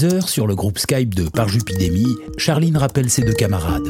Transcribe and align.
10h, 0.00 0.26
sur 0.28 0.46
le 0.46 0.54
groupe 0.54 0.78
Skype 0.78 1.14
de 1.14 1.28
Parjupidémie, 1.28 2.16
Charline 2.38 2.78
rappelle 2.78 3.10
ses 3.10 3.20
deux 3.20 3.34
camarades. 3.34 3.84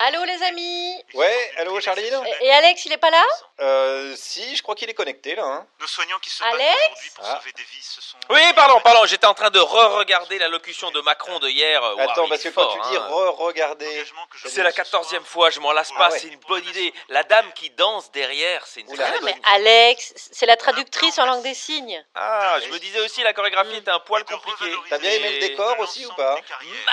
Allô 0.00 0.24
les 0.24 0.42
amis 0.48 0.94
Ouais, 1.12 1.50
allô 1.58 1.78
Charline 1.78 2.14
Et 2.42 2.50
Alex, 2.50 2.86
il 2.86 2.92
est 2.92 2.96
pas 2.96 3.10
là? 3.10 3.22
Euh, 3.62 4.14
si, 4.16 4.56
je 4.56 4.62
crois 4.62 4.74
qu'il 4.74 4.90
est 4.90 4.94
connecté 4.94 5.36
là. 5.36 5.44
Hein. 5.44 5.66
Nos 5.80 5.86
soignants 5.86 6.18
qui 6.18 6.30
se 6.30 6.42
Alex 6.42 6.58
battent 6.58 6.80
aujourd'hui 6.90 7.10
pour 7.14 7.24
Ah. 7.28 7.36
sauver 7.38 7.52
des 7.52 7.62
vies, 7.62 7.82
ce 7.82 8.02
sont... 8.02 8.16
Oui, 8.30 8.40
pardon, 8.56 8.80
pardon, 8.80 9.06
j'étais 9.06 9.26
en 9.26 9.34
train 9.34 9.50
de 9.50 9.60
re-regarder 9.60 10.38
l'allocution 10.38 10.90
de 10.90 11.00
Macron 11.02 11.38
de 11.38 11.48
hier. 11.48 11.80
Waouh, 11.80 12.00
Attends, 12.00 12.28
parce 12.28 12.42
que 12.42 12.48
quand 12.48 12.62
fort, 12.62 12.72
tu 12.82 12.90
dis 12.90 12.96
hein. 12.96 13.06
re-regarder, 13.08 14.04
C'est 14.46 14.64
la 14.64 14.72
quatorzième 14.72 15.24
fois, 15.24 15.50
je 15.50 15.60
m'en 15.60 15.70
lasse 15.72 15.90
Ah 15.94 15.98
pas, 15.98 16.10
ouais. 16.10 16.18
c'est 16.18 16.26
une 16.28 16.40
bonne 16.40 16.64
idée. 16.66 16.92
La 17.08 17.22
dame 17.22 17.52
qui 17.52 17.70
danse 17.70 18.10
derrière, 18.10 18.66
c'est 18.66 18.80
une 18.80 18.88
Oula. 18.90 19.04
très 19.04 19.14
Ah, 19.16 19.20
bonne 19.20 19.24
Mais 19.26 19.32
idée. 19.32 19.40
Alex, 19.52 20.12
c'est 20.16 20.46
la 20.46 20.56
traductrice 20.56 21.18
en 21.20 21.26
langue 21.26 21.42
des 21.44 21.54
signes. 21.54 22.04
Ah, 22.16 22.56
je 22.64 22.68
me 22.68 22.78
disais 22.80 23.00
aussi, 23.00 23.22
la 23.22 23.32
chorégraphie 23.32 23.76
était 23.76 23.90
un 23.92 24.00
poil 24.00 24.24
compliquée. 24.24 24.74
T'as 24.90 24.98
bien 24.98 25.10
aimé 25.12 25.34
le 25.40 25.46
décor 25.48 25.78
aussi 25.78 26.04
ou 26.04 26.12
pas 26.14 26.36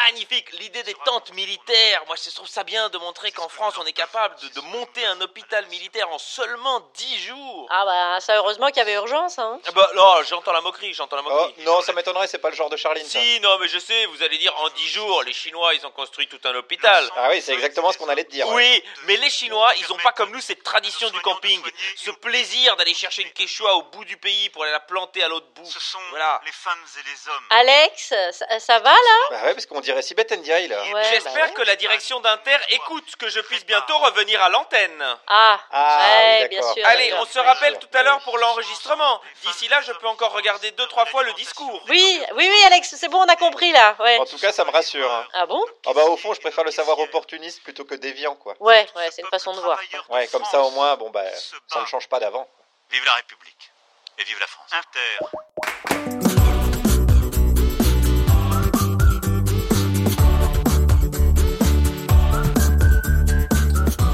Magnifique, 0.06 0.52
l'idée 0.60 0.84
des 0.84 0.96
tentes 1.06 1.34
militaires. 1.34 2.04
Moi, 2.06 2.16
je 2.24 2.30
trouve 2.30 2.48
ça 2.48 2.64
bien 2.64 2.90
de 2.90 2.98
montrer 3.00 3.32
qu'en 3.32 3.50
France, 3.50 3.74
on 3.80 3.86
est 3.86 3.94
capable 3.94 4.36
de, 4.42 4.50
de 4.50 4.62
monter 4.68 5.04
un 5.08 5.20
hôpital 5.22 5.66
militaire 5.68 6.10
en 6.12 6.20
seulement 6.20 6.59
10 6.94 7.18
jours. 7.28 7.68
Ah 7.72 7.86
bah 7.86 8.20
ça 8.20 8.36
heureusement 8.38 8.68
qu'il 8.68 8.78
y 8.78 8.82
avait 8.82 8.94
urgence 8.94 9.40
hein. 9.40 9.60
Ah 9.68 9.72
bah, 9.72 9.90
non, 9.96 10.24
j'entends 10.28 10.52
la 10.52 10.62
moquerie, 10.62 10.94
j'entends 10.94 11.16
la 11.16 11.22
Oh, 11.26 11.30
moquerie. 11.30 11.64
non, 11.64 11.82
ça 11.82 11.94
m'étonnerait, 11.94 12.28
c'est 12.28 12.38
pas 12.40 12.50
le 12.50 12.56
genre 12.56 12.70
de 12.70 12.76
Charline 12.78 13.06
ça. 13.06 13.20
Si, 13.20 13.40
non, 13.40 13.58
mais 13.60 13.68
je 13.68 13.80
sais, 13.80 14.06
vous 14.08 14.24
allez 14.24 14.38
dire 14.38 14.54
en 14.62 14.70
10 14.70 14.88
jours, 14.88 15.24
les 15.24 15.34
Chinois, 15.34 15.74
ils 15.74 15.86
ont 15.86 15.92
construit 15.92 16.28
tout 16.28 16.40
un 16.44 16.56
hôpital. 16.56 17.10
Ah 17.16 17.28
oui, 17.32 17.42
c'est 17.42 17.54
exactement 17.54 17.92
ce 17.92 17.98
qu'on 17.98 18.10
allait 18.10 18.24
te 18.26 18.32
dire. 18.32 18.48
ouais. 18.50 18.56
Oui, 18.56 18.84
mais 19.06 19.16
les 19.18 19.30
Chinois, 19.30 19.72
ils 19.78 19.92
ont 19.94 19.98
pas 19.98 20.12
comme 20.12 20.32
nous 20.32 20.42
cette 20.42 20.64
tradition 20.64 21.10
du 21.10 21.20
camping, 21.22 21.62
ce 21.96 22.12
plaisir 22.12 22.76
d'aller 22.76 22.94
chercher 22.94 23.22
une 23.24 23.32
quechua 23.32 23.74
au 23.76 23.84
bout 23.84 24.04
du 24.06 24.18
pays 24.18 24.50
pour 24.50 24.64
aller 24.64 24.72
la 24.72 24.80
planter 24.80 25.24
à 25.24 25.28
l'autre 25.28 25.48
bout. 25.56 25.66
Ce 25.66 25.80
sont 25.80 26.00
Voilà. 26.10 26.42
les 26.46 26.52
femmes 26.52 26.84
et 27.00 27.10
les 27.10 27.30
hommes. 27.32 27.46
Alex, 27.52 28.14
ça, 28.32 28.60
ça 28.60 28.80
va 28.80 28.92
là? 28.92 29.20
Bah 29.32 29.44
ouais, 29.46 29.54
parce 29.54 29.66
qu'on 29.66 29.80
dirait 29.82 30.02
Sibeth 30.02 30.32
Ndiaye 30.32 30.68
là. 30.68 30.84
Ouais, 30.92 31.04
J'espère 31.12 31.34
bah 31.34 31.42
ouais. 31.46 31.54
que 31.54 31.62
la 31.62 31.76
direction 31.76 32.20
d'Inter 32.20 32.58
écoute 32.70 33.16
que 33.18 33.30
je 33.30 33.40
puisse 33.42 33.66
bientôt 33.66 33.98
revenir 34.00 34.42
à 34.44 34.50
l'antenne. 34.50 35.18
Ah, 35.28 35.60
Ah, 35.72 36.10
ouais, 36.42 36.49
bien 36.50 36.60
d'accord. 36.60 36.74
sûr. 36.74 36.86
Allez, 36.88 37.14
on 37.14 37.26
se 37.26 37.40
rappelle 37.40 37.80
tout 37.80 37.88
à 37.94 38.04
l'heure 38.04 38.20
pour 38.22 38.38
l'enregistrement. 38.38 39.22
D'ici 39.44 39.68
là, 39.68 39.82
je 39.82 39.92
peux 39.94 40.08
encore 40.08 40.34
regarder 40.34 40.72
deux 40.72 40.88
trois 40.88 41.06
fois 41.06 41.24
le 41.24 41.34
discours. 41.34 41.82
Oui, 41.90 42.22
oui, 42.36 42.50
oui 42.50 42.64
Alex, 42.66 42.96
c'est 42.96 43.08
bon, 43.08 43.20
on 43.20 43.26
a 43.28 43.36
compris 43.36 43.72
là. 43.72 43.96
Ouais. 44.00 44.18
En 44.18 44.26
tout 44.26 44.38
cas, 44.40 44.52
ça 44.52 44.66
me 44.66 44.72
rassure. 44.72 45.12
hein. 45.12 45.26
Ah 45.34 45.46
bon? 45.46 45.64
Ah 45.88 45.94
bah 45.94 46.04
au 46.06 46.18
fond, 46.18 46.34
je 46.34 46.42
préfère 46.42 46.64
le 46.64 46.72
savoir 46.72 47.00
opportuniste 47.00 47.64
plutôt 47.64 47.86
que 47.86 47.96
déviant 47.96 48.36
quoi. 48.36 48.56
Ouais, 48.60 48.88
ouais, 48.96 49.10
c'est 49.12 49.22
une 49.22 49.28
façon 49.30 49.54
de 49.54 49.60
voir. 49.62 49.80
Ouais, 50.10 50.28
comme 50.28 50.46
ça 50.46 50.62
au 50.62 50.72
moins, 50.72 50.96
bon 50.98 51.10
bah, 51.10 51.24
ça 51.68 51.80
ne 51.82 51.86
change 51.86 52.08
pas 52.10 52.20
d'avant. 52.20 52.48
Vive 52.92 53.06
la 53.06 53.14
République. 53.14 53.72
Et 54.18 54.24
vive 54.24 54.40
la 54.40 54.48
France. 54.48 54.72
Inter. 54.74 56.59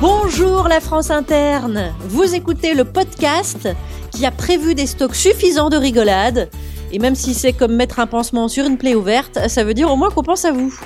Bonjour 0.02 0.68
la 0.68 0.82
France 0.82 1.10
interne. 1.10 1.94
Vous 2.10 2.36
écoutez 2.36 2.74
le 2.74 2.84
podcast 2.84 3.70
qui 4.12 4.26
a 4.26 4.32
prévu 4.32 4.76
des 4.76 4.88
stocks 4.88 5.16
suffisants 5.16 5.70
de 5.70 5.78
rigolade. 5.78 6.50
Et 6.92 7.00
même 7.00 7.16
si 7.16 7.34
c'est 7.34 7.54
comme 7.54 7.74
mettre 7.74 8.00
un 8.00 8.06
pansement 8.06 8.50
sur 8.50 8.66
une 8.66 8.78
plaie 8.78 8.94
ouverte, 8.94 9.40
ça 9.48 9.64
veut 9.64 9.74
dire 9.74 9.90
au 9.90 9.96
moins 9.96 10.10
qu'on 10.10 10.22
pense 10.22 10.44
à 10.44 10.52
vous. 10.52 10.78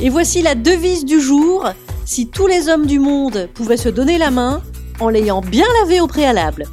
Et 0.00 0.08
voici 0.08 0.40
la 0.40 0.54
devise 0.54 1.04
du 1.04 1.20
jour. 1.20 1.68
Si 2.06 2.28
tous 2.28 2.46
les 2.46 2.70
hommes 2.70 2.86
du 2.86 2.98
monde 2.98 3.50
pouvaient 3.52 3.76
se 3.76 3.90
donner 3.90 4.16
la 4.16 4.30
main, 4.30 4.62
en 5.00 5.08
l'ayant 5.08 5.40
bien 5.40 5.66
lavé 5.80 6.00
au 6.00 6.06
préalable. 6.06 6.66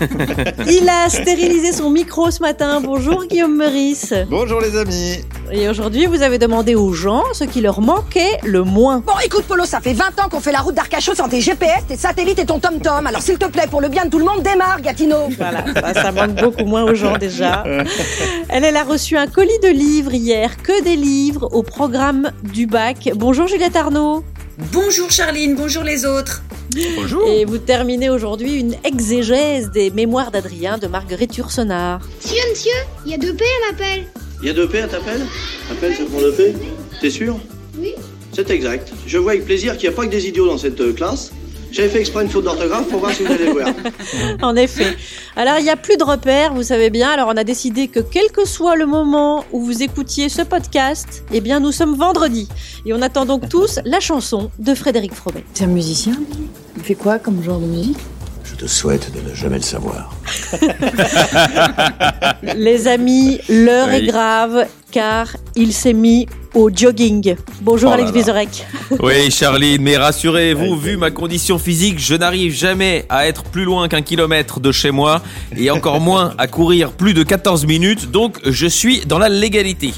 Il 0.66 0.88
a 0.88 1.08
stérilisé 1.08 1.72
son 1.72 1.90
micro 1.90 2.30
ce 2.30 2.40
matin. 2.40 2.80
Bonjour 2.80 3.26
Guillaume 3.26 3.56
Meurice. 3.56 4.14
Bonjour 4.28 4.60
les 4.60 4.76
amis 4.76 5.24
Et 5.50 5.68
aujourd'hui, 5.68 6.06
vous 6.06 6.22
avez 6.22 6.38
demandé 6.38 6.74
aux 6.74 6.92
gens 6.92 7.24
ce 7.32 7.44
qui 7.44 7.60
leur 7.60 7.80
manquait 7.80 8.38
le 8.44 8.62
moins. 8.62 9.02
Bon, 9.06 9.12
écoute, 9.24 9.44
Polo, 9.44 9.64
ça 9.64 9.80
fait 9.80 9.92
20 9.92 10.04
ans 10.20 10.28
qu'on 10.30 10.40
fait 10.40 10.52
la 10.52 10.60
route 10.60 10.74
d'Arcachon 10.74 11.14
sans 11.14 11.28
tes 11.28 11.40
GPS, 11.40 11.86
tes 11.86 11.96
satellites 11.96 12.38
et 12.38 12.46
ton 12.46 12.58
tom-tom. 12.58 13.06
Alors, 13.06 13.22
s'il 13.22 13.38
te 13.38 13.46
plaît, 13.46 13.66
pour 13.70 13.80
le 13.80 13.88
bien 13.88 14.04
de 14.04 14.10
tout 14.10 14.18
le 14.18 14.24
monde, 14.24 14.42
démarre, 14.42 14.80
Gatineau. 14.80 15.28
Voilà, 15.36 15.64
ça, 15.74 16.02
ça 16.02 16.12
manque 16.12 16.34
beaucoup 16.34 16.64
moins 16.64 16.84
aux 16.84 16.94
gens 16.94 17.16
déjà. 17.18 17.64
Elle, 18.48 18.64
elle 18.64 18.76
a 18.76 18.84
reçu 18.84 19.16
un 19.16 19.26
colis 19.26 19.58
de 19.62 19.68
livres 19.68 20.14
hier, 20.14 20.56
que 20.62 20.82
des 20.82 20.96
livres 20.96 21.48
au 21.52 21.62
programme 21.62 22.30
du 22.42 22.66
bac. 22.66 23.10
Bonjour 23.14 23.46
Juliette 23.46 23.76
Arnaud. 23.76 24.24
Bonjour 24.72 25.10
Charline, 25.10 25.54
bonjour 25.54 25.84
les 25.84 26.04
autres. 26.04 26.42
Bonjour 26.96 27.26
Et 27.26 27.44
vous 27.44 27.58
terminez 27.58 28.10
aujourd'hui 28.10 28.60
une 28.60 28.74
exégèse 28.84 29.70
des 29.70 29.90
mémoires 29.90 30.30
d'Adrien 30.30 30.76
de 30.76 30.86
Marguerite 30.86 31.36
Yourcenar. 31.36 32.00
Monsieur, 32.22 32.42
monsieur, 32.50 32.72
il 33.06 33.12
y 33.12 33.14
a 33.14 33.18
deux 33.18 33.34
P 33.34 33.44
à 33.44 33.72
m'appelle. 33.72 34.04
Il 34.42 34.48
y 34.48 34.50
a 34.50 34.52
deux 34.52 34.68
P 34.68 34.80
à 34.80 34.86
t'appelle? 34.86 35.22
Appelle, 35.70 35.94
ça 35.94 36.04
prend 36.04 36.20
deux 36.20 36.32
P? 36.32 36.54
T'es 37.00 37.10
sûr? 37.10 37.38
Oui. 37.78 37.94
C'est 38.32 38.50
exact. 38.50 38.92
Je 39.06 39.18
vois 39.18 39.32
avec 39.32 39.46
plaisir 39.46 39.78
qu'il 39.78 39.88
n'y 39.88 39.94
a 39.94 39.96
pas 39.96 40.04
que 40.04 40.10
des 40.10 40.28
idiots 40.28 40.46
dans 40.46 40.58
cette 40.58 40.80
euh, 40.80 40.92
classe. 40.92 41.32
J'avais 41.70 41.88
fait 41.88 42.00
exprès 42.00 42.24
une 42.24 42.30
faute 42.30 42.44
d'orthographe 42.44 42.88
pour 42.88 43.00
voir 43.00 43.12
si 43.12 43.22
vous 43.24 43.32
allez 43.32 43.50
voir. 43.50 43.68
En 44.42 44.56
effet. 44.56 44.96
Alors, 45.36 45.54
il 45.58 45.64
n'y 45.64 45.70
a 45.70 45.76
plus 45.76 45.96
de 45.96 46.04
repères, 46.04 46.54
vous 46.54 46.62
savez 46.62 46.90
bien. 46.90 47.10
Alors, 47.10 47.28
on 47.28 47.36
a 47.36 47.44
décidé 47.44 47.88
que 47.88 48.00
quel 48.00 48.30
que 48.32 48.46
soit 48.46 48.76
le 48.76 48.86
moment 48.86 49.44
où 49.52 49.60
vous 49.62 49.82
écoutiez 49.82 50.28
ce 50.28 50.42
podcast, 50.42 51.24
eh 51.32 51.40
bien, 51.40 51.60
nous 51.60 51.72
sommes 51.72 51.96
vendredi. 51.96 52.48
Et 52.86 52.92
on 52.94 53.02
attend 53.02 53.24
donc 53.26 53.48
tous 53.48 53.78
la 53.84 54.00
chanson 54.00 54.50
de 54.58 54.74
Frédéric 54.74 55.14
Fromet. 55.14 55.44
T'es 55.54 55.64
un 55.64 55.68
musicien? 55.68 56.14
Il 56.76 56.82
fait 56.82 56.94
quoi 56.94 57.18
comme 57.18 57.42
genre 57.42 57.58
de 57.60 57.66
musique? 57.66 57.98
Je 58.44 58.54
te 58.54 58.66
souhaite 58.66 59.12
de 59.14 59.28
ne 59.28 59.34
jamais 59.34 59.56
le 59.56 59.62
savoir. 59.62 60.14
Les 62.56 62.88
amis, 62.88 63.40
l'heure 63.48 63.88
Oui. 63.90 63.96
est 63.96 64.06
grave 64.06 64.66
car 64.90 65.28
il 65.56 65.72
s'est 65.72 65.92
mis 65.92 66.26
au 66.54 66.70
jogging. 66.74 67.36
Bonjour 67.60 67.90
Oh 67.90 67.94
Alex. 67.94 68.10
Vizorek. 68.10 68.66
Oui 69.00 69.30
Charline, 69.30 69.82
mais 69.82 69.96
rassurez-vous, 69.96 70.76
vu 70.76 70.96
ma 70.96 71.10
condition 71.10 71.58
physique, 71.58 71.98
je 71.98 72.14
n'arrive 72.14 72.52
jamais 72.54 73.04
à 73.08 73.26
être 73.28 73.42
plus 73.44 73.64
loin 73.64 73.88
qu'un 73.88 74.02
kilomètre 74.02 74.60
de 74.60 74.72
chez 74.72 74.90
moi 74.90 75.20
et 75.56 75.70
encore 75.70 76.00
moins 76.00 76.32
à 76.38 76.46
courir 76.46 76.92
plus 76.92 77.14
de 77.14 77.22
14 77.22 77.66
minutes, 77.66 78.10
donc 78.10 78.38
je 78.44 78.66
suis 78.66 79.00
dans 79.06 79.18
la 79.18 79.28
légalité. 79.28 79.92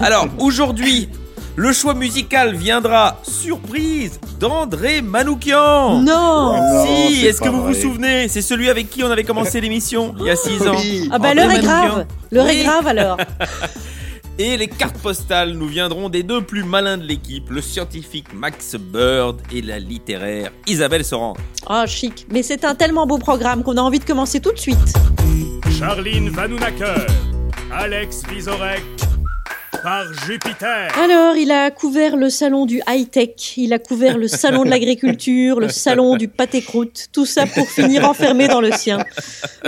Alors 0.00 0.28
aujourd'hui, 0.38 1.08
le 1.56 1.72
choix 1.72 1.94
musical 1.94 2.54
viendra, 2.54 3.18
surprise, 3.22 4.20
d'André 4.38 5.00
Manoukian 5.02 6.02
Non 6.02 6.54
Si, 6.84 7.26
est-ce 7.26 7.40
que 7.40 7.48
vous 7.48 7.64
vous 7.64 7.74
souvenez? 7.74 8.28
C'est 8.28 8.42
celui 8.42 8.68
avec 8.68 8.90
qui 8.90 9.02
on 9.02 9.10
avait 9.10 9.24
commencé 9.24 9.60
l'émission 9.60 10.14
il 10.20 10.26
y 10.26 10.30
a 10.30 10.36
6 10.36 10.68
ans. 10.68 10.76
Oui. 10.78 11.08
Ah 11.10 11.18
bah 11.18 11.34
l'heure 11.34 11.50
est 11.50 11.62
grave. 11.62 12.06
L'heure 12.30 12.46
Oui. 12.46 12.58
est 12.60 12.62
grave 12.62 12.86
alors. 12.86 13.16
Et 14.38 14.58
les 14.58 14.68
cartes 14.68 14.98
postales 14.98 15.52
nous 15.52 15.66
viendront 15.66 16.10
des 16.10 16.22
deux 16.22 16.42
plus 16.42 16.62
malins 16.62 16.98
de 16.98 17.04
l'équipe, 17.04 17.48
le 17.48 17.62
scientifique 17.62 18.34
Max 18.34 18.76
Bird 18.76 19.40
et 19.50 19.62
la 19.62 19.78
littéraire 19.78 20.52
Isabelle 20.66 21.06
Sorand. 21.06 21.38
Ah 21.66 21.86
chic. 21.86 22.26
Mais 22.30 22.42
c'est 22.42 22.64
un 22.64 22.74
tellement 22.74 23.06
beau 23.06 23.16
programme 23.16 23.62
qu'on 23.62 23.78
a 23.78 23.80
envie 23.80 23.98
de 23.98 24.04
commencer 24.04 24.40
tout 24.40 24.52
de 24.52 24.58
suite. 24.58 24.92
Charline 25.78 26.28
Vanounacker. 26.28 27.06
Alex 27.72 28.24
Vizorek. 28.28 28.82
Par 29.86 30.12
Jupiter. 30.26 30.88
Alors, 31.00 31.36
il 31.36 31.52
a 31.52 31.70
couvert 31.70 32.16
le 32.16 32.28
salon 32.28 32.66
du 32.66 32.82
high-tech, 32.88 33.56
il 33.56 33.72
a 33.72 33.78
couvert 33.78 34.18
le 34.18 34.26
salon 34.26 34.64
de 34.64 34.68
l'agriculture, 34.68 35.60
le 35.60 35.68
salon 35.68 36.16
du 36.16 36.26
pâté-croûte, 36.26 37.06
tout 37.12 37.24
ça 37.24 37.46
pour 37.46 37.68
finir 37.70 38.04
enfermé 38.04 38.48
dans 38.48 38.60
le 38.60 38.72
sien. 38.72 39.04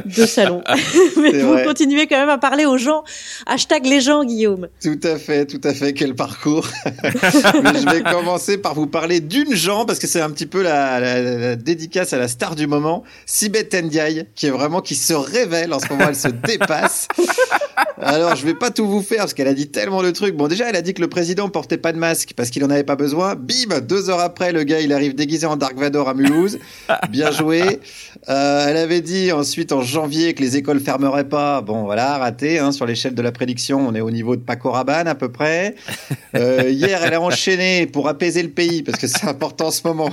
Deux 0.07 0.27
salons. 0.27 0.65
Mais 1.23 1.39
vous 1.39 1.53
vrai. 1.53 1.65
continuez 1.65 2.09
quand 2.09 2.17
même 2.19 2.31
à 2.31 2.39
parler 2.39 2.65
aux 2.67 2.79
gens. 2.79 3.05
Hashtag 3.47 3.87
les 3.87 4.01
gens, 4.01 4.25
Guillaume. 4.25 4.67
Tout 4.83 4.99
à 5.05 5.19
fait, 5.19 5.47
tout 5.47 5.61
à 5.63 5.73
fait, 5.73 5.93
quel 5.93 6.17
parcours. 6.17 6.67
Mais 7.05 7.81
je 7.81 7.89
vais 7.89 8.03
commencer 8.03 8.59
par 8.59 8.75
vous 8.75 8.89
parler 8.89 9.21
d'une 9.21 9.55
gens, 9.55 9.85
parce 9.85 10.01
que 10.01 10.09
c'est 10.09 10.21
un 10.21 10.31
petit 10.31 10.47
peu 10.47 10.63
la, 10.65 10.99
la- 10.99 11.21
la 11.21 11.55
dédicace 11.55 12.13
à 12.13 12.19
la 12.19 12.27
star 12.27 12.57
du 12.57 12.67
moment, 12.67 13.05
Sibeth 13.25 13.73
Ndiaye, 13.73 14.27
qui 14.35 14.47
est 14.47 14.51
vraiment, 14.51 14.81
qui 14.81 14.97
se 14.97 15.15
révèle 15.15 15.73
en 15.73 15.79
ce 15.79 15.87
moment, 15.91 16.07
elle 16.09 16.17
se 16.17 16.27
dépasse. 16.27 17.07
Alors, 18.03 18.35
je 18.35 18.45
vais 18.45 18.55
pas 18.55 18.71
tout 18.73 18.89
vous 18.89 19.03
faire, 19.03 19.19
parce 19.19 19.35
qu'elle 19.35 19.47
a 19.47 19.55
dit 19.55 19.69
tellement 19.69 20.03
de 20.03 20.08
trucs. 20.13 20.37
Bon, 20.37 20.49
déjà, 20.49 20.69
elle 20.69 20.77
a 20.77 20.83
dit 20.83 20.95
que 20.95 21.01
le 21.01 21.09
président 21.09 21.49
portait 21.49 21.79
pas 21.79 21.93
de 21.93 21.99
masque, 21.99 22.33
parce 22.37 22.51
qu'il 22.51 22.65
en 22.65 22.71
avait 22.71 22.85
pas 22.85 22.97
besoin. 22.97 23.35
Bim, 23.35 23.81
deux 23.81 24.11
heures 24.11 24.21
après, 24.21 24.53
le 24.53 24.65
gars, 24.65 24.81
il 24.81 24.93
arrive 24.93 25.15
déguisé 25.15 25.47
en 25.47 25.57
Dark 25.57 25.77
Vador 25.77 26.09
à 26.09 26.15
Mulhouse. 26.15 26.59
Bien 27.11 27.31
joué. 27.31 27.81
Euh, 28.29 28.67
elle 28.69 28.77
avait 28.77 29.01
dit 29.01 29.33
ensuite 29.33 29.73
en 29.73 29.83
janvier 29.83 30.35
que 30.35 30.43
les 30.43 30.57
écoles 30.57 30.81
fermeraient 30.81 31.29
pas. 31.29 31.61
Bon, 31.61 31.85
voilà, 31.85 32.19
raté. 32.19 32.59
Hein, 32.59 32.73
sur 32.73 32.87
l'échelle 32.87 33.15
de 33.15 33.23
la 33.23 33.33
prédiction, 33.33 33.87
on 33.87 33.95
est 33.95 34.01
au 34.01 34.11
niveau 34.11 34.37
de 34.37 34.41
Paco 34.41 34.71
Rabanne 34.71 35.09
à 35.09 35.15
peu 35.15 35.31
près. 35.31 35.75
Euh, 36.35 36.69
hier, 36.69 37.01
elle 37.05 37.15
a 37.15 37.21
enchaîné 37.21 37.87
pour 37.87 38.09
apaiser 38.09 38.43
le 38.43 38.51
pays, 38.51 38.83
parce 38.83 38.99
que 38.99 39.07
c'est 39.07 39.27
important 39.27 39.69
en 39.69 39.71
ce 39.71 39.87
moment. 39.87 40.13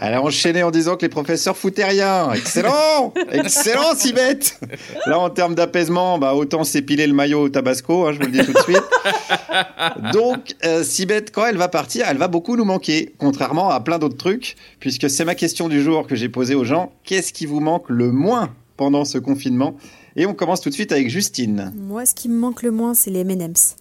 Elle 0.00 0.14
a 0.14 0.22
enchaîné 0.22 0.62
en 0.62 0.70
disant 0.70 0.96
que 0.96 1.02
les 1.02 1.08
professeurs 1.08 1.56
foutaient 1.56 1.84
rien. 1.84 2.32
Excellent 2.32 3.12
Excellent, 3.30 3.94
si 3.96 4.12
bête 4.12 4.58
Là, 5.06 5.18
en 5.18 5.30
termes 5.30 5.54
d'apaisement, 5.54 6.18
bah, 6.18 6.34
autant 6.34 6.64
s'épiler 6.64 7.06
le 7.06 7.14
maillot 7.14 7.42
au 7.42 7.48
tabasco, 7.48 8.06
hein, 8.06 8.12
je 8.12 8.18
vous 8.18 8.26
le 8.26 8.32
dis 8.32 8.44
tout 8.44 8.52
de 8.52 8.58
suite. 8.58 8.82
Donc, 10.12 10.54
euh, 10.64 10.82
Sibeth, 10.82 11.30
quand 11.32 11.46
elle 11.46 11.56
va 11.56 11.68
partir, 11.68 12.06
elle 12.08 12.18
va 12.18 12.28
beaucoup 12.28 12.56
nous 12.56 12.64
manquer, 12.64 13.14
contrairement 13.18 13.70
à 13.70 13.80
plein 13.80 13.98
d'autres 13.98 14.16
trucs, 14.16 14.56
puisque 14.80 15.08
c'est 15.10 15.24
ma 15.24 15.34
question 15.34 15.68
du 15.68 15.82
jour 15.82 16.06
que 16.06 16.16
j'ai 16.16 16.28
posée 16.28 16.54
aux 16.54 16.64
gens. 16.64 16.92
Qu'est-ce 17.04 17.32
qui 17.32 17.46
vous 17.46 17.60
manque 17.60 17.88
le 17.88 18.12
moins 18.12 18.54
pendant 18.76 19.04
ce 19.04 19.18
confinement? 19.18 19.76
Et 20.16 20.26
on 20.26 20.34
commence 20.34 20.60
tout 20.60 20.68
de 20.68 20.74
suite 20.74 20.92
avec 20.92 21.08
Justine. 21.08 21.72
Moi, 21.76 22.06
ce 22.06 22.14
qui 22.14 22.28
me 22.28 22.38
manque 22.38 22.62
le 22.62 22.70
moins, 22.70 22.94
c'est 22.94 23.10
les 23.10 23.20
M&M's. 23.20 23.76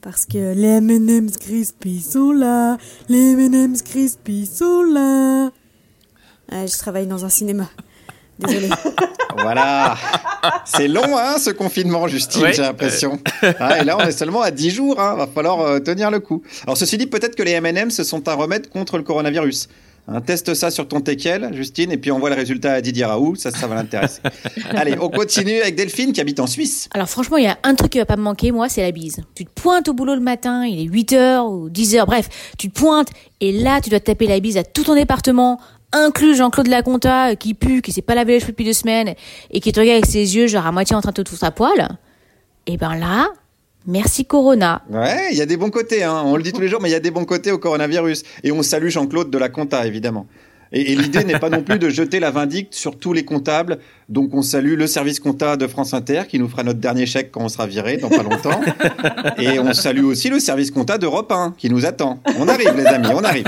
Parce 0.00 0.26
que 0.26 0.54
les 0.54 0.78
M&M's 0.78 1.36
Crispy 1.36 2.00
sont 2.00 2.32
là, 2.32 2.76
les 3.08 3.32
M&M's 3.32 3.82
Crispy 3.82 4.46
sont 4.46 4.82
là. 4.82 5.50
Je 6.50 6.78
travaille 6.78 7.06
dans 7.06 7.24
un 7.24 7.28
cinéma. 7.28 7.68
Désolée. 8.38 8.68
Voilà. 9.40 9.96
C'est 10.64 10.88
long, 10.88 11.16
hein, 11.18 11.36
ce 11.38 11.50
confinement, 11.50 12.06
Justine, 12.08 12.42
Ouais. 12.42 12.52
j'ai 12.52 12.62
l'impression. 12.62 13.18
Ah, 13.58 13.80
et 13.80 13.84
là, 13.84 13.96
on 13.98 14.00
est 14.06 14.12
seulement 14.12 14.42
à 14.42 14.50
10 14.50 14.70
jours, 14.70 15.00
hein. 15.00 15.14
Va 15.16 15.26
falloir 15.26 15.60
euh, 15.60 15.78
tenir 15.80 16.10
le 16.10 16.20
coup. 16.20 16.42
Alors, 16.64 16.76
ceci 16.76 16.96
dit, 16.98 17.06
peut-être 17.06 17.34
que 17.36 17.42
les 17.42 17.52
M&M, 17.52 17.90
ce 17.90 18.04
sont 18.04 18.28
un 18.28 18.34
remède 18.34 18.68
contre 18.68 18.96
le 18.96 19.02
coronavirus. 19.02 19.68
Hein, 20.08 20.20
teste 20.20 20.54
ça 20.54 20.70
sur 20.70 20.86
ton 20.86 21.00
teckel, 21.00 21.50
Justine, 21.52 21.90
et 21.90 21.96
puis 21.98 22.12
on 22.12 22.20
voit 22.20 22.30
le 22.30 22.36
résultat 22.36 22.74
à 22.74 22.80
Didier 22.80 23.04
Raoult. 23.06 23.34
Ça, 23.34 23.50
ça 23.50 23.66
va 23.66 23.74
l'intéresser. 23.74 24.20
Allez, 24.70 24.96
on 25.00 25.08
continue 25.08 25.60
avec 25.60 25.74
Delphine 25.74 26.12
qui 26.12 26.20
habite 26.20 26.38
en 26.38 26.46
Suisse. 26.46 26.88
Alors 26.94 27.08
franchement, 27.08 27.38
il 27.38 27.44
y 27.44 27.48
a 27.48 27.58
un 27.64 27.74
truc 27.74 27.90
qui 27.90 27.98
va 27.98 28.04
pas 28.06 28.14
me 28.14 28.22
manquer, 28.22 28.52
moi, 28.52 28.68
c'est 28.68 28.82
la 28.82 28.92
bise. 28.92 29.16
Tu 29.34 29.44
te 29.44 29.50
pointes 29.60 29.88
au 29.88 29.94
boulot 29.94 30.14
le 30.14 30.20
matin, 30.20 30.64
il 30.64 30.78
est 30.80 30.88
8h 30.88 31.40
ou 31.50 31.68
10h, 31.70 32.06
bref, 32.06 32.28
tu 32.56 32.70
te 32.70 32.78
pointes 32.78 33.08
et 33.40 33.50
là, 33.50 33.80
tu 33.80 33.90
dois 33.90 33.98
te 33.98 34.04
taper 34.04 34.28
la 34.28 34.38
bise 34.38 34.56
à 34.58 34.62
tout 34.62 34.84
ton 34.84 34.94
département, 34.94 35.58
inclus 35.96 36.36
Jean-Claude 36.36 36.68
Laconta 36.68 37.30
euh, 37.30 37.34
qui 37.34 37.54
pue, 37.54 37.82
qui 37.82 37.92
s'est 37.92 38.02
pas 38.02 38.14
lavé 38.14 38.34
les 38.34 38.40
cheveux 38.40 38.52
depuis 38.52 38.64
deux 38.64 38.72
semaines 38.72 39.14
et 39.50 39.60
qui 39.60 39.72
te 39.72 39.80
regarde 39.80 39.98
avec 39.98 40.06
ses 40.06 40.36
yeux 40.36 40.46
genre 40.46 40.66
à 40.66 40.72
moitié 40.72 40.94
en 40.96 41.00
train 41.00 41.12
de 41.12 41.22
te 41.22 41.44
à 41.44 41.50
poil. 41.50 41.88
Et 42.66 42.76
ben 42.76 42.96
là, 42.96 43.28
merci 43.86 44.24
Corona. 44.24 44.82
Ouais, 44.90 45.28
il 45.32 45.38
y 45.38 45.42
a 45.42 45.46
des 45.46 45.56
bons 45.56 45.70
côtés, 45.70 46.02
hein. 46.02 46.22
on 46.24 46.36
le 46.36 46.42
dit 46.42 46.52
tous 46.52 46.60
les 46.60 46.68
jours, 46.68 46.80
mais 46.80 46.88
il 46.88 46.92
y 46.92 46.96
a 46.96 47.00
des 47.00 47.10
bons 47.10 47.24
côtés 47.24 47.52
au 47.52 47.58
coronavirus. 47.58 48.24
Et 48.42 48.52
on 48.52 48.62
salue 48.62 48.88
Jean-Claude 48.88 49.30
de 49.30 49.38
la 49.38 49.48
compta, 49.48 49.86
évidemment. 49.86 50.26
Et, 50.72 50.92
et 50.92 50.96
l'idée 50.96 51.24
n'est 51.24 51.38
pas 51.38 51.48
non 51.48 51.62
plus 51.62 51.78
de 51.78 51.88
jeter 51.88 52.18
la 52.20 52.30
vindicte 52.30 52.74
sur 52.74 52.98
tous 52.98 53.12
les 53.12 53.24
comptables. 53.24 53.78
Donc 54.08 54.34
on 54.34 54.42
salue 54.42 54.74
le 54.74 54.86
service 54.86 55.20
compta 55.20 55.56
de 55.56 55.66
France 55.66 55.94
Inter 55.94 56.22
qui 56.28 56.38
nous 56.38 56.48
fera 56.48 56.62
notre 56.62 56.80
dernier 56.80 57.06
chèque 57.06 57.30
quand 57.32 57.42
on 57.42 57.48
sera 57.48 57.66
viré 57.66 57.96
dans 57.96 58.08
pas 58.08 58.22
longtemps. 58.22 58.60
Et 59.38 59.58
on 59.58 59.72
salue 59.72 60.04
aussi 60.04 60.28
le 60.28 60.40
service 60.40 60.70
compta 60.70 60.98
d'Europe 60.98 61.30
1 61.30 61.54
qui 61.56 61.70
nous 61.70 61.86
attend. 61.86 62.20
On 62.38 62.48
arrive 62.48 62.74
les 62.76 62.86
amis, 62.86 63.08
on 63.12 63.22
arrive. 63.24 63.46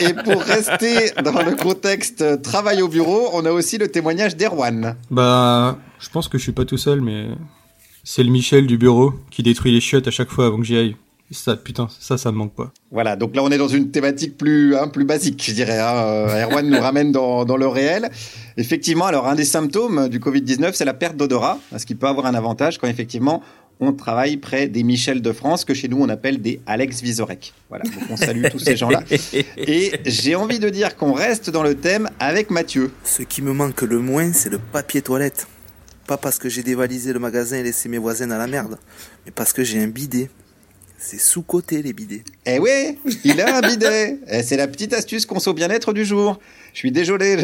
Et 0.00 0.14
pour 0.14 0.42
rester 0.42 1.10
dans 1.22 1.42
le 1.42 1.54
contexte 1.56 2.22
euh, 2.22 2.36
travail 2.36 2.82
au 2.82 2.88
bureau, 2.88 3.30
on 3.34 3.44
a 3.44 3.50
aussi 3.50 3.78
le 3.78 3.88
témoignage 3.88 4.36
d'Erwan. 4.36 4.96
Bah, 5.10 5.78
je 5.98 6.08
pense 6.08 6.28
que 6.28 6.38
je 6.38 6.42
suis 6.42 6.52
pas 6.52 6.64
tout 6.64 6.78
seul, 6.78 7.00
mais 7.00 7.26
c'est 8.04 8.22
le 8.22 8.30
Michel 8.30 8.66
du 8.66 8.78
bureau 8.78 9.12
qui 9.30 9.42
détruit 9.42 9.72
les 9.72 9.80
chiottes 9.80 10.08
à 10.08 10.10
chaque 10.10 10.30
fois 10.30 10.46
avant 10.46 10.58
que 10.58 10.64
j'y 10.64 10.76
aille. 10.76 10.96
Ça, 11.32 11.54
putain, 11.54 11.86
ça, 12.00 12.18
ça 12.18 12.32
me 12.32 12.38
manque 12.38 12.54
pas. 12.54 12.72
Voilà, 12.90 13.14
donc 13.14 13.36
là 13.36 13.44
on 13.44 13.50
est 13.50 13.58
dans 13.58 13.68
une 13.68 13.92
thématique 13.92 14.36
plus, 14.36 14.74
hein, 14.74 14.88
plus 14.88 15.04
basique, 15.04 15.40
je 15.46 15.52
dirais. 15.52 15.78
Hein. 15.78 15.94
Euh, 15.94 16.44
Erwan 16.44 16.68
nous 16.68 16.80
ramène 16.80 17.12
dans, 17.12 17.44
dans 17.44 17.56
le 17.56 17.68
réel. 17.68 18.10
Effectivement, 18.56 19.06
alors 19.06 19.28
un 19.28 19.36
des 19.36 19.44
symptômes 19.44 20.08
du 20.08 20.18
Covid-19, 20.18 20.72
c'est 20.72 20.84
la 20.84 20.94
perte 20.94 21.16
d'odorat, 21.16 21.60
ce 21.76 21.86
qui 21.86 21.94
peut 21.94 22.08
avoir 22.08 22.26
un 22.26 22.34
avantage 22.34 22.78
quand 22.78 22.88
effectivement 22.88 23.42
on 23.80 23.92
travaille 23.92 24.36
près 24.36 24.68
des 24.68 24.82
Michel 24.82 25.22
de 25.22 25.32
France, 25.32 25.64
que 25.64 25.74
chez 25.74 25.88
nous 25.88 25.98
on 26.00 26.08
appelle 26.08 26.40
des 26.40 26.60
Alex 26.66 27.00
Vizorek. 27.00 27.54
Voilà, 27.68 27.84
donc 27.84 28.02
on 28.10 28.16
salue 28.16 28.44
tous 28.50 28.58
ces 28.58 28.76
gens-là. 28.76 29.02
Et 29.56 29.92
j'ai 30.04 30.34
envie 30.34 30.58
de 30.58 30.68
dire 30.68 30.96
qu'on 30.96 31.12
reste 31.12 31.50
dans 31.50 31.62
le 31.62 31.74
thème 31.74 32.08
avec 32.18 32.50
Mathieu. 32.50 32.92
Ce 33.04 33.22
qui 33.22 33.42
me 33.42 33.52
manque 33.52 33.82
le 33.82 33.98
moins, 33.98 34.32
c'est 34.32 34.50
le 34.50 34.58
papier 34.58 35.02
toilette. 35.02 35.46
Pas 36.06 36.18
parce 36.18 36.38
que 36.38 36.48
j'ai 36.48 36.62
dévalisé 36.62 37.12
le 37.12 37.18
magasin 37.18 37.56
et 37.56 37.62
laissé 37.62 37.88
mes 37.88 37.98
voisins 37.98 38.30
à 38.30 38.38
la 38.38 38.46
merde, 38.46 38.78
mais 39.24 39.32
parce 39.32 39.52
que 39.52 39.64
j'ai 39.64 39.82
un 39.82 39.88
bidet. 39.88 40.28
C'est 41.02 41.18
sous-côté 41.18 41.80
les 41.82 41.94
bidets. 41.94 42.22
Eh 42.44 42.58
oui, 42.58 42.98
il 43.24 43.40
a 43.40 43.56
un 43.56 43.60
bidet. 43.62 44.18
Et 44.30 44.42
c'est 44.42 44.58
la 44.58 44.68
petite 44.68 44.92
astuce 44.92 45.24
conso 45.24 45.54
bien-être 45.54 45.94
du 45.94 46.04
jour. 46.04 46.38
Je 46.74 46.78
suis 46.78 46.92
désolé, 46.92 47.38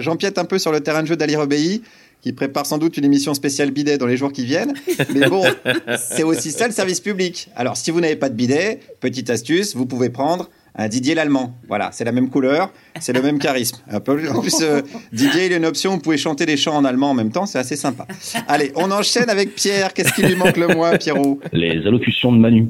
j'empiète 0.00 0.36
un 0.36 0.44
peu 0.44 0.58
sur 0.58 0.70
le 0.70 0.80
terrain 0.80 1.02
de 1.02 1.08
jeu 1.08 1.16
d'Ali 1.16 1.34
Rebéi, 1.34 1.82
qui 2.20 2.32
prépare 2.32 2.66
sans 2.66 2.78
doute 2.78 2.96
une 2.96 3.04
émission 3.04 3.32
spéciale 3.34 3.70
bidet 3.70 3.96
dans 3.98 4.06
les 4.06 4.16
jours 4.16 4.32
qui 4.32 4.44
viennent. 4.44 4.74
Mais 5.14 5.28
bon, 5.28 5.44
c'est 6.10 6.22
aussi 6.24 6.50
ça 6.50 6.66
le 6.66 6.72
service 6.72 7.00
public. 7.00 7.48
Alors, 7.56 7.76
si 7.76 7.90
vous 7.90 8.00
n'avez 8.00 8.16
pas 8.16 8.28
de 8.28 8.34
bidet, 8.34 8.80
petite 9.00 9.30
astuce, 9.30 9.74
vous 9.76 9.86
pouvez 9.86 10.10
prendre 10.10 10.48
un 10.80 10.86
Didier 10.88 11.14
l'Allemand. 11.14 11.54
Voilà, 11.66 11.90
c'est 11.92 12.04
la 12.04 12.12
même 12.12 12.30
couleur, 12.30 12.72
c'est 13.00 13.12
le 13.12 13.20
même 13.22 13.38
charisme. 13.40 13.78
Un 13.90 13.98
peu- 14.00 14.28
En 14.30 14.40
plus, 14.40 14.58
euh, 14.62 14.80
Didier, 15.12 15.46
il 15.46 15.52
a 15.52 15.56
une 15.56 15.66
option, 15.66 15.92
vous 15.92 15.98
pouvez 15.98 16.18
chanter 16.18 16.46
des 16.46 16.56
chants 16.56 16.76
en 16.76 16.84
allemand 16.84 17.10
en 17.10 17.14
même 17.14 17.30
temps, 17.32 17.46
c'est 17.46 17.58
assez 17.58 17.74
sympa. 17.76 18.06
Allez, 18.46 18.70
on 18.76 18.90
enchaîne 18.92 19.28
avec 19.28 19.54
Pierre. 19.56 19.92
Qu'est-ce 19.92 20.12
qui 20.12 20.22
lui 20.22 20.36
manque 20.36 20.56
le 20.56 20.68
moins, 20.68 20.96
Pierrot? 20.96 21.40
Les 21.52 21.78
allocutions 21.86 22.32
de 22.32 22.38
Manu. 22.38 22.68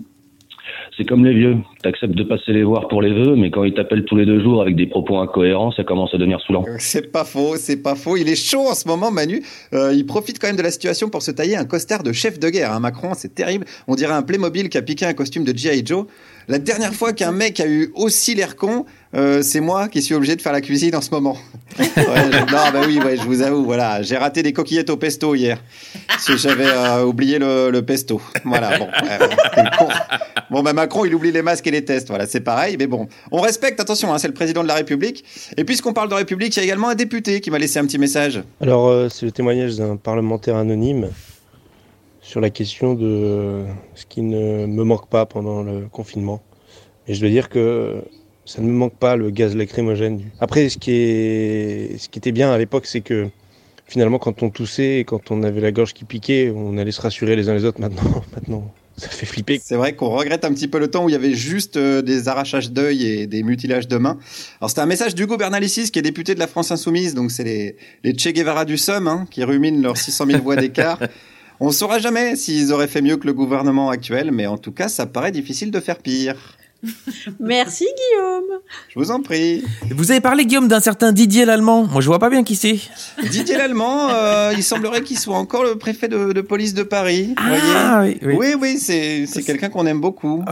C'est 0.99 1.05
comme 1.05 1.25
les 1.25 1.33
vieux. 1.33 1.57
T'acceptes 1.85 2.17
de 2.17 2.25
passer 2.25 2.53
les 2.53 2.65
voir 2.65 2.89
pour 2.89 3.03
les 3.03 3.15
vœux, 3.15 3.37
mais 3.37 3.53
quand 3.53 3.63
ils 3.63 3.73
t'appellent 3.73 4.05
tous 4.05 4.17
les 4.17 4.27
deux 4.27 4.43
jours 4.43 4.61
avec 4.61 4.75
des 4.75 4.89
propos 4.89 5.19
incohérents, 5.19 5.71
ça 5.71 5.85
commence 5.85 6.13
à 6.13 6.19
devenir 6.19 6.41
saoulant. 6.41 6.65
C'est 6.79 7.13
pas 7.13 7.25
faux, 7.25 7.55
c'est 7.57 7.77
pas 7.77 7.95
faux. 7.95 8.17
Il 8.17 8.29
est 8.29 8.35
chaud 8.35 8.67
en 8.69 8.75
ce 8.75 8.89
moment, 8.89 9.13
Manu. 9.13 9.41
Euh, 9.75 9.95
il 9.95 10.05
profite 10.07 10.41
quand 10.41 10.49
même 10.49 10.57
de 10.57 10.63
la 10.63 10.73
situation 10.73 11.09
pour 11.09 11.23
se 11.23 11.31
tailler 11.31 11.57
un 11.57 11.65
costard 11.67 12.03
de 12.03 12.11
chef 12.13 12.41
de 12.41 12.49
guerre. 12.49 12.73
hein. 12.73 12.81
Macron, 12.81 13.13
c'est 13.15 13.33
terrible. 13.33 13.65
On 13.87 13.95
dirait 13.95 14.13
un 14.13 14.23
Playmobil 14.23 14.69
qui 14.69 14.77
a 14.77 14.83
piqué 14.83 15.07
un 15.07 15.15
costume 15.15 15.45
de 15.45 15.57
G.I. 15.57 15.87
Joe. 15.87 16.07
La 16.49 16.59
dernière 16.59 16.95
fois 16.95 17.13
qu'un 17.13 17.31
mec 17.31 17.61
a 17.61 17.69
eu 17.69 17.93
aussi 17.95 18.35
l'air 18.35 18.57
con, 18.57 18.85
euh, 19.15 19.43
c'est 19.43 19.61
moi 19.61 19.89
qui 19.89 20.03
suis 20.03 20.15
obligé 20.15 20.37
de 20.37 20.43
faire 20.43 20.53
la 20.53 20.61
cuisine 20.61 20.95
en 20.95 21.01
ce 21.01 21.11
moment. 21.11 21.37
Ouais, 21.79 21.87
je- 21.97 22.39
non, 22.39 22.47
bah 22.73 22.81
oui, 22.87 22.99
ouais, 22.99 23.17
je 23.17 23.23
vous 23.23 23.43
avoue, 23.43 23.65
voilà, 23.65 24.03
j'ai 24.03 24.17
raté 24.17 24.43
des 24.43 24.53
coquillettes 24.53 24.91
au 24.91 24.97
pesto 24.97 25.35
hier. 25.35 25.63
Que 26.27 26.37
j'avais 26.37 26.67
euh, 26.67 27.05
oublié 27.05 27.39
le, 27.39 27.81
pesto. 27.81 28.21
Voilà, 28.45 28.79
bon. 28.79 28.89
euh. 29.11 29.29
Bon, 30.51 30.63
bah 30.63 30.73
Macron, 30.73 31.05
il 31.05 31.15
oublie 31.15 31.31
les 31.31 31.43
masques 31.43 31.67
et 31.67 31.71
les 31.71 31.85
tests. 31.85 32.09
Voilà, 32.09 32.27
c'est 32.27 32.41
pareil. 32.41 32.77
Mais 32.79 32.87
bon, 32.87 33.07
on 33.31 33.41
respecte, 33.41 33.79
attention, 33.81 34.13
hein, 34.13 34.19
c'est 34.19 34.29
le 34.29 34.35
président 34.35 34.63
de 34.63 34.69
la 34.69 34.75
République. 34.75 35.25
Et 35.57 35.65
puisqu'on 35.65 35.93
parle 35.93 36.09
de 36.09 36.15
République, 36.15 36.57
il 36.57 36.61
y 36.61 36.63
a 36.63 36.65
également 36.65 36.89
un 36.89 36.95
député 36.95 37.41
qui 37.41 37.51
m'a 37.51 37.59
laissé 37.59 37.79
un 37.79 37.85
petit 37.85 37.99
message. 37.99 38.43
Alors, 38.61 38.89
euh, 38.89 39.09
c'est 39.09 39.27
le 39.27 39.33
témoignage 39.33 39.77
d'un 39.77 39.97
parlementaire 39.97 40.57
anonyme 40.57 41.11
sur 42.23 42.41
la 42.41 42.51
question 42.51 42.95
de 42.95 43.65
ce 43.95 44.05
qui 44.07 44.23
ne 44.23 44.67
me 44.67 44.85
manque 44.85 45.09
pas 45.09 45.27
pendant 45.27 45.63
le 45.63 45.87
confinement. 45.91 46.43
Et 47.07 47.15
je 47.15 47.21
dois 47.21 47.31
dire 47.31 47.49
que 47.49 48.03
ça 48.49 48.63
ne 48.63 48.67
me 48.67 48.73
manque 48.73 48.95
pas 48.95 49.15
le 49.15 49.31
gaz 49.31 49.55
lacrymogène. 49.55 50.23
Après, 50.41 50.71
ce 50.71 50.79
qui, 50.79 50.91
est, 50.93 51.99
ce 51.99 52.09
qui 52.09 52.19
était 52.19 52.33
bien 52.33 52.51
à 52.51 52.57
l'époque, 52.57 52.87
c'est 52.87 53.03
que 53.03 53.29
finalement, 53.87 54.19
quand 54.19 54.43
on 54.43 54.49
toussait 54.49 55.01
et 55.01 55.05
quand 55.05 55.31
on 55.31 55.43
avait 55.43 55.61
la 55.61 55.71
gorge 55.71 55.93
qui 55.93 56.05
piquait, 56.05 56.51
on 56.55 56.79
allait 56.79 56.91
se 56.91 57.03
rassurer 57.03 57.37
les 57.37 57.51
uns 57.51 57.55
les 57.55 57.67
autres. 57.67 57.79
Maintenant, 57.79 58.25
maintenant 58.35 58.75
ça 58.97 59.09
fait 59.11 59.27
flipper. 59.27 59.61
C'est 59.63 59.77
vrai 59.77 59.95
qu'on 59.95 60.09
regrette 60.09 60.47
un 60.47 60.53
petit 60.53 60.67
peu 60.67 60.79
le 60.79 60.89
temps 60.89 61.05
où 61.05 61.09
il 61.11 61.13
y 61.13 61.15
avait 61.15 61.35
juste 61.35 61.77
euh, 61.77 62.01
des 62.01 62.27
arrachages 62.27 62.73
d'œil 62.73 63.07
et 63.07 63.27
des 63.27 63.43
mutilages 63.43 63.87
de 63.87 63.97
mains. 63.99 64.19
Alors 64.61 64.71
c'était 64.71 64.81
un 64.81 64.87
message 64.87 65.15
d'Hugo 65.15 65.37
Bernalicis 65.37 65.91
qui 65.91 65.99
est 65.99 66.03
député 66.03 66.35
de 66.35 66.41
la 66.41 66.49
France 66.49 66.73
Insoumise, 66.73 67.15
donc 67.15 67.31
c'est 67.31 67.45
les, 67.45 67.77
Che 68.17 68.33
Guevara 68.33 68.65
du 68.65 68.77
Somme 68.77 69.07
hein, 69.07 69.27
qui 69.31 69.45
ruminent 69.45 69.83
leurs 69.83 69.99
600 69.99 70.27
000 70.27 70.43
voix 70.43 70.57
d'écart. 70.57 70.99
On 71.61 71.71
saura 71.71 71.99
jamais 71.99 72.35
s'ils 72.35 72.73
auraient 72.73 72.89
fait 72.89 73.03
mieux 73.03 73.19
que 73.19 73.27
le 73.27 73.35
gouvernement 73.35 73.91
actuel, 73.91 74.33
mais 74.33 74.47
en 74.47 74.59
tout 74.59 74.73
cas 74.73 74.89
ça 74.89 75.07
paraît 75.07 75.33
difficile 75.33 75.71
de 75.71 75.81
faire 75.81 75.99
pire. 75.99 76.58
Merci 77.41 77.85
Guillaume. 77.85 78.61
Je 78.89 78.99
vous 78.99 79.11
en 79.11 79.21
prie. 79.21 79.65
Vous 79.91 80.11
avez 80.13 80.21
parlé, 80.21 80.47
Guillaume, 80.47 80.69
d'un 80.69 80.81
certain 80.81 81.11
Didier 81.13 81.45
l'Allemand. 81.45 81.85
Moi, 81.91 82.01
je 82.01 82.07
vois 82.07 82.19
pas 82.21 82.31
bien 82.31 82.45
qui 82.45 82.55
c'est. 82.55 82.79
Didier 83.31 83.57
l'Allemand, 83.57 84.09
euh, 84.11 84.53
il 84.57 84.63
semblerait 84.63 85.03
qu'il 85.03 85.19
soit 85.19 85.37
encore 85.37 85.65
le 85.65 85.77
préfet 85.77 86.07
de, 86.09 86.33
de 86.33 86.41
police 86.41 86.75
de 86.75 86.83
Paris. 86.85 87.35
Ah, 87.37 87.99
voyez 88.01 88.19
oui, 88.23 88.29
oui. 88.29 88.35
oui, 88.39 88.55
oui, 88.61 88.79
c'est 88.79 89.27
c'est 89.27 89.43
quelqu'un 89.43 89.69
qu'on 89.71 89.87
aime 89.87 90.01
beaucoup. 90.01 90.45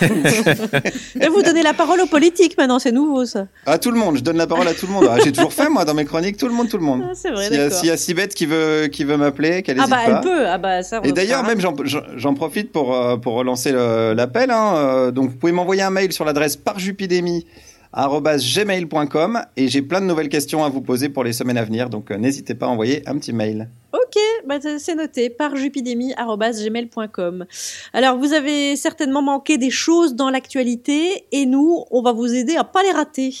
Et 1.20 1.28
vous 1.28 1.42
donnez 1.42 1.62
la 1.62 1.74
parole 1.74 2.00
aux 2.00 2.06
politiques 2.06 2.56
maintenant, 2.56 2.78
c'est 2.78 2.92
nouveau 2.92 3.24
ça. 3.26 3.46
À 3.66 3.78
tout 3.78 3.90
le 3.90 3.98
monde, 3.98 4.16
je 4.16 4.22
donne 4.22 4.36
la 4.36 4.46
parole 4.46 4.66
à 4.68 4.74
tout 4.74 4.86
le 4.86 4.92
monde. 4.92 5.06
Ah, 5.10 5.16
J'ai 5.22 5.32
toujours 5.32 5.52
fait 5.52 5.68
moi 5.68 5.84
dans 5.84 5.94
mes 5.94 6.04
chroniques, 6.04 6.36
tout 6.36 6.48
le 6.48 6.54
monde, 6.54 6.68
tout 6.68 6.78
le 6.78 6.84
monde. 6.84 7.04
Ah, 7.08 7.12
c'est 7.14 7.30
vrai, 7.30 7.44
S'il 7.46 7.54
y 7.54 7.58
a- 7.58 7.64
d'accord. 7.64 7.78
S'il 7.78 8.16
y 8.16 8.20
a 8.22 8.26
qui 8.28 8.46
veut 8.46 8.86
qui 8.90 9.04
veut 9.04 9.16
m'appeler, 9.16 9.62
qu'elle 9.62 9.78
Ah 9.80 9.86
bah 9.86 9.96
pas. 9.96 10.10
elle 10.10 10.20
peut, 10.20 10.46
ah 10.48 10.58
bah 10.58 10.82
ça. 10.82 11.00
on 11.00 11.04
Et 11.04 11.08
le 11.08 11.12
d'ailleurs, 11.12 11.42
même 11.44 11.60
j'en- 11.60 12.34
profite 12.34 12.72
pour 12.72 12.94
euh, 12.94 13.16
pour 13.16 13.34
relancer 13.34 13.70
le- 13.72 14.14
l'appel. 14.14 14.50
Hein. 14.50 14.72
Euh, 14.76 15.10
Donc 15.10 15.30
vous 15.30 15.36
pouvez 15.36 15.52
m'envoyer 15.52 15.73
un 15.82 15.90
mail 15.90 16.12
sur 16.12 16.24
l'adresse 16.24 16.56
parjupidémie@gmail.com 16.56 19.40
et 19.56 19.68
j'ai 19.68 19.82
plein 19.82 20.00
de 20.00 20.06
nouvelles 20.06 20.28
questions 20.28 20.64
à 20.64 20.68
vous 20.68 20.80
poser 20.80 21.08
pour 21.08 21.22
les 21.24 21.32
semaines 21.32 21.58
à 21.58 21.64
venir. 21.64 21.90
Donc 21.90 22.10
euh, 22.10 22.16
n'hésitez 22.16 22.54
pas 22.54 22.66
à 22.66 22.70
envoyer 22.70 23.02
un 23.08 23.16
petit 23.18 23.32
mail. 23.32 23.68
Ok, 23.92 24.16
bah 24.46 24.58
c'est 24.60 24.78
c'est 24.78 24.94
noté 24.94 25.30
par 25.30 25.56
jupidémie.gmail.com. 25.56 27.46
Alors 27.92 28.18
vous 28.18 28.32
avez 28.32 28.76
certainement 28.76 29.22
manqué 29.22 29.58
des 29.58 29.70
choses 29.70 30.14
dans 30.14 30.30
l'actualité 30.30 31.24
et 31.32 31.46
nous, 31.46 31.84
on 31.90 32.02
va 32.02 32.12
vous 32.12 32.32
aider 32.34 32.54
à 32.56 32.64
pas 32.64 32.82
les 32.82 32.92
rater. 32.92 33.34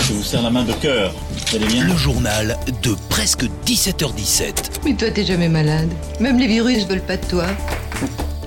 Je 0.00 0.12
vous 0.12 0.22
serre 0.22 0.42
la 0.42 0.50
main 0.50 0.64
de 0.64 0.72
cœur. 0.74 1.14
Le 1.52 1.96
journal 1.96 2.56
de 2.82 2.96
presque 3.08 3.44
17h17. 3.64 4.80
Mais 4.84 4.94
toi, 4.94 5.10
t'es 5.12 5.24
jamais 5.24 5.48
malade. 5.48 5.88
Même 6.18 6.40
les 6.40 6.48
virus 6.48 6.88
veulent 6.88 7.00
pas 7.00 7.16
de 7.16 7.24
toi. 7.24 7.44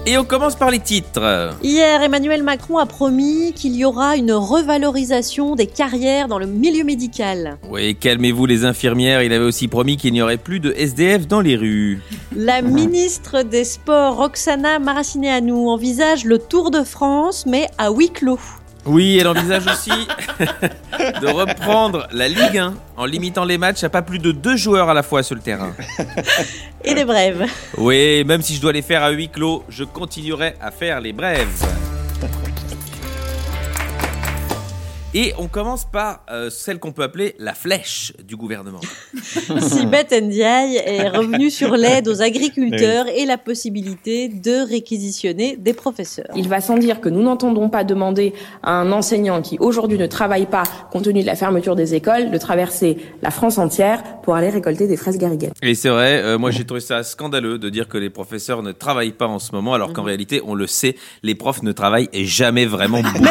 Et 0.05 0.17
on 0.17 0.25
commence 0.25 0.55
par 0.55 0.69
les 0.69 0.79
titres. 0.79 1.55
Hier, 1.63 2.01
Emmanuel 2.01 2.43
Macron 2.43 2.77
a 2.77 2.85
promis 2.85 3.53
qu'il 3.53 3.73
y 3.77 3.85
aura 3.85 4.17
une 4.17 4.33
revalorisation 4.33 5.55
des 5.55 5.65
carrières 5.65 6.27
dans 6.27 6.39
le 6.39 6.45
milieu 6.45 6.83
médical. 6.83 7.57
Oui, 7.69 7.95
calmez-vous 7.95 8.45
les 8.45 8.65
infirmières, 8.65 9.23
il 9.23 9.31
avait 9.31 9.45
aussi 9.45 9.69
promis 9.69 9.95
qu'il 9.95 10.11
n'y 10.11 10.21
aurait 10.21 10.35
plus 10.35 10.59
de 10.59 10.73
SDF 10.75 11.25
dans 11.25 11.39
les 11.39 11.55
rues. 11.55 12.01
La 12.35 12.61
ministre 12.61 13.43
des 13.43 13.63
Sports, 13.63 14.17
Roxana 14.17 14.77
Maracineanu, 14.79 15.53
envisage 15.53 16.25
le 16.25 16.37
Tour 16.37 16.69
de 16.69 16.83
France, 16.83 17.45
mais 17.45 17.67
à 17.77 17.91
huis 17.91 18.11
clos. 18.11 18.39
Oui, 18.85 19.17
elle 19.19 19.27
envisage 19.27 19.67
aussi 19.67 19.91
de 21.21 21.27
reprendre 21.27 22.07
la 22.11 22.27
Ligue 22.27 22.57
1 22.57 22.73
en 22.97 23.05
limitant 23.05 23.45
les 23.45 23.57
matchs 23.57 23.83
à 23.83 23.89
pas 23.89 24.01
plus 24.01 24.19
de 24.19 24.31
deux 24.31 24.55
joueurs 24.55 24.89
à 24.89 24.93
la 24.93 25.03
fois 25.03 25.23
sur 25.23 25.35
le 25.35 25.41
terrain. 25.41 25.73
Et 26.83 26.93
les 26.93 27.05
brèves. 27.05 27.45
Oui, 27.77 28.23
même 28.23 28.41
si 28.41 28.55
je 28.55 28.61
dois 28.61 28.71
les 28.71 28.81
faire 28.81 29.03
à 29.03 29.09
huis 29.09 29.29
clos, 29.29 29.63
je 29.69 29.83
continuerai 29.83 30.55
à 30.61 30.71
faire 30.71 31.01
les 31.01 31.13
brèves. 31.13 31.88
Et 35.15 35.33
on 35.39 35.47
commence 35.47 35.85
par 35.85 36.23
euh, 36.29 36.51
celle 36.51 36.77
qu'on 36.77 36.91
peut 36.91 37.01
appeler 37.01 37.35
la 37.39 37.55
flèche 37.55 38.13
du 38.23 38.35
gouvernement. 38.35 38.79
Sibeth 39.59 40.11
Ndiaye 40.11 40.75
est 40.85 41.07
revenu 41.07 41.49
sur 41.49 41.75
l'aide 41.75 42.07
aux 42.07 42.21
agriculteurs 42.21 43.07
et 43.07 43.25
la 43.25 43.39
possibilité 43.39 44.27
de 44.27 44.69
réquisitionner 44.69 45.57
des 45.57 45.73
professeurs. 45.73 46.29
Il 46.35 46.47
va 46.47 46.61
sans 46.61 46.77
dire 46.77 47.01
que 47.01 47.09
nous 47.09 47.23
n'entendons 47.23 47.69
pas 47.69 47.83
demander 47.83 48.33
à 48.61 48.73
un 48.73 48.91
enseignant 48.91 49.41
qui 49.41 49.57
aujourd'hui 49.59 49.97
ne 49.97 50.05
travaille 50.05 50.45
pas, 50.45 50.61
compte 50.91 51.05
tenu 51.05 51.21
de 51.21 51.25
la 51.25 51.35
fermeture 51.35 51.75
des 51.75 51.95
écoles, 51.95 52.29
de 52.29 52.37
traverser 52.37 52.97
la 53.23 53.31
France 53.31 53.57
entière 53.57 54.03
pour 54.21 54.35
aller 54.35 54.49
récolter 54.49 54.85
des 54.85 54.97
fraises 54.97 55.17
garriguettes. 55.17 55.53
Et 55.63 55.73
c'est 55.73 55.89
vrai, 55.89 56.21
euh, 56.21 56.37
moi 56.37 56.51
j'ai 56.51 56.65
trouvé 56.65 56.81
ça 56.81 57.01
scandaleux 57.01 57.57
de 57.57 57.69
dire 57.69 57.87
que 57.87 57.97
les 57.97 58.11
professeurs 58.11 58.61
ne 58.61 58.73
travaillent 58.73 59.13
pas 59.13 59.27
en 59.27 59.39
ce 59.39 59.53
moment, 59.53 59.73
alors 59.73 59.91
qu'en 59.91 60.03
réalité, 60.03 60.39
on 60.45 60.53
le 60.53 60.67
sait, 60.67 60.95
les 61.23 61.33
profs 61.33 61.63
ne 61.63 61.71
travaillent 61.71 62.09
jamais 62.13 62.67
vraiment 62.67 63.01
beaucoup. 63.01 63.23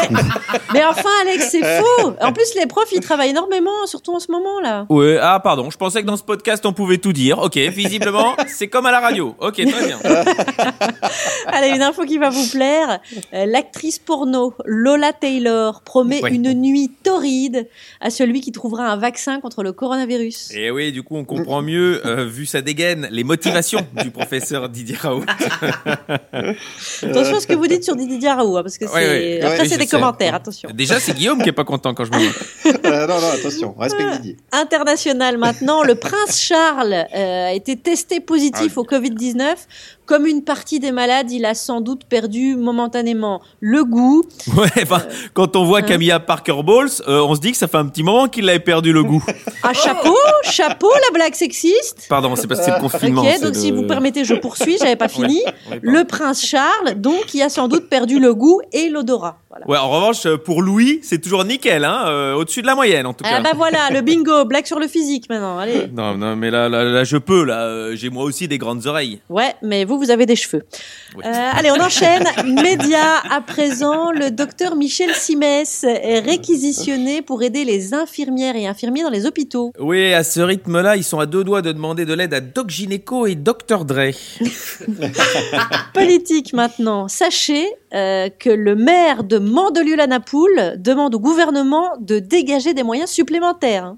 Mais 0.73 0.83
enfin, 0.83 1.09
Alex, 1.21 1.49
c'est 1.51 1.68
faux. 1.79 2.13
En 2.21 2.33
plus, 2.33 2.53
les 2.55 2.65
profs, 2.67 2.91
ils 2.91 2.99
travaillent 2.99 3.29
énormément, 3.31 3.85
surtout 3.85 4.13
en 4.15 4.19
ce 4.19 4.31
moment 4.31 4.59
là. 4.61 4.85
Ouais, 4.89 5.17
ah 5.21 5.39
pardon, 5.39 5.69
je 5.69 5.77
pensais 5.77 6.01
que 6.01 6.07
dans 6.07 6.17
ce 6.17 6.23
podcast 6.23 6.65
on 6.65 6.73
pouvait 6.73 6.97
tout 6.97 7.13
dire. 7.13 7.39
Ok, 7.39 7.57
visiblement, 7.57 8.35
c'est 8.47 8.67
comme 8.67 8.85
à 8.85 8.91
la 8.91 8.99
radio. 8.99 9.35
Ok, 9.39 9.55
très 9.55 9.85
bien. 9.87 9.99
Allez, 11.47 11.69
une 11.69 11.81
info 11.81 12.03
qui 12.05 12.17
va 12.17 12.29
vous 12.29 12.47
plaire. 12.49 12.99
Euh, 13.33 13.45
L'actrice 13.45 13.99
porno 13.99 14.53
Lola 14.65 15.13
Taylor 15.13 15.81
promet 15.81 16.21
Ouais. 16.21 16.31
une 16.33 16.53
nuit 16.53 16.91
torride 17.03 17.67
à 18.01 18.09
celui 18.09 18.41
qui 18.41 18.51
trouvera 18.51 18.87
un 18.87 18.97
vaccin 18.97 19.39
contre 19.39 19.63
le 19.63 19.71
coronavirus. 19.71 20.51
Et 20.53 20.69
oui, 20.71 20.91
du 20.91 21.01
coup, 21.03 21.15
on 21.15 21.23
comprend 21.23 21.61
mieux, 21.61 22.05
euh, 22.05 22.25
vu 22.25 22.45
sa 22.45 22.61
dégaine, 22.61 23.07
les 23.11 23.23
motivations 23.23 23.79
du 24.03 24.11
professeur 24.11 24.67
Didier 24.69 24.95
Raoult. 24.97 25.23
Attention 26.33 27.37
à 27.37 27.39
ce 27.39 27.47
que 27.47 27.53
vous 27.55 27.67
dites 27.67 27.83
sur 27.83 27.95
Didier 27.95 28.29
Raoult, 28.31 28.57
hein, 28.57 28.63
parce 28.63 28.77
que 28.77 28.87
c'est... 28.87 28.93
Ouais, 28.93 29.39
après 29.43 29.67
c'est 29.67 29.77
des 29.77 29.85
sais. 29.85 29.95
commentaires, 29.95 30.35
attention. 30.35 30.69
Déjà, 30.73 30.99
c'est 30.99 31.13
Guillaume 31.13 31.41
qui 31.41 31.49
est 31.49 31.53
pas 31.59 31.65
content 31.65 31.93
quand 31.93 32.05
je 32.05 32.11
me 32.11 32.25
moque. 32.25 32.35
Euh, 32.85 33.07
non, 33.07 33.19
non, 33.19 33.29
attention, 33.33 33.73
respecte 33.77 34.11
Didier. 34.17 34.37
International 34.51 35.37
maintenant, 35.37 35.83
le 35.83 35.95
prince 35.95 36.39
Charles 36.39 36.93
euh, 36.93 37.47
a 37.47 37.53
été 37.53 37.75
testé 37.75 38.19
positif 38.19 38.73
Ah 38.77 38.79
au 38.79 38.83
Covid-19. 38.83 39.55
Comme 40.09 40.25
une 40.25 40.43
partie 40.43 40.79
des 40.79 40.91
malades, 40.91 41.29
il 41.29 41.45
a 41.45 41.53
sans 41.53 41.81
doute 41.81 42.03
perdu 42.03 42.55
momentanément 42.55 43.41
le 43.59 43.83
goût. 43.83 44.23
Ouais, 44.57 44.67
enfin, 44.81 45.03
quand 45.35 45.55
on 45.55 45.65
voit 45.65 45.83
Camilla 45.83 46.19
Parker 46.19 46.63
Bowles, 46.65 46.89
euh, 47.07 47.21
on 47.21 47.35
se 47.35 47.39
dit 47.39 47.51
que 47.51 47.57
ça 47.59 47.67
fait 47.67 47.77
un 47.77 47.85
petit 47.85 48.01
moment 48.01 48.27
qu'il 48.27 48.49
avait 48.49 48.59
perdu 48.59 48.91
le 48.91 49.03
goût. 49.03 49.23
Ah, 49.61 49.73
chapeau, 49.73 50.15
chapeau, 50.43 50.89
la 50.89 51.13
blague 51.13 51.35
sexiste. 51.35 52.05
Pardon, 52.09 52.35
c'est 52.37 52.47
parce 52.47 52.61
que 52.61 52.65
c'est 52.65 52.71
le 52.73 52.79
confinement. 52.79 53.21
Ok, 53.21 53.41
donc 53.41 53.53
le- 53.53 53.59
si 53.59 53.71
vous 53.71 53.83
permettez, 53.83 54.23
je 54.23 54.33
poursuis, 54.33 54.77
j'avais 54.79 54.95
pas 54.95 55.09
fini. 55.09 55.41
Ouais, 55.69 55.79
le 55.81 56.05
prince 56.05 56.43
Charles, 56.43 56.95
donc, 56.95 57.25
qui 57.27 57.41
a 57.43 57.49
sans 57.49 57.67
doute 57.67 57.87
perdu 57.89 58.19
le 58.19 58.33
goût 58.33 58.61
et 58.71 58.89
l'odorat. 58.89 59.37
Voilà. 59.49 59.67
Ouais, 59.67 59.77
en 59.77 59.89
revanche, 59.89 60.25
euh, 60.25 60.37
pour 60.37 60.61
Louis, 60.61 61.01
c'est 61.03 61.19
toujours 61.21 61.43
nickel, 61.43 61.83
hein, 61.83 62.05
euh, 62.07 62.33
au-dessus 62.35 62.61
de 62.61 62.67
la 62.67 62.73
moyenne 62.75 63.05
en 63.05 63.13
tout 63.13 63.23
cas. 63.25 63.31
Ah 63.33 63.41
bah 63.41 63.51
voilà, 63.55 63.89
le 63.91 64.01
bingo, 64.01 64.45
blague 64.45 64.65
sur 64.65 64.79
le 64.79 64.87
physique 64.87 65.25
maintenant, 65.29 65.57
allez. 65.59 65.87
Non, 65.93 66.15
non, 66.17 66.35
mais 66.37 66.49
là, 66.51 66.69
là, 66.69 66.83
là, 66.85 67.03
je 67.03 67.17
peux, 67.17 67.43
là, 67.43 67.63
euh, 67.65 67.95
j'ai 67.95 68.09
moi 68.09 68.23
aussi 68.23 68.47
des 68.47 68.57
grandes 68.57 68.87
oreilles. 68.87 69.19
Ouais, 69.29 69.53
mais 69.61 69.83
vous, 69.85 69.98
vous 69.99 70.11
avez 70.11 70.25
des 70.25 70.35
cheveux. 70.35 70.63
Euh, 71.17 71.21
allez, 71.23 71.71
on 71.71 71.81
enchaîne. 71.81 72.23
Média 72.45 73.19
à 73.29 73.41
présent, 73.41 74.11
le 74.11 74.31
docteur 74.31 74.75
Michel 74.75 75.13
Simès 75.13 75.83
est 75.83 76.19
réquisitionné 76.19 77.21
pour 77.21 77.43
aider 77.43 77.65
les 77.65 77.93
infirmières 77.93 78.55
et 78.55 78.67
infirmiers 78.67 79.03
dans 79.03 79.09
les 79.09 79.25
hôpitaux. 79.25 79.71
Oui, 79.79 80.13
à 80.13 80.23
ce 80.23 80.39
rythme-là, 80.39 80.95
ils 80.95 81.03
sont 81.03 81.19
à 81.19 81.25
deux 81.25 81.43
doigts 81.43 81.61
de 81.61 81.71
demander 81.71 82.05
de 82.05 82.13
l'aide 82.13 82.33
à 82.33 82.41
Doc 82.41 82.69
Gynéco 82.69 83.27
et 83.27 83.35
Dr 83.35 83.85
Dre. 83.85 84.11
Politique 85.93 86.53
maintenant. 86.53 87.07
Sachez 87.07 87.65
euh, 87.93 88.29
que 88.29 88.49
le 88.49 88.75
maire 88.75 89.23
de 89.23 89.37
Mandelieu-la-Napoule 89.37 90.75
demande 90.77 91.15
au 91.15 91.19
gouvernement 91.19 91.97
de 91.99 92.19
dégager 92.19 92.73
des 92.73 92.83
moyens 92.83 93.09
supplémentaires. 93.09 93.95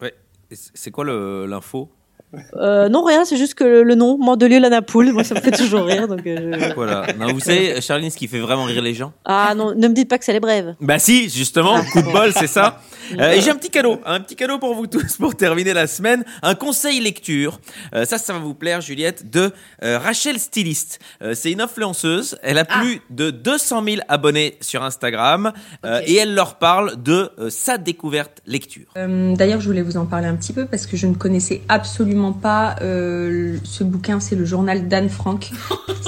Ouais, 0.00 0.14
c'est 0.50 0.90
quoi 0.90 1.04
l'info? 1.04 1.90
Euh, 2.56 2.88
non, 2.88 3.02
rien, 3.04 3.24
c'est 3.24 3.36
juste 3.36 3.54
que 3.54 3.64
le, 3.64 3.82
le 3.82 3.94
nom, 3.94 4.18
Mandelieu-la-Napoule, 4.18 5.12
moi 5.12 5.24
ça 5.24 5.34
me 5.34 5.40
fait 5.40 5.50
toujours 5.52 5.84
rire. 5.84 6.08
Donc, 6.08 6.26
euh, 6.26 6.72
Voilà. 6.74 7.06
Non, 7.18 7.32
vous 7.32 7.40
savez, 7.40 7.80
Charline, 7.80 8.10
ce 8.10 8.16
qui 8.16 8.28
fait 8.28 8.40
vraiment 8.40 8.64
rire 8.64 8.82
les 8.82 8.94
gens 8.94 9.12
Ah 9.24 9.54
non, 9.56 9.74
ne 9.74 9.88
me 9.88 9.94
dites 9.94 10.08
pas 10.08 10.18
que 10.18 10.24
c'est 10.24 10.32
les 10.32 10.40
brèves. 10.40 10.74
Bah 10.80 10.98
si, 10.98 11.28
justement, 11.28 11.80
coup 11.92 12.02
de 12.02 12.12
bol, 12.12 12.32
c'est 12.32 12.46
ça. 12.46 12.80
Euh, 13.20 13.30
et 13.34 13.40
j'ai 13.40 13.50
un 13.52 13.54
petit 13.54 13.70
cadeau, 13.70 14.00
un 14.04 14.18
petit 14.18 14.34
cadeau 14.34 14.58
pour 14.58 14.74
vous 14.74 14.88
tous 14.88 15.16
pour 15.16 15.36
terminer 15.36 15.72
la 15.72 15.86
semaine, 15.86 16.24
un 16.42 16.56
conseil 16.56 16.98
lecture. 16.98 17.60
Euh, 17.94 18.04
ça, 18.04 18.18
ça 18.18 18.32
va 18.32 18.40
vous 18.40 18.52
plaire, 18.54 18.80
Juliette, 18.80 19.30
de 19.30 19.52
euh, 19.84 19.96
Rachel 19.96 20.40
Styliste. 20.40 20.98
Euh, 21.22 21.32
c'est 21.32 21.52
une 21.52 21.60
influenceuse. 21.60 22.36
Elle 22.42 22.58
a 22.58 22.64
plus 22.64 23.00
de 23.10 23.30
200 23.30 23.84
000 23.84 23.96
abonnés 24.08 24.56
sur 24.60 24.82
Instagram 24.82 25.52
euh, 25.84 26.00
et 26.04 26.16
elle 26.16 26.34
leur 26.34 26.56
parle 26.56 27.00
de 27.00 27.30
euh, 27.38 27.48
sa 27.48 27.78
découverte 27.78 28.40
lecture. 28.44 28.86
Euh, 28.96 29.36
D'ailleurs, 29.36 29.60
je 29.60 29.68
voulais 29.68 29.82
vous 29.82 29.98
en 29.98 30.06
parler 30.06 30.26
un 30.26 30.34
petit 30.34 30.52
peu 30.52 30.66
parce 30.66 30.86
que 30.88 30.96
je 30.96 31.06
ne 31.06 31.14
connaissais 31.14 31.62
absolument 31.68 32.15
pas 32.32 32.76
euh, 32.82 33.58
ce 33.64 33.84
bouquin. 33.84 34.20
C'est 34.20 34.36
le 34.36 34.44
journal 34.44 34.88
d'Anne 34.88 35.08
Frank. 35.08 35.50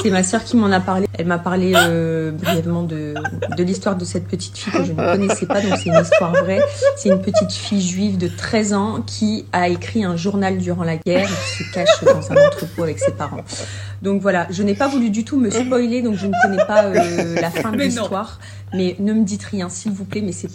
C'est 0.01 0.11
ma 0.11 0.23
sœur 0.23 0.45
qui 0.45 0.57
m'en 0.57 0.71
a 0.71 0.81
parlé. 0.81 1.07
Elle 1.15 1.27
m'a 1.27 1.39
parlé 1.39 1.73
euh, 1.75 2.31
brièvement 2.31 2.83
de, 2.83 3.15
de 3.57 3.63
l'histoire 3.63 3.97
de 3.97 4.05
cette 4.05 4.29
petite 4.29 4.57
fille 4.57 4.73
que 4.73 4.85
je 4.85 4.93
ne 4.93 4.97
connaissais 4.97 5.47
pas. 5.47 5.61
Donc, 5.61 5.73
c'est 5.77 5.91
une 5.91 6.01
histoire 6.01 6.33
vraie. 6.33 6.61
C'est 6.97 7.09
une 7.09 7.21
petite 7.21 7.53
fille 7.53 7.83
juive 7.83 8.19
de 8.19 8.29
13 8.29 8.73
ans 8.75 9.03
qui 9.05 9.47
a 9.53 9.69
écrit 9.69 10.05
un 10.05 10.17
journal 10.17 10.59
durant 10.59 10.85
la 10.85 10.97
guerre 10.97 11.29
et 11.29 11.57
qui 11.57 11.65
se 11.65 11.73
cache 11.73 12.05
dans 12.05 12.33
un 12.33 12.47
entrepôt 12.47 12.85
avec 12.85 12.99
ses 12.99 13.13
parents. 13.13 13.43
Donc 14.03 14.23
voilà, 14.23 14.47
je 14.51 14.63
n'ai 14.63 14.75
pas 14.75 14.89
voulu 14.89 15.11
du 15.11 15.25
tout 15.25 15.39
me 15.39 15.51
spoiler, 15.51 16.03
donc 16.03 16.15
je 16.15 16.27
ne 16.27 16.33
connais 16.43 16.65
pas 16.65 16.85
euh, 16.85 17.35
la 17.41 17.51
fin 17.51 17.73
de 17.73 17.79
l'histoire. 17.79 18.39
Mais 18.75 18.97
ne 18.99 19.13
me 19.13 19.25
dites 19.25 19.45
rien, 19.45 19.69
s'il 19.69 19.93
vous 19.93 20.05
plaît, 20.05 20.21
mais 20.21 20.33
c'est 20.33 20.51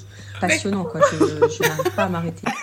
passionnant, 0.48 0.84
quoi. 0.84 1.02
Je, 1.12 1.18
je 1.18 1.68
n'arrive 1.68 1.92
pas 1.96 2.04
à 2.04 2.10
m'arrêter. 2.10 2.44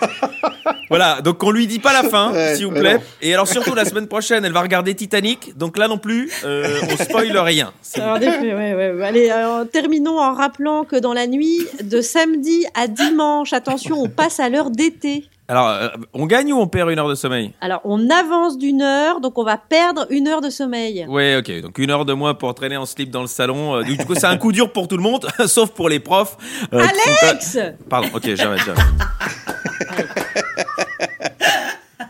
Voilà, 0.89 1.21
donc 1.21 1.41
on 1.41 1.51
lui 1.51 1.67
dit 1.67 1.79
pas 1.79 1.93
la 1.93 2.03
fin, 2.09 2.33
Ouais, 2.33 2.53
s'il 2.55 2.65
vous 2.65 2.73
plaît. 2.73 2.95
non. 2.95 2.99
Et 3.21 3.33
alors 3.33 3.47
surtout 3.47 3.73
la 3.73 3.85
semaine 3.85 4.07
prochaine, 4.07 4.43
elle 4.43 4.51
va 4.51 4.59
regarder 4.59 4.93
Titanic. 4.93 5.57
Donc 5.57 5.77
là 5.77 5.87
non 5.87 5.97
plus, 5.97 6.29
euh, 6.43 6.81
on 6.91 7.01
spoil 7.01 7.31
rien. 7.37 7.71
Alors, 7.95 8.19
ouais. 8.19 9.01
Allez, 9.01 9.29
alors, 9.29 9.65
terminons 9.71 10.19
en 10.19 10.33
rappelant 10.33 10.83
que 10.83 10.97
dans 10.97 11.13
la 11.13 11.27
nuit 11.27 11.65
de 11.81 12.01
samedi 12.01 12.65
à 12.75 12.87
dimanche, 12.87 13.53
attention, 13.53 14.01
on 14.01 14.09
passe 14.09 14.41
à 14.41 14.49
l'heure 14.49 14.69
d'été. 14.69 15.29
Alors, 15.51 15.67
euh, 15.67 15.89
on 16.13 16.27
gagne 16.27 16.53
ou 16.53 16.61
on 16.61 16.67
perd 16.67 16.89
une 16.91 16.97
heure 16.97 17.09
de 17.09 17.15
sommeil 17.15 17.51
Alors, 17.59 17.81
on 17.83 18.09
avance 18.09 18.57
d'une 18.57 18.81
heure, 18.81 19.19
donc 19.19 19.37
on 19.37 19.43
va 19.43 19.57
perdre 19.57 20.07
une 20.09 20.29
heure 20.29 20.39
de 20.39 20.49
sommeil. 20.49 21.05
Ouais, 21.09 21.35
ok. 21.35 21.61
Donc 21.61 21.77
une 21.77 21.91
heure 21.91 22.05
de 22.05 22.13
moins 22.13 22.33
pour 22.33 22.55
traîner 22.55 22.77
en 22.77 22.85
slip 22.85 23.11
dans 23.11 23.19
le 23.19 23.27
salon. 23.27 23.75
Euh, 23.75 23.83
du 23.83 23.97
coup, 23.97 24.15
c'est 24.15 24.27
un 24.27 24.37
coup 24.37 24.53
dur 24.53 24.71
pour 24.71 24.87
tout 24.87 24.95
le 24.95 25.03
monde, 25.03 25.27
sauf 25.47 25.71
pour 25.71 25.89
les 25.89 25.99
profs. 25.99 26.37
euh, 26.73 26.79
Alex 26.79 27.55
pas- 27.57 27.63
Pardon. 27.89 28.07
Ok, 28.15 28.29
j'arrête, 28.33 28.61
j'arrête. 28.65 28.85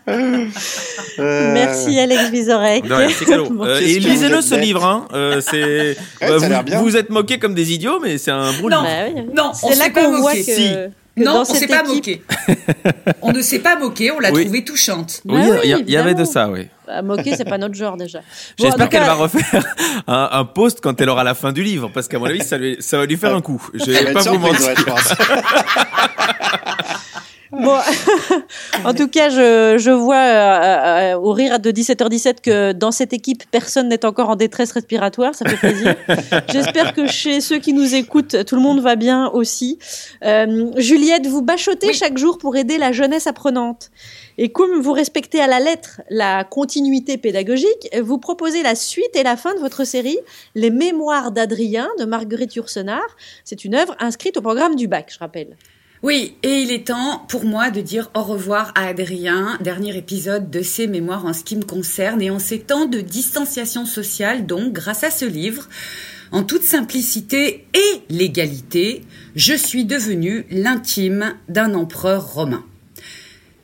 Merci 1.17 2.00
Alex 2.00 2.29
Vizorek. 2.29 2.88
Bon, 2.88 2.95
Euh, 3.65 3.79
et 3.79 4.00
lisez-le 4.00 4.41
ce 4.41 4.55
livre. 4.55 4.83
Hein. 4.86 5.07
Euh, 5.13 5.41
c'est. 5.41 5.98
Ouais, 6.21 6.48
bah, 6.50 6.63
vous 6.77 6.83
vous 6.83 6.98
êtes 6.98 7.10
moqués 7.10 7.39
comme 7.39 7.53
des 7.53 7.74
idiots, 7.74 8.00
mais 8.01 8.17
c'est 8.17 8.31
un 8.31 8.51
beau 8.53 8.69
Non, 8.69 8.81
livre. 8.81 8.83
Bah 8.83 9.12
oui. 9.15 9.21
non, 9.36 9.51
on 9.63 9.69
C'est 9.69 9.75
là 9.77 9.89
qu'on 9.89 10.19
voit 10.19 10.33
que, 10.33 10.41
Si. 10.43 10.67
Que 11.18 11.24
non, 11.24 11.34
dans 11.34 11.41
on 11.41 11.46
s'est 11.46 11.60
cette 11.60 11.70
pas 11.70 11.84
moqué. 11.84 12.24
on 13.22 13.32
ne 13.32 13.41
s'est 13.41 13.60
pas 13.60 13.77
moqué, 13.77 14.12
on 14.12 14.20
l'a 14.20 14.32
Oui. 14.32 14.44
trouvée 14.46 14.63
touchante. 14.63 15.22
Oui, 15.25 15.41
il 15.63 15.70
y 15.70 15.75
oui, 15.75 15.98
avait 15.98 16.13
de 16.13 16.24
ça, 16.24 16.48
oui. 16.50 16.68
Bah, 16.88 17.01
moquer, 17.01 17.36
c'est 17.36 17.46
pas 17.46 17.58
notre 17.58 17.75
genre 17.75 17.98
déjà. 17.98 18.20
Bon, 18.60 18.65
J'espère 18.65 18.89
qu'elle 18.89 19.03
va 19.03 19.13
refaire 19.13 19.65
un, 20.08 20.30
un 20.32 20.46
post 20.46 20.80
quand 20.82 21.00
elle 21.01 21.10
aura 21.10 21.24
la 21.24 21.34
fin 21.36 21.51
du 21.51 21.63
livre, 21.63 21.89
parce 21.94 22.08
qu'à 22.08 22.18
mon 22.20 22.25
avis, 22.25 22.44
ça, 22.44 22.58
lui- 22.58 22.77
ça 22.80 22.98
va 22.98 23.06
lui 23.06 23.18
faire 23.18 23.36
un 23.36 23.41
coup. 23.41 23.62
Je 23.74 23.91
vais 23.91 24.13
pas 24.13 24.22
vous 24.22 24.38
mentir. 24.39 24.74
Bon, 27.51 27.77
en 28.86 28.93
tout 28.93 29.10
cas, 29.10 29.29
je, 29.29 29.75
je 29.77 29.91
vois 29.91 30.15
euh, 30.15 31.13
euh, 31.13 31.17
au 31.17 31.34
rire 31.34 31.60
de 31.60 31.70
17h17 31.70 32.36
que 32.41 32.72
dans 32.72 32.91
cette 32.91 33.12
équipe, 33.12 33.43
personne 33.51 33.89
n'est 33.89 34.05
encore 34.05 34.29
en 34.29 34.38
détresse 34.38 34.72
respiratoire. 34.72 35.36
Ça 35.36 35.50
fait 35.50 35.58
plaisir. 35.58 35.96
J'espère 36.51 36.93
que 36.93 37.08
chez 37.08 37.41
ceux 37.41 37.60
qui 37.60 37.74
nous 37.74 37.93
écoutent, 37.93 38.46
tout 38.46 38.55
le 38.55 38.62
monde 38.62 38.79
va 38.79 38.96
bien 38.96 39.27
aussi. 39.31 39.79
Euh, 40.24 40.72
Juliette, 40.77 41.27
vous 41.27 41.41
bachotez 41.41 41.91
chaque 41.91 42.17
jour 42.17 42.38
pour 42.38 42.55
aider 42.55 42.77
la 42.77 42.93
jeunesse 42.93 43.27
apprenante. 43.27 43.91
Et 44.38 44.50
comme 44.50 44.79
vous 44.79 44.93
respectez 44.93 45.41
à 45.41 45.48
la 45.48 45.60
lettre 45.60 46.01
la 46.10 46.46
continuité 46.46 47.17
pédagogique, 47.17 47.89
vous 48.01 48.17
proposez 48.17 48.63
la 48.63 48.75
suite 48.75 49.13
et 49.15 49.24
la 49.24 49.36
fin 49.36 49.53
de 49.55 49.60
votre 49.60 49.84
série 49.84 50.17
Les 50.55 50.70
Mémoires 50.70 51.31
d'Adrien 51.31 51.89
de 52.00 52.05
Marguerite 52.05 52.55
Yourcenar. 52.55 53.03
C'est 53.43 53.65
une 53.65 53.75
œuvre 53.75 53.93
inscrite 54.00 54.38
au 54.38 54.41
programme 54.41 54.77
du 54.77 54.88
bac, 54.88 55.12
je 55.13 55.20
rappelle. 55.20 55.58
Oui, 56.03 56.36
et 56.41 56.62
il 56.62 56.72
est 56.72 56.88
temps 56.88 57.25
pour 57.29 57.46
moi 57.46 57.70
de 57.70 57.79
dire 57.79 58.10
au 58.15 58.24
revoir 58.24 58.72
à 58.74 58.88
Adrien, 58.88 59.60
dernier 59.62 59.96
épisode 59.96 60.50
de 60.50 60.63
ses 60.63 60.88
mémoires 60.88 61.27
en 61.27 61.34
ce 61.34 61.43
qui 61.43 61.55
me 61.55 61.63
concerne, 61.63 62.24
et 62.24 62.31
en 62.31 62.39
ces 62.39 62.58
temps 62.58 62.86
de 62.86 63.01
distanciation 63.01 63.86
sociale, 63.86 64.48
donc 64.48 64.74
grâce 64.74 65.03
à 65.03 65.12
ce 65.12 65.25
livre, 65.25 65.67
En 66.34 66.43
toute 66.43 66.63
simplicité 66.63 67.67
et 67.74 68.01
légalité, 68.10 69.03
je 69.36 69.53
suis 69.53 69.84
devenu 69.84 70.46
l'intime 70.50 71.36
d'un 71.50 71.74
empereur 71.74 72.34
romain. 72.34 72.63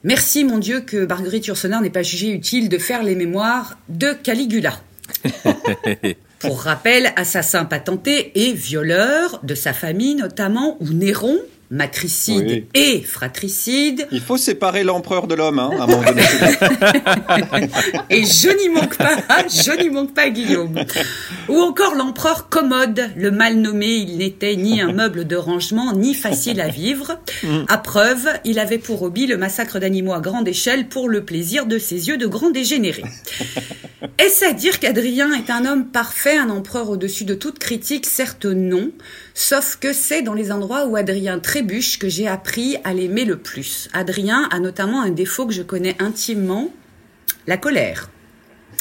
Merci 0.03 0.43
mon 0.43 0.57
Dieu 0.57 0.81
que 0.81 1.05
Marguerite 1.05 1.47
Yourcenar 1.47 1.81
n'ait 1.81 1.89
pas 1.89 2.03
jugé 2.03 2.29
utile 2.29 2.67
de 2.67 2.77
faire 2.77 3.03
les 3.03 3.15
mémoires 3.15 3.77
de 3.87 4.11
Caligula. 4.11 4.81
Pour 6.39 6.59
rappel, 6.59 7.13
assassin 7.15 7.63
patenté 7.63 8.33
et 8.35 8.51
violeur 8.51 9.39
de 9.43 9.55
sa 9.55 9.71
famille 9.71 10.15
notamment, 10.15 10.75
ou 10.81 10.89
Néron, 10.89 11.39
matricide 11.69 12.45
Oui. 12.47 12.65
et 12.73 13.01
fratricide. 13.01 14.07
Il 14.11 14.21
faut 14.21 14.37
séparer 14.37 14.83
l'empereur 14.83 15.27
de 15.27 15.35
l'homme, 15.35 15.59
hein, 15.59 15.71
à 15.79 15.83
un 15.83 15.87
moment 15.87 16.03
donné. 16.03 16.21
Et 18.09 18.23
je 18.23 18.49
n'y 18.57 18.69
manque 18.69 18.95
pas, 18.97 19.17
je 19.49 19.81
n'y 19.81 19.89
manque 19.89 20.13
pas 20.13 20.29
Guillaume. 20.29 20.75
Ou 21.49 21.59
encore 21.59 21.95
l'empereur 21.95 22.49
commode, 22.49 23.09
le 23.15 23.31
mal 23.31 23.55
nommé, 23.55 23.87
il 23.87 24.17
n'était 24.17 24.55
ni 24.55 24.81
un 24.81 24.93
meuble 24.93 25.27
de 25.27 25.35
rangement, 25.35 25.93
ni 25.93 26.13
facile 26.13 26.61
à 26.61 26.69
vivre. 26.69 27.19
À 27.67 27.77
preuve, 27.77 28.27
il 28.45 28.59
avait 28.59 28.77
pour 28.77 29.01
hobby 29.01 29.27
le 29.27 29.37
massacre 29.37 29.79
d'animaux 29.79 30.13
à 30.13 30.19
grande 30.21 30.47
échelle 30.47 30.87
pour 30.87 31.09
le 31.09 31.25
plaisir 31.25 31.65
de 31.65 31.77
ses 31.77 32.07
yeux 32.07 32.17
de 32.17 32.27
grand 32.27 32.49
dégénéré. 32.49 33.03
Est-ce 34.19 34.45
à 34.45 34.53
dire 34.53 34.79
qu'Adrien 34.79 35.31
est 35.33 35.49
un 35.49 35.65
homme 35.65 35.87
parfait, 35.87 36.37
un 36.37 36.49
empereur 36.49 36.89
au-dessus 36.89 37.25
de 37.25 37.33
toute 37.33 37.59
critique? 37.59 38.05
Certes 38.05 38.45
non, 38.45 38.91
sauf 39.37 39.77
que 39.79 39.93
c'est 39.93 40.23
dans 40.23 40.33
les 40.33 40.51
endroits 40.51 40.87
où 40.87 40.95
Adrien 40.95 41.37
trébuche 41.37 41.99
que 41.99 42.09
j'ai 42.09 42.27
appris 42.27 42.77
à 42.83 42.93
l'aimer 42.93 43.23
le 43.23 43.37
plus. 43.37 43.87
Adrien 43.93 44.49
a 44.51 44.59
notamment 44.59 44.99
un 45.01 45.11
défaut 45.11 45.45
que 45.45 45.53
je 45.53 45.61
connais 45.61 45.95
intimement, 45.99 46.73
la 47.45 47.57
colère. 47.57 48.09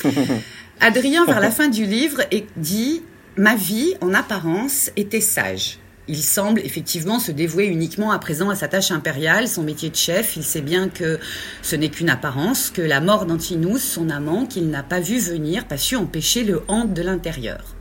Adrien, 0.81 1.27
vers 1.27 1.41
la 1.41 1.51
fin 1.51 1.69
du 1.69 1.85
livre, 1.85 2.23
dit 2.57 3.03
Ma 3.37 3.55
vie, 3.55 3.97
en 4.01 4.15
apparence, 4.15 4.91
était 4.97 5.21
sage. 5.21 5.79
Il 6.09 6.23
semble 6.23 6.61
effectivement 6.61 7.19
se 7.19 7.33
dévouer 7.33 7.67
uniquement 7.67 8.11
à 8.11 8.19
présent 8.19 8.49
à 8.49 8.55
sa 8.55 8.67
tâche 8.67 8.93
impériale, 8.93 9.49
son 9.49 9.63
métier 9.63 9.91
de 9.91 9.97
chef. 9.97 10.37
Il 10.37 10.45
sait 10.45 10.63
bien 10.63 10.89
que 10.89 11.19
ce 11.61 11.77
n'est 11.77 11.91
qu'une 11.91 12.09
apparence, 12.09 12.71
que 12.71 12.81
la 12.81 13.03
mort 13.03 13.27
d'Antinous, 13.27 13.79
son 13.79 14.09
amant, 14.09 14.47
qu'il 14.47 14.71
n'a 14.71 14.83
pas 14.83 15.01
vu 15.01 15.19
venir, 15.19 15.67
pas 15.67 15.77
su 15.77 15.97
empêcher 15.97 16.45
le 16.45 16.63
hante 16.69 16.95
de 16.95 17.03
l'intérieur. 17.03 17.77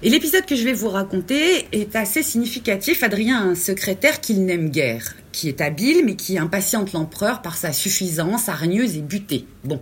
Et 0.00 0.10
l'épisode 0.10 0.46
que 0.46 0.54
je 0.54 0.62
vais 0.62 0.74
vous 0.74 0.90
raconter 0.90 1.66
est 1.72 1.96
assez 1.96 2.22
significatif. 2.22 3.02
Adrien 3.02 3.40
a 3.40 3.42
un 3.42 3.56
secrétaire 3.56 4.20
qu'il 4.20 4.44
n'aime 4.44 4.70
guère, 4.70 5.16
qui 5.32 5.48
est 5.48 5.60
habile 5.60 6.04
mais 6.04 6.14
qui 6.14 6.38
impatiente 6.38 6.92
l'empereur 6.92 7.42
par 7.42 7.56
sa 7.56 7.72
suffisance 7.72 8.48
hargneuse 8.48 8.96
et 8.96 9.02
butée. 9.02 9.44
Bon, 9.64 9.80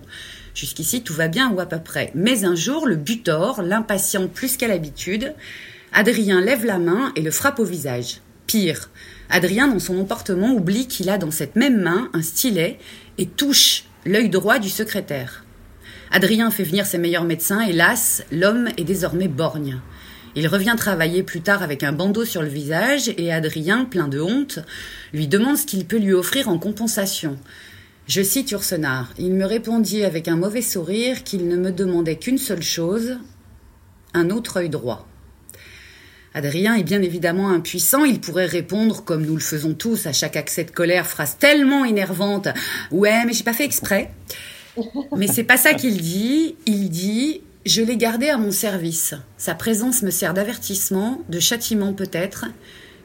jusqu'ici 0.55 1.03
tout 1.03 1.13
va 1.13 1.29
bien 1.29 1.51
ou 1.51 1.61
à 1.61 1.67
peu 1.67 1.81
près. 1.81 2.13
Mais 2.15 2.47
un 2.47 2.55
jour, 2.55 2.87
le 2.87 2.97
butor 2.97 3.61
l'impatiente 3.61 4.33
plus 4.33 4.57
qu'à 4.57 4.69
l'habitude. 4.69 5.35
Adrien 5.93 6.41
lève 6.41 6.65
la 6.65 6.79
main 6.79 7.13
et 7.15 7.21
le 7.21 7.31
frappe 7.31 7.59
au 7.59 7.65
visage. 7.65 8.23
Pire, 8.47 8.89
Adrien, 9.29 9.69
dans 9.69 9.79
son 9.79 9.99
emportement, 9.99 10.55
oublie 10.55 10.87
qu'il 10.87 11.11
a 11.11 11.19
dans 11.19 11.31
cette 11.31 11.57
même 11.57 11.83
main 11.83 12.09
un 12.15 12.23
stylet 12.23 12.79
et 13.19 13.27
touche 13.27 13.85
l'œil 14.07 14.31
droit 14.31 14.61
du 14.61 14.71
secrétaire. 14.71 15.45
Adrien 16.11 16.51
fait 16.51 16.63
venir 16.63 16.87
ses 16.87 16.97
meilleurs 16.97 17.25
médecins, 17.25 17.61
hélas, 17.61 18.25
l'homme 18.33 18.69
est 18.79 18.85
désormais 18.85 19.29
borgne. 19.29 19.79
Il 20.37 20.49
revient 20.49 20.75
travailler 20.77 21.23
plus 21.23 21.41
tard 21.41 21.63
avec 21.63 21.83
un 21.83 21.93
bandeau 21.93 22.27
sur 22.27 22.43
le 22.43 22.49
visage 22.49 23.11
et 23.17 23.33
Adrien, 23.33 23.87
plein 23.87 24.07
de 24.07 24.21
honte, 24.21 24.59
lui 25.15 25.29
demande 25.29 25.57
ce 25.57 25.65
qu'il 25.65 25.87
peut 25.87 25.97
lui 25.97 26.13
offrir 26.13 26.51
en 26.51 26.59
compensation. 26.59 27.39
Je 28.07 28.21
cite 28.21 28.53
Ursenard. 28.53 29.15
Il 29.19 29.33
me 29.33 29.47
répondit 29.47 30.05
avec 30.05 30.29
un 30.29 30.37
mauvais 30.37 30.61
sourire 30.61 31.25
qu'il 31.25 31.49
ne 31.49 31.57
me 31.57 31.73
demandait 31.73 32.17
qu'une 32.17 32.37
seule 32.37 32.63
chose, 32.63 33.17
un 34.13 34.29
autre 34.29 34.59
œil 34.59 34.69
droit. 34.69 35.09
Adrien 36.35 36.75
est 36.75 36.85
bien 36.85 37.01
évidemment 37.01 37.49
impuissant, 37.49 38.05
il 38.05 38.21
pourrait 38.21 38.45
répondre, 38.45 39.05
comme 39.05 39.25
nous 39.25 39.37
le 39.37 39.41
faisons 39.41 39.73
tous 39.73 40.05
à 40.05 40.13
chaque 40.13 40.37
accès 40.37 40.65
de 40.65 40.71
colère, 40.71 41.07
phrase 41.07 41.39
tellement 41.39 41.87
énervante 41.87 42.49
Ouais, 42.91 43.25
mais 43.25 43.33
j'ai 43.33 43.43
pas 43.43 43.55
fait 43.55 43.65
exprès. 43.65 44.13
Mais 45.17 45.29
c'est 45.29 45.45
pas 45.45 45.57
ça 45.57 45.73
qu'il 45.73 45.97
dit. 45.97 46.57
Il 46.67 46.91
dit 46.91 47.41
Je 47.67 47.83
l'ai 47.83 47.97
gardé 47.97 48.29
à 48.29 48.39
mon 48.39 48.53
service. 48.53 49.15
Sa 49.39 49.57
présence 49.57 50.03
me 50.03 50.11
sert 50.11 50.35
d'avertissement, 50.35 51.25
de 51.29 51.41
châtiment 51.41 51.95
peut-être. 51.95 52.45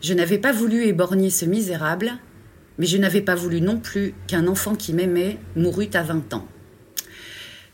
Je 0.03 0.13
n'avais 0.13 0.37
pas 0.37 0.51
voulu 0.51 0.83
éborgner 0.83 1.31
ce 1.31 1.45
misérable, 1.45 2.11
mais 2.77 2.85
je 2.85 2.97
n'avais 2.97 3.21
pas 3.21 3.33
voulu 3.33 3.59
non 3.59 3.79
plus 3.79 4.13
qu'un 4.27 4.45
enfant 4.45 4.75
qui 4.75 4.93
m'aimait 4.93 5.39
mourût 5.55 5.89
à 5.95 6.03
20 6.03 6.35
ans. 6.35 6.47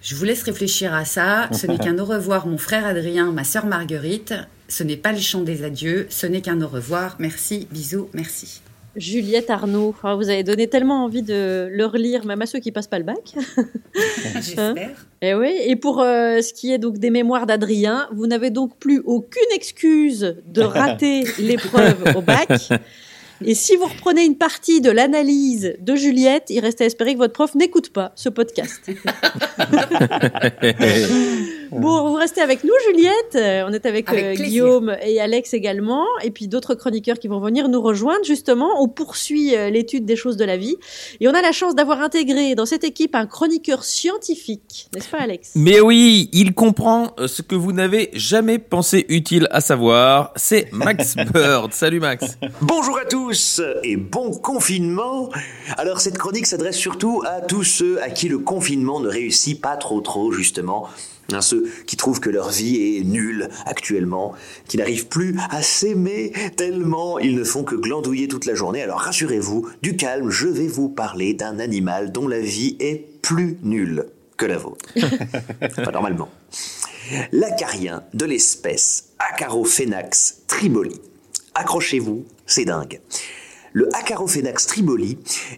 Je 0.02 0.16
vous 0.16 0.24
laisse 0.24 0.44
réfléchir 0.44 0.94
à 0.94 1.04
ça. 1.04 1.50
Ce 1.52 1.68
n'est 1.68 1.78
qu'un 1.78 2.00
au 2.00 2.06
revoir, 2.06 2.48
mon 2.48 2.58
frère 2.58 2.86
Adrien, 2.86 3.34
ma 3.34 3.44
sœur 3.44 3.66
Marguerite. 3.66 4.34
Ce 4.70 4.84
n'est 4.84 4.96
pas 4.96 5.12
le 5.12 5.20
chant 5.20 5.42
des 5.42 5.66
adieux, 5.66 6.08
ce 6.10 6.26
n'est 6.26 6.42
qu'un 6.42 6.62
au 6.62 6.70
revoir. 6.70 7.18
Merci, 7.20 7.68
bisous, 7.70 8.10
merci. 8.14 8.62
Juliette 8.98 9.50
Arnaud, 9.50 9.96
vous 10.04 10.30
avez 10.30 10.44
donné 10.44 10.68
tellement 10.68 11.06
envie 11.06 11.22
de 11.22 11.70
le 11.72 11.86
relire, 11.86 12.26
même 12.26 12.42
à 12.42 12.46
ceux 12.46 12.60
qui 12.60 12.72
passent 12.72 12.88
pas 12.88 12.98
le 12.98 13.06
bac. 13.06 13.36
J'espère. 14.34 15.08
Et 15.22 15.34
oui. 15.34 15.56
Et 15.66 15.76
pour 15.76 16.02
euh, 16.02 16.42
ce 16.42 16.52
qui 16.52 16.74
est 16.74 16.80
donc 16.80 16.98
des 16.98 17.12
mémoires 17.12 17.46
d'Adrien, 17.46 18.10
vous 18.12 18.28
n'avez 18.28 18.50
donc 18.50 18.78
plus 18.78 19.02
aucune 19.06 19.52
excuse 19.54 20.36
de 20.48 20.62
rater 20.62 21.24
l'épreuve 21.40 22.16
au 22.16 22.22
bac. 22.22 22.50
Et 23.46 23.54
si 23.54 23.76
vous 23.76 23.86
reprenez 23.86 24.26
une 24.26 24.38
partie 24.38 24.82
de 24.82 24.90
l'analyse 24.90 25.76
de 25.80 25.96
Juliette, 25.96 26.46
il 26.50 26.60
reste 26.60 26.82
à 26.82 26.86
espérer 26.86 27.14
que 27.14 27.20
votre 27.20 27.34
prof 27.34 27.54
n'écoute 27.54 27.90
pas 27.90 28.12
ce 28.16 28.30
podcast. 28.30 28.90
Bon, 31.72 32.10
vous 32.10 32.16
restez 32.16 32.42
avec 32.42 32.64
nous, 32.64 32.74
Juliette. 32.88 33.36
Euh, 33.36 33.66
On 33.68 33.74
est 33.74 33.86
avec, 33.86 34.10
Avec 34.10 34.40
euh. 34.40 34.44
Guillaume 34.44 34.96
et 35.02 35.20
Alex 35.20 35.54
également, 35.54 36.06
et 36.24 36.32
puis 36.32 36.48
d'autres 36.48 36.76
chroniqueurs 36.76 37.20
qui 37.20 37.28
vont 37.28 37.40
venir 37.40 37.70
nous 37.70 37.82
rejoindre. 37.82 38.24
Justement, 38.24 38.82
on 38.82 38.88
poursuit 38.88 39.56
euh, 39.56 39.70
l'étude 39.70 40.06
des 40.06 40.16
choses 40.16 40.38
de 40.38 40.46
la 40.46 40.58
vie, 40.58 40.76
et 41.20 41.28
on 41.28 41.34
a 41.34 41.42
la 41.42 41.52
chance 41.52 41.76
d'avoir 41.76 42.02
intégré 42.02 42.56
dans 42.56 42.66
cette 42.66 42.84
équipe 42.84 43.16
un 43.16 43.26
chroniqueur 43.26 43.84
scientifique, 43.84 44.90
n'est-ce 44.94 45.10
pas, 45.10 45.20
Alex? 45.20 45.52
Mais 45.56 45.80
oui, 45.80 46.30
il 46.34 46.54
comprend 46.54 47.14
ce 47.26 47.42
que 47.42 47.56
vous 47.56 47.74
n'avez 47.74 48.10
jamais 48.14 48.60
pensé 48.60 49.06
utile 49.10 49.48
à 49.52 49.62
savoir. 49.62 50.32
C'est 50.36 50.72
Max 50.72 51.16
Bird. 51.34 51.74
Salut 51.74 52.00
Max. 52.00 52.38
Bonjour 52.62 52.98
à 52.98 53.06
tous 53.06 53.62
et 53.84 53.98
bon 53.98 54.32
confinement. 54.32 55.30
Alors 55.78 56.00
cette 56.00 56.18
chronique 56.18 56.48
s'adresse 56.48 56.78
surtout 56.78 57.22
à 57.26 57.42
tous 57.42 57.64
ceux 57.64 58.02
à 58.02 58.10
qui 58.10 58.30
le 58.30 58.40
confinement 58.40 59.00
ne 59.00 59.08
réussit 59.08 59.60
pas 59.62 59.78
trop 59.78 60.02
trop 60.02 60.32
justement. 60.32 60.88
Hein, 61.34 61.42
ceux 61.42 61.70
qui 61.86 61.98
trouvent 61.98 62.20
que 62.20 62.30
leur 62.30 62.50
vie 62.50 62.98
est 62.98 63.04
nulle 63.04 63.50
actuellement, 63.66 64.34
qui 64.68 64.78
n'arrivent 64.78 65.08
plus 65.08 65.36
à 65.50 65.62
s'aimer 65.62 66.32
tellement 66.56 67.20
ils 67.20 67.36
ne 67.36 67.44
font 67.44 67.64
que 67.64 67.76
glandouiller 67.76 68.28
toute 68.28 68.46
la 68.46 68.56
journée. 68.56 68.82
Alors 68.82 69.00
rassurez-vous, 69.00 69.68
du 69.82 69.96
calme, 69.96 70.30
je 70.30 70.48
vais 70.48 70.68
vous 70.68 70.90
parler 70.90 71.34
d'un 71.34 71.60
animal 71.60 72.12
dont 72.12 72.28
la 72.28 72.40
vie 72.40 72.78
est 72.80 73.06
plus 73.22 73.58
nulle 73.64 74.06
que 74.38 74.46
la 74.46 74.58
vôtre. 74.58 74.90
Enfin, 75.80 75.92
normalement. 75.92 76.30
L'acarien 77.32 78.04
de 78.14 78.26
l'espèce 78.26 79.10
Acarophénax 79.20 80.44
triboli. 80.48 81.00
Accrochez-vous, 81.56 82.26
c'est 82.46 82.66
dingue. 82.66 83.00
Le 83.74 83.90
Acarophénax 83.96 84.68
triboli 84.68 85.18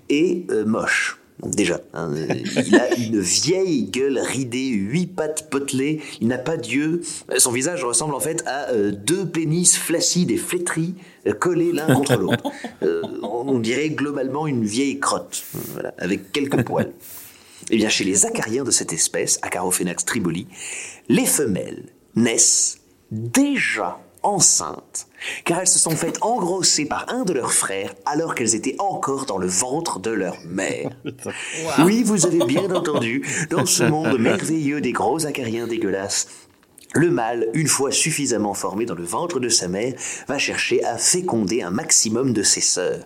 est 0.10 0.49
euh, 0.51 0.65
moche. 0.65 1.18
Déjà, 1.45 1.80
hein, 1.93 2.13
il 2.58 2.75
a 2.75 2.95
une 2.95 3.21
vieille 3.21 3.84
gueule 3.84 4.19
ridée, 4.19 4.67
huit 4.67 5.08
pattes 5.08 5.49
potelées, 5.49 6.02
il 6.19 6.28
n'a 6.28 6.38
pas 6.38 6.58
d'yeux. 6.58 7.02
Son 7.38 7.52
visage 7.52 7.84
ressemble 7.86 8.13
en 8.13 8.19
fait 8.19 8.43
à 8.45 8.69
euh, 8.71 8.91
deux 8.91 9.25
pénis 9.25 9.78
flacides 9.78 10.32
et 10.32 10.38
flétris 10.38 10.95
euh, 11.28 11.34
collés 11.34 11.71
l'un 11.71 11.93
contre 11.95 12.15
l'autre. 12.15 12.43
Euh, 12.84 13.02
on 13.23 13.60
dirait 13.60 13.89
globalement 13.89 14.47
une 14.47 14.63
vieille 14.63 14.99
crotte, 14.99 15.43
voilà, 15.73 15.93
avec 15.97 16.32
quelques 16.32 16.63
poils. 16.63 16.91
Eh 17.71 17.78
bien, 17.78 17.89
chez 17.89 18.06
les 18.06 18.25
acariens 18.25 18.63
de 18.63 18.71
cette 18.71 18.93
espèce, 18.93 19.38
Acarophénax 19.41 20.06
triboli, 20.06 20.47
les 21.10 21.25
femelles 21.25 21.84
naissent 22.15 22.80
déjà 23.12 23.99
enceintes, 24.23 25.08
car 25.45 25.60
elles 25.60 25.67
se 25.67 25.79
sont 25.79 25.95
faites 25.95 26.17
engrosser 26.21 26.86
par 26.86 27.05
un 27.10 27.23
de 27.23 27.34
leurs 27.34 27.53
frères 27.53 27.93
alors 28.05 28.36
qu'elles 28.36 28.55
étaient 28.55 28.75
encore 28.79 29.25
dans 29.25 29.38
le 29.38 29.47
ventre 29.47 29.99
de 29.99 30.12
leur 30.12 30.38
mère. 30.45 30.89
Oui, 31.79 32.03
vous 32.03 32.25
avez 32.25 32.45
bien 32.45 32.69
entendu, 32.71 33.25
dans 33.49 33.65
ce 33.65 33.84
monde 33.84 34.17
merveilleux 34.19 34.82
des 34.82 34.91
gros 34.91 35.25
acariens 35.25 35.67
dégueulasses, 35.67 36.27
le 36.95 37.12
mâle, 37.12 37.47
une 37.53 37.67
fois 37.67 37.91
suffisamment 37.91 38.55
formé 38.55 38.86
dans 38.86 38.95
le 38.95 39.03
ventre 39.03 39.39
de 39.39 39.49
sa 39.49 39.67
mère, 39.67 39.93
va 40.27 40.39
chercher 40.39 40.84
à 40.84 40.97
féconder 40.97 41.62
un 41.62 41.69
maximum 41.69 42.34
de 42.34 42.41
ses 42.41 42.62
sœurs. 42.62 43.05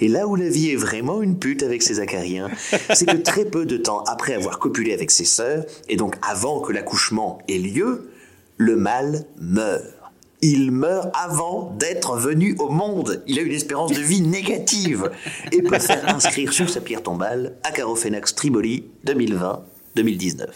Et 0.00 0.08
là 0.08 0.26
où 0.26 0.34
la 0.34 0.48
vie 0.48 0.70
est 0.70 0.76
vraiment 0.76 1.22
une 1.22 1.38
pute 1.38 1.62
avec 1.62 1.82
ces 1.82 2.00
acariens, 2.00 2.50
c'est 2.92 3.06
que 3.06 3.18
très 3.18 3.44
peu 3.44 3.66
de 3.66 3.76
temps 3.76 4.02
après 4.08 4.34
avoir 4.34 4.58
copulé 4.58 4.92
avec 4.92 5.12
ses 5.12 5.24
sœurs, 5.24 5.64
et 5.88 5.94
donc 5.94 6.16
avant 6.28 6.60
que 6.60 6.72
l'accouchement 6.72 7.38
ait 7.46 7.58
lieu, 7.58 8.10
le 8.56 8.74
mâle 8.74 9.24
meurt. 9.38 9.99
Il 10.42 10.70
meurt 10.70 11.08
avant 11.12 11.74
d'être 11.78 12.16
venu 12.16 12.56
au 12.58 12.70
monde. 12.70 13.22
Il 13.26 13.38
a 13.38 13.42
une 13.42 13.52
espérance 13.52 13.92
de 13.92 14.00
vie 14.00 14.22
négative 14.22 15.10
et 15.52 15.62
peut 15.62 15.78
faire 15.78 16.14
inscrire 16.14 16.52
sur 16.52 16.70
sa 16.70 16.80
pierre 16.80 17.02
tombale 17.02 17.56
Acarophénax 17.62 18.34
triboli 18.34 18.84
2020-2019. 19.06 20.46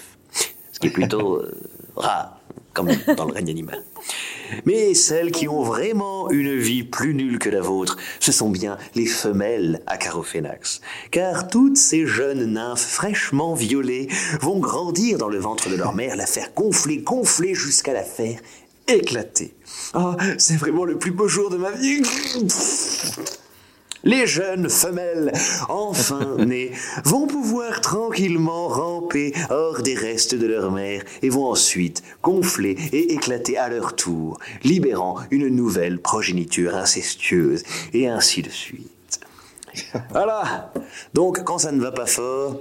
Ce 0.73 0.81
qui 0.81 0.87
est 0.87 0.90
plutôt 0.90 1.37
euh, 1.37 1.53
rare, 1.97 2.40
même, 2.83 2.99
dans 3.16 3.27
le 3.27 3.33
règne 3.33 3.51
animal. 3.51 3.83
Mais 4.64 4.94
celles 4.94 5.31
qui 5.31 5.49
ont 5.49 5.62
vraiment 5.62 6.31
une 6.31 6.57
vie 6.59 6.83
plus 6.83 7.14
nulle 7.14 7.38
que 7.38 7.49
la 7.49 7.61
vôtre, 7.61 7.97
ce 8.20 8.33
sont 8.33 8.51
bien 8.51 8.79
les 8.94 9.07
femelles 9.07 9.83
à 9.87 9.97
Carophénax. 9.97 10.81
Car 11.11 11.49
toutes 11.49 11.77
ces 11.77 12.07
jeunes 12.07 12.53
nymphes 12.55 12.81
fraîchement 12.81 13.55
violées 13.55 14.09
vont 14.40 14.59
grandir 14.59 15.18
dans 15.18 15.29
le 15.29 15.38
ventre 15.38 15.68
de 15.70 15.77
leur 15.77 15.94
mère, 15.94 16.16
la 16.16 16.27
faire 16.27 16.51
gonfler, 16.55 16.99
gonfler 16.99 17.55
jusqu'à 17.55 17.92
la 17.92 18.03
faire 18.03 18.40
éclater. 18.88 19.55
Ah, 19.94 20.16
c'est 20.38 20.57
vraiment 20.57 20.85
le 20.85 20.99
plus 20.99 21.11
beau 21.11 21.29
jour 21.29 21.51
de 21.51 21.57
ma 21.57 21.70
vie. 21.73 22.03
Les 24.07 24.27
jeunes 24.27 24.68
femelles, 24.68 25.33
enfin 25.70 26.37
nées, 26.44 26.73
vont 27.05 27.27
pouvoir 27.27 27.81
tranquillement 27.81 28.68
ramper 28.68 29.33
hors 29.49 29.81
des 29.81 29.94
restes 29.94 30.35
de 30.35 30.47
leur 30.47 30.70
mère 30.70 31.03
et 31.23 31.31
vont 31.31 31.47
ensuite 31.47 32.03
gonfler 32.23 32.77
et 32.92 33.14
éclater 33.14 33.57
à 33.57 33.70
leur 33.70 33.97
tour, 33.97 34.38
libérant 34.62 35.16
une 35.31 35.49
nouvelle 35.49 36.01
progéniture 36.01 36.77
incestueuse, 36.77 37.62
et 37.94 38.07
ainsi 38.07 38.42
de 38.42 38.51
suite. 38.51 39.20
Voilà. 40.11 40.70
Donc, 41.14 41.42
quand 41.42 41.59
ça 41.59 41.73
ne 41.73 41.81
va 41.81 41.90
pas 41.90 42.07
fort, 42.07 42.61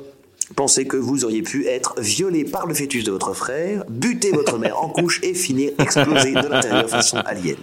pensez 0.56 0.86
que 0.86 0.98
vous 0.98 1.26
auriez 1.26 1.42
pu 1.42 1.68
être 1.68 1.96
violé 2.00 2.44
par 2.44 2.66
le 2.68 2.74
fœtus 2.74 3.04
de 3.04 3.12
votre 3.12 3.34
frère, 3.34 3.84
buter 3.90 4.32
votre 4.32 4.58
mère 4.58 4.82
en 4.82 4.90
couche 4.90 5.20
et 5.24 5.34
finir 5.34 5.72
explosé 5.80 6.32
de 6.34 6.48
l'intérieur 6.48 6.90
façon 6.90 7.18
alien. 7.18 7.58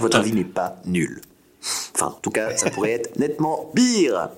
Votre 0.00 0.20
vie 0.22 0.32
n'est 0.32 0.44
pas 0.44 0.76
nulle. 0.84 1.20
Enfin, 1.94 2.06
en 2.06 2.20
tout 2.20 2.30
cas, 2.30 2.56
ça 2.56 2.70
pourrait 2.70 2.92
être 2.92 3.18
nettement 3.18 3.70
pire. 3.74 4.28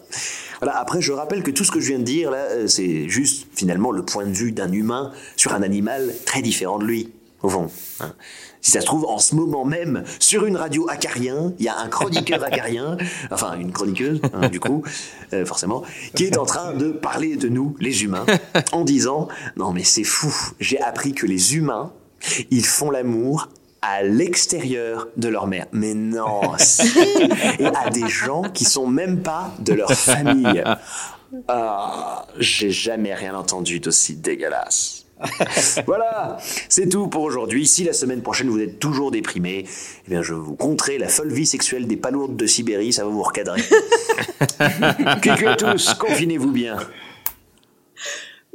Voilà, 0.61 0.79
après, 0.79 1.01
je 1.01 1.13
rappelle 1.13 1.43
que 1.43 1.51
tout 1.51 1.65
ce 1.65 1.73
que 1.73 1.81
je 1.81 1.89
viens 1.89 1.99
de 1.99 2.05
dire, 2.05 2.31
là, 2.31 2.39
euh, 2.51 2.67
c'est 2.67 3.09
juste 3.09 3.49
finalement 3.55 3.91
le 3.91 4.05
point 4.05 4.25
de 4.25 4.33
vue 4.33 4.53
d'un 4.53 4.71
humain 4.71 5.13
sur 5.37 5.53
un 5.53 5.63
animal 5.63 6.15
très 6.25 6.41
différent 6.41 6.79
de 6.79 6.85
lui, 6.85 7.13
au 7.43 7.49
fond. 7.49 7.69
hein. 8.01 8.15
Si 8.67 8.73
ça 8.73 8.81
se 8.81 8.87
trouve, 8.87 9.05
en 9.05 9.19
ce 9.19 9.37
moment 9.37 9.65
même, 9.65 10.03
sur 10.19 10.45
une 10.45 10.57
radio 10.57 10.89
acarien, 10.91 11.53
il 11.61 11.65
y 11.65 11.69
a 11.69 11.79
un 11.79 11.87
chroniqueur 11.87 12.43
acarien, 12.45 12.97
enfin 13.31 13.57
une 13.61 13.71
chroniqueuse, 13.71 14.21
hein, 14.33 14.49
du 14.49 14.59
coup, 14.59 14.83
euh, 15.33 15.47
forcément, 15.47 15.85
qui 16.17 16.25
est 16.25 16.37
en 16.37 16.47
train 16.47 16.75
de 16.75 16.91
parler 16.91 17.37
de 17.37 17.49
nous, 17.49 17.77
les 17.79 18.03
humains, 18.03 18.27
en 18.73 18.83
disant 18.83 19.29
Non, 19.57 19.71
mais 19.71 19.85
c'est 19.85 20.03
fou, 20.03 20.35
j'ai 20.59 20.81
appris 20.81 21.13
que 21.13 21.27
les 21.27 21.55
humains, 21.55 21.93
ils 22.51 22.67
font 22.67 22.91
l'amour 22.91 23.51
à 23.83 24.03
l'extérieur 24.03 25.07
de 25.17 25.29
leur 25.29 25.47
mère. 25.47 25.67
Mais 25.71 25.95
non, 25.95 26.59
si 26.59 26.89
Et 27.61 27.67
à 27.67 27.89
des 27.91 28.09
gens 28.09 28.43
qui 28.43 28.65
sont 28.65 28.89
même 28.89 29.23
pas 29.23 29.55
de 29.61 29.75
leur 29.75 29.93
famille. 29.93 30.65
Ah, 31.47 32.27
j'ai 32.41 32.71
jamais 32.71 33.15
rien 33.15 33.37
entendu 33.37 33.79
d'aussi 33.79 34.17
dégueulasse. 34.17 35.06
voilà, 35.87 36.37
c'est 36.69 36.89
tout 36.89 37.09
pour 37.09 37.23
aujourd'hui. 37.23 37.67
Si 37.67 37.85
la 37.85 37.93
semaine 37.93 38.23
prochaine 38.23 38.49
vous 38.49 38.61
êtes 38.61 38.79
toujours 38.79 39.11
déprimé, 39.11 39.65
eh 40.07 40.11
bien 40.11 40.23
je 40.23 40.35
vous 40.35 40.55
conterai 40.55 40.99
la 40.99 41.09
folle 41.09 41.33
vie 41.33 41.47
sexuelle 41.47 41.87
des 41.87 41.97
palourdes 41.97 42.37
de 42.37 42.47
Sibérie, 42.47 42.93
ça 42.93 43.05
va 43.05 43.11
vous 43.11 43.23
recadrer. 43.23 43.63
Cucu 45.23 45.47
à 45.47 45.57
tous, 45.57 45.95
confinez-vous 45.95 46.53
bien. 46.53 46.77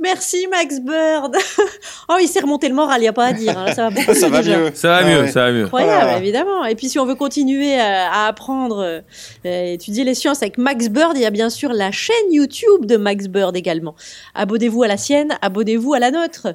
Merci 0.02 0.48
Max 0.48 0.80
Bird. 0.80 1.36
oh, 2.10 2.16
il 2.20 2.28
s'est 2.28 2.40
remonté 2.40 2.68
le 2.68 2.74
moral, 2.76 2.98
il 3.00 3.04
n'y 3.04 3.08
a 3.08 3.14
pas 3.14 3.26
à 3.28 3.34
dire. 3.34 3.58
hein. 3.58 3.74
Ça 3.74 3.90
va 3.90 3.90
beaucoup 3.96 4.14
Ça 4.16 4.30
va 4.30 4.42
déjà. 4.42 4.58
mieux. 4.58 4.72
Ça 4.74 4.88
va 4.90 5.04
mieux, 5.04 5.28
ça 5.28 5.46
va 5.46 5.52
mieux. 5.52 5.64
Incroyable, 5.66 6.02
Voilà. 6.04 6.18
évidemment. 6.18 6.66
Et 6.66 6.76
puis 6.76 6.90
si 6.90 6.98
on 7.00 7.06
veut 7.06 7.16
continuer 7.16 7.80
à, 7.80 8.12
à 8.12 8.28
apprendre, 8.28 8.80
euh, 8.80 9.02
euh, 9.46 9.74
étudier 9.74 10.04
les 10.04 10.16
sciences 10.16 10.42
avec 10.42 10.58
Max 10.58 10.90
Bird, 10.90 11.14
il 11.16 11.22
y 11.22 11.26
a 11.26 11.30
bien 11.30 11.50
sûr 11.50 11.72
la 11.72 11.92
chaîne 11.92 12.16
YouTube 12.32 12.86
de 12.86 12.98
Max 12.98 13.28
Bird 13.28 13.56
également. 13.56 13.96
Abonnez-vous 14.36 14.84
à 14.84 14.88
la 14.88 14.98
sienne, 14.98 15.38
abonnez-vous 15.42 15.94
à 15.94 16.00
la 16.00 16.12
nôtre. 16.12 16.48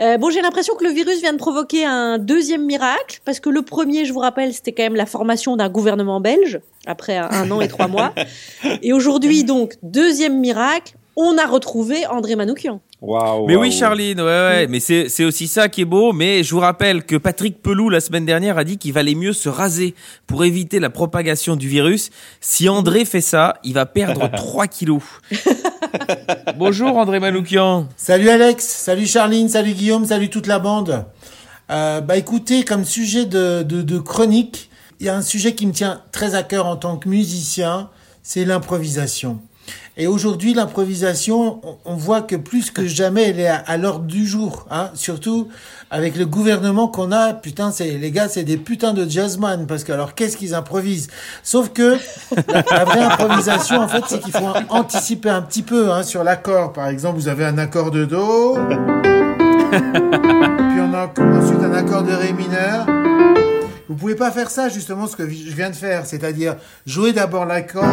Euh, 0.00 0.18
bon, 0.18 0.28
j'ai 0.30 0.42
l'impression 0.42 0.74
que 0.74 0.84
le 0.84 0.90
virus 0.90 1.20
vient 1.20 1.32
de 1.32 1.38
provoquer 1.38 1.84
un 1.86 2.18
deuxième 2.18 2.64
miracle, 2.66 3.20
parce 3.24 3.38
que 3.40 3.48
le 3.48 3.62
premier, 3.62 4.04
je 4.04 4.12
vous 4.12 4.18
rappelle, 4.18 4.52
c'était 4.52 4.72
quand 4.72 4.82
même 4.82 4.96
la 4.96 5.06
formation 5.06 5.56
d'un 5.56 5.68
gouvernement 5.68 6.20
belge, 6.20 6.58
après 6.84 7.16
un, 7.16 7.28
un 7.30 7.48
an 7.52 7.60
et 7.60 7.68
trois 7.68 7.86
mois. 7.86 8.12
Et 8.82 8.92
aujourd'hui, 8.92 9.44
donc, 9.44 9.74
deuxième 9.82 10.40
miracle, 10.40 10.94
on 11.16 11.38
a 11.38 11.46
retrouvé 11.46 12.06
André 12.06 12.36
Manoukian. 12.36 12.80
Waouh. 13.00 13.46
Mais 13.46 13.56
oui, 13.56 13.70
Charline, 13.70 14.20
ouais, 14.20 14.26
ouais, 14.26 14.66
mais 14.66 14.80
c'est 14.80 15.08
c'est 15.08 15.24
aussi 15.24 15.46
ça 15.46 15.68
qui 15.68 15.82
est 15.82 15.86
beau. 15.86 16.12
Mais 16.12 16.42
je 16.42 16.54
vous 16.54 16.60
rappelle 16.60 17.04
que 17.04 17.16
Patrick 17.16 17.62
Pelou 17.62 17.88
la 17.90 18.00
semaine 18.00 18.24
dernière 18.24 18.56
a 18.58 18.64
dit 18.64 18.78
qu'il 18.78 18.92
valait 18.92 19.14
mieux 19.14 19.32
se 19.32 19.48
raser 19.48 19.94
pour 20.26 20.44
éviter 20.44 20.80
la 20.80 20.90
propagation 20.90 21.56
du 21.56 21.68
virus. 21.68 22.10
Si 22.40 22.68
André 22.68 23.04
fait 23.04 23.20
ça, 23.20 23.54
il 23.62 23.74
va 23.74 23.86
perdre 23.86 24.30
3 24.34 24.66
kilos. 24.66 25.02
Bonjour 26.56 26.96
André 26.96 27.20
Manoukian. 27.20 27.88
Salut 27.96 28.28
Alex, 28.30 28.64
salut 28.64 29.06
Charline, 29.06 29.48
salut 29.48 29.72
Guillaume, 29.72 30.06
salut 30.06 30.30
toute 30.30 30.46
la 30.46 30.58
bande. 30.58 31.04
Euh, 31.70 32.00
bah 32.00 32.16
écoutez, 32.16 32.64
comme 32.64 32.84
sujet 32.84 33.24
de, 33.24 33.62
de, 33.62 33.82
de 33.82 33.98
chronique, 33.98 34.70
il 35.00 35.06
y 35.06 35.08
a 35.08 35.16
un 35.16 35.22
sujet 35.22 35.54
qui 35.54 35.66
me 35.66 35.72
tient 35.72 36.02
très 36.12 36.34
à 36.34 36.42
cœur 36.42 36.66
en 36.66 36.76
tant 36.76 36.96
que 36.96 37.08
musicien, 37.08 37.90
c'est 38.22 38.44
l'improvisation. 38.44 39.40
Et 39.96 40.08
aujourd'hui, 40.08 40.54
l'improvisation, 40.54 41.60
on, 41.84 41.94
voit 41.94 42.22
que 42.22 42.34
plus 42.34 42.72
que 42.72 42.84
jamais, 42.86 43.30
elle 43.30 43.38
est 43.38 43.46
à, 43.48 43.76
l'ordre 43.76 44.06
du 44.06 44.26
jour. 44.26 44.66
Hein, 44.70 44.90
surtout 44.94 45.48
avec 45.90 46.16
le 46.16 46.26
gouvernement 46.26 46.88
qu'on 46.88 47.12
a. 47.12 47.32
Putain, 47.32 47.70
c'est 47.70 47.92
les 47.92 48.10
gars, 48.10 48.28
c'est 48.28 48.42
des 48.42 48.56
putains 48.56 48.92
de 48.92 49.08
jazzman. 49.08 49.66
Parce 49.66 49.84
que 49.84 49.92
alors, 49.92 50.14
qu'est-ce 50.14 50.36
qu'ils 50.36 50.54
improvisent? 50.54 51.08
Sauf 51.44 51.68
que 51.72 51.96
la, 52.48 52.64
la 52.70 52.84
vraie 52.84 53.02
improvisation, 53.02 53.78
en 53.80 53.88
fait, 53.88 54.02
c'est 54.08 54.20
qu'il 54.20 54.32
faut 54.32 54.52
anticiper 54.70 55.30
un 55.30 55.42
petit 55.42 55.62
peu 55.62 55.92
hein, 55.92 56.02
sur 56.02 56.24
l'accord. 56.24 56.72
Par 56.72 56.88
exemple, 56.88 57.18
vous 57.18 57.28
avez 57.28 57.44
un 57.44 57.58
accord 57.58 57.92
de 57.92 58.04
do. 58.04 58.58
Puis 59.70 60.80
on 60.80 60.94
a 60.94 61.12
ensuite 61.18 61.62
un 61.62 61.72
accord 61.72 62.02
de 62.02 62.12
ré 62.12 62.32
mineur. 62.32 62.86
Vous 63.88 63.96
pouvez 63.96 64.14
pas 64.14 64.30
faire 64.30 64.50
ça 64.50 64.68
justement 64.68 65.06
ce 65.06 65.14
que 65.14 65.28
je 65.28 65.54
viens 65.54 65.70
de 65.70 65.76
faire, 65.76 66.06
c'est-à-dire 66.06 66.56
jouer 66.86 67.12
d'abord 67.12 67.44
l'accord 67.44 67.84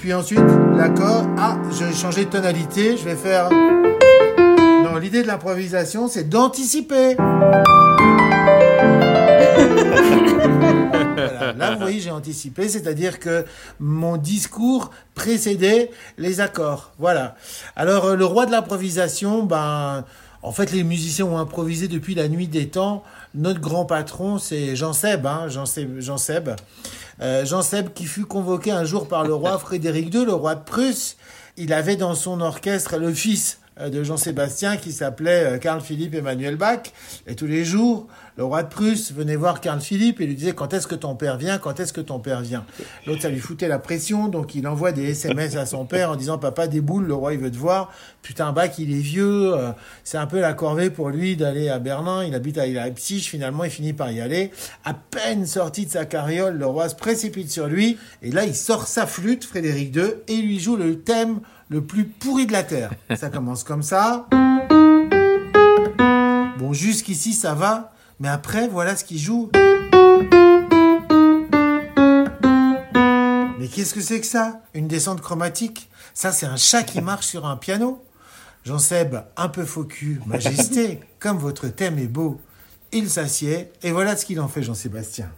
puis 0.00 0.14
ensuite 0.14 0.40
l'accord. 0.74 1.26
Ah, 1.36 1.58
je 1.70 1.84
vais 1.84 1.92
changer 1.92 2.24
de 2.24 2.30
tonalité, 2.30 2.96
je 2.96 3.04
vais 3.04 3.16
faire. 3.16 3.50
Non, 3.50 4.96
l'idée 4.96 5.22
de 5.22 5.26
l'improvisation, 5.26 6.08
c'est 6.08 6.28
d'anticiper. 6.28 7.16
Là, 11.56 11.72
vous 11.74 11.80
voyez, 11.80 12.00
j'ai 12.00 12.10
anticipé, 12.10 12.68
c'est-à-dire 12.68 13.18
que 13.18 13.44
mon 13.78 14.16
discours 14.16 14.90
précédait 15.14 15.90
les 16.16 16.40
accords. 16.40 16.92
Voilà. 16.98 17.36
Alors, 17.76 18.06
euh, 18.06 18.16
le 18.16 18.24
roi 18.24 18.46
de 18.46 18.52
l'improvisation, 18.52 19.42
ben, 19.42 20.04
en 20.42 20.52
fait, 20.52 20.72
les 20.72 20.84
musiciens 20.84 21.26
ont 21.26 21.38
improvisé 21.38 21.86
depuis 21.86 22.14
la 22.14 22.28
nuit 22.28 22.48
des 22.48 22.68
temps. 22.68 23.02
Notre 23.34 23.60
grand 23.60 23.84
patron, 23.84 24.38
c'est 24.38 24.74
Jean 24.74 24.92
Seb, 24.92 25.26
hein, 25.26 25.48
Jean 25.48 25.66
Seb, 25.66 26.00
Jean 26.00 26.16
Seb. 26.16 26.50
Euh, 27.20 27.44
Jean 27.44 27.62
Seb 27.62 27.92
qui 27.92 28.06
fut 28.06 28.24
convoqué 28.24 28.70
un 28.70 28.84
jour 28.84 29.06
par 29.06 29.24
le 29.24 29.34
roi 29.34 29.58
Frédéric 29.58 30.14
II, 30.14 30.24
le 30.24 30.32
roi 30.32 30.54
de 30.54 30.64
Prusse. 30.64 31.16
Il 31.56 31.72
avait 31.72 31.96
dans 31.96 32.14
son 32.14 32.40
orchestre 32.40 32.96
le 32.96 33.12
fils 33.12 33.60
euh, 33.80 33.90
de 33.90 34.02
Jean-Sébastien 34.02 34.78
qui 34.78 34.92
s'appelait 34.92 35.44
euh, 35.44 35.58
Karl 35.58 35.82
Philippe 35.82 36.14
Emmanuel 36.14 36.56
Bach. 36.56 36.84
Et 37.26 37.34
tous 37.34 37.46
les 37.46 37.64
jours, 37.64 38.06
le 38.36 38.44
roi 38.44 38.62
de 38.62 38.68
Prusse 38.68 39.12
venait 39.12 39.36
voir 39.36 39.60
Karl 39.60 39.80
Philippe 39.80 40.20
et 40.20 40.26
lui 40.26 40.34
disait 40.34 40.52
quand 40.52 40.72
est-ce 40.72 40.86
que 40.86 40.94
ton 40.94 41.14
père 41.14 41.36
vient, 41.36 41.58
quand 41.58 41.78
est-ce 41.80 41.92
que 41.92 42.00
ton 42.00 42.18
père 42.18 42.40
vient? 42.40 42.64
L'autre, 43.06 43.22
ça 43.22 43.28
lui 43.28 43.40
foutait 43.40 43.68
la 43.68 43.78
pression, 43.78 44.28
donc 44.28 44.54
il 44.54 44.66
envoie 44.66 44.92
des 44.92 45.10
SMS 45.10 45.56
à 45.56 45.66
son 45.66 45.84
père 45.84 46.10
en 46.10 46.16
disant 46.16 46.38
papa 46.38 46.66
déboule, 46.66 47.06
le 47.06 47.14
roi 47.14 47.34
il 47.34 47.40
veut 47.40 47.50
te 47.50 47.56
voir. 47.56 47.92
Putain, 48.22 48.52
Bach 48.52 48.78
il 48.78 48.92
est 48.92 49.00
vieux, 49.00 49.54
euh, 49.54 49.72
c'est 50.04 50.18
un 50.18 50.26
peu 50.26 50.40
la 50.40 50.52
corvée 50.52 50.90
pour 50.90 51.10
lui 51.10 51.36
d'aller 51.36 51.68
à 51.68 51.78
Berlin. 51.78 52.24
Il 52.24 52.34
habite 52.34 52.58
à 52.58 52.66
Leipzig, 52.66 53.20
finalement 53.20 53.64
il 53.64 53.70
finit 53.70 53.92
par 53.92 54.10
y 54.10 54.20
aller. 54.20 54.50
À 54.84 54.94
peine 54.94 55.46
sorti 55.46 55.86
de 55.86 55.90
sa 55.90 56.04
carriole, 56.04 56.56
le 56.56 56.66
roi 56.66 56.88
se 56.88 56.94
précipite 56.94 57.50
sur 57.50 57.66
lui 57.66 57.98
et 58.22 58.30
là 58.30 58.44
il 58.44 58.54
sort 58.54 58.86
sa 58.86 59.06
flûte, 59.06 59.44
Frédéric 59.44 59.94
II, 59.94 60.02
et 60.28 60.34
il 60.34 60.46
lui 60.46 60.60
joue 60.60 60.76
le 60.76 61.00
thème 61.00 61.40
le 61.68 61.82
plus 61.82 62.04
pourri 62.04 62.46
de 62.46 62.52
la 62.52 62.62
terre. 62.62 62.90
Ça 63.16 63.30
commence 63.30 63.64
comme 63.64 63.82
ça. 63.82 64.26
Bon, 66.58 66.72
jusqu'ici 66.72 67.32
ça 67.32 67.54
va, 67.54 67.92
mais 68.20 68.28
après 68.28 68.68
voilà 68.68 68.94
ce 68.94 69.04
qu'il 69.04 69.18
joue. 69.18 69.50
Mais 73.58 73.66
qu'est-ce 73.66 73.94
que 73.94 74.00
c'est 74.00 74.20
que 74.20 74.26
ça? 74.26 74.60
Une 74.74 74.86
descente 74.86 75.20
chromatique? 75.20 75.90
Ça, 76.14 76.32
c'est 76.32 76.46
un 76.46 76.56
chat 76.56 76.82
qui 76.82 77.00
marche 77.00 77.26
sur 77.26 77.46
un 77.46 77.56
piano. 77.56 78.02
Jean 78.64 78.78
Seb, 78.78 79.16
un 79.36 79.48
peu 79.48 79.64
faux 79.64 79.86
majesté, 80.26 81.00
comme 81.18 81.38
votre 81.38 81.68
thème 81.68 81.98
est 81.98 82.06
beau. 82.06 82.40
Il 82.92 83.08
s'assied, 83.08 83.70
et 83.82 83.90
voilà 83.90 84.16
ce 84.16 84.26
qu'il 84.26 84.40
en 84.40 84.48
fait, 84.48 84.62
Jean-Sébastien. 84.62 85.30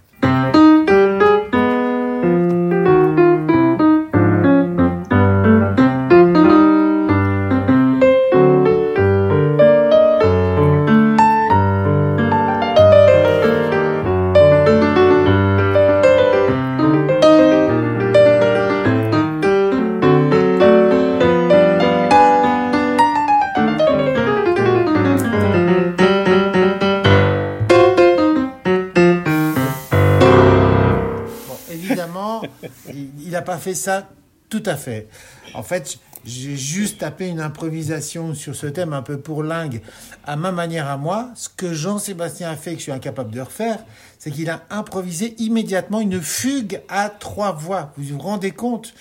Fait 33.63 33.75
ça 33.75 34.09
tout 34.51 34.63
à 34.67 34.77
fait. 34.77 35.09
En 35.55 35.63
fait, 35.63 35.99
j'ai 36.25 36.57
juste 36.57 36.99
tapé 36.99 37.29
une 37.29 37.41
improvisation 37.41 38.35
sur 38.35 38.55
ce 38.55 38.67
thème 38.67 38.93
un 38.93 39.03
peu 39.03 39.19
pour 39.19 39.43
lingue 39.43 39.81
à 40.25 40.37
ma 40.37 40.53
manière 40.53 40.89
à 40.89 40.97
moi. 40.97 41.31
Ce 41.35 41.49
que 41.49 41.73
Jean-Sébastien 41.73 42.51
a 42.51 42.57
fait, 42.57 42.73
que 42.73 42.79
je 42.79 42.83
suis 42.83 42.93
incapable 42.93 43.31
de 43.31 43.41
refaire, 43.41 43.79
c'est 44.19 44.31
qu'il 44.31 44.51
a 44.51 44.63
improvisé 44.71 45.35
immédiatement 45.39 46.01
une 46.01 46.21
fugue 46.21 46.83
à 46.89 47.09
trois 47.09 47.53
voix. 47.53 47.93
Vous 47.97 48.05
vous 48.05 48.19
rendez 48.19 48.51
compte? 48.51 48.95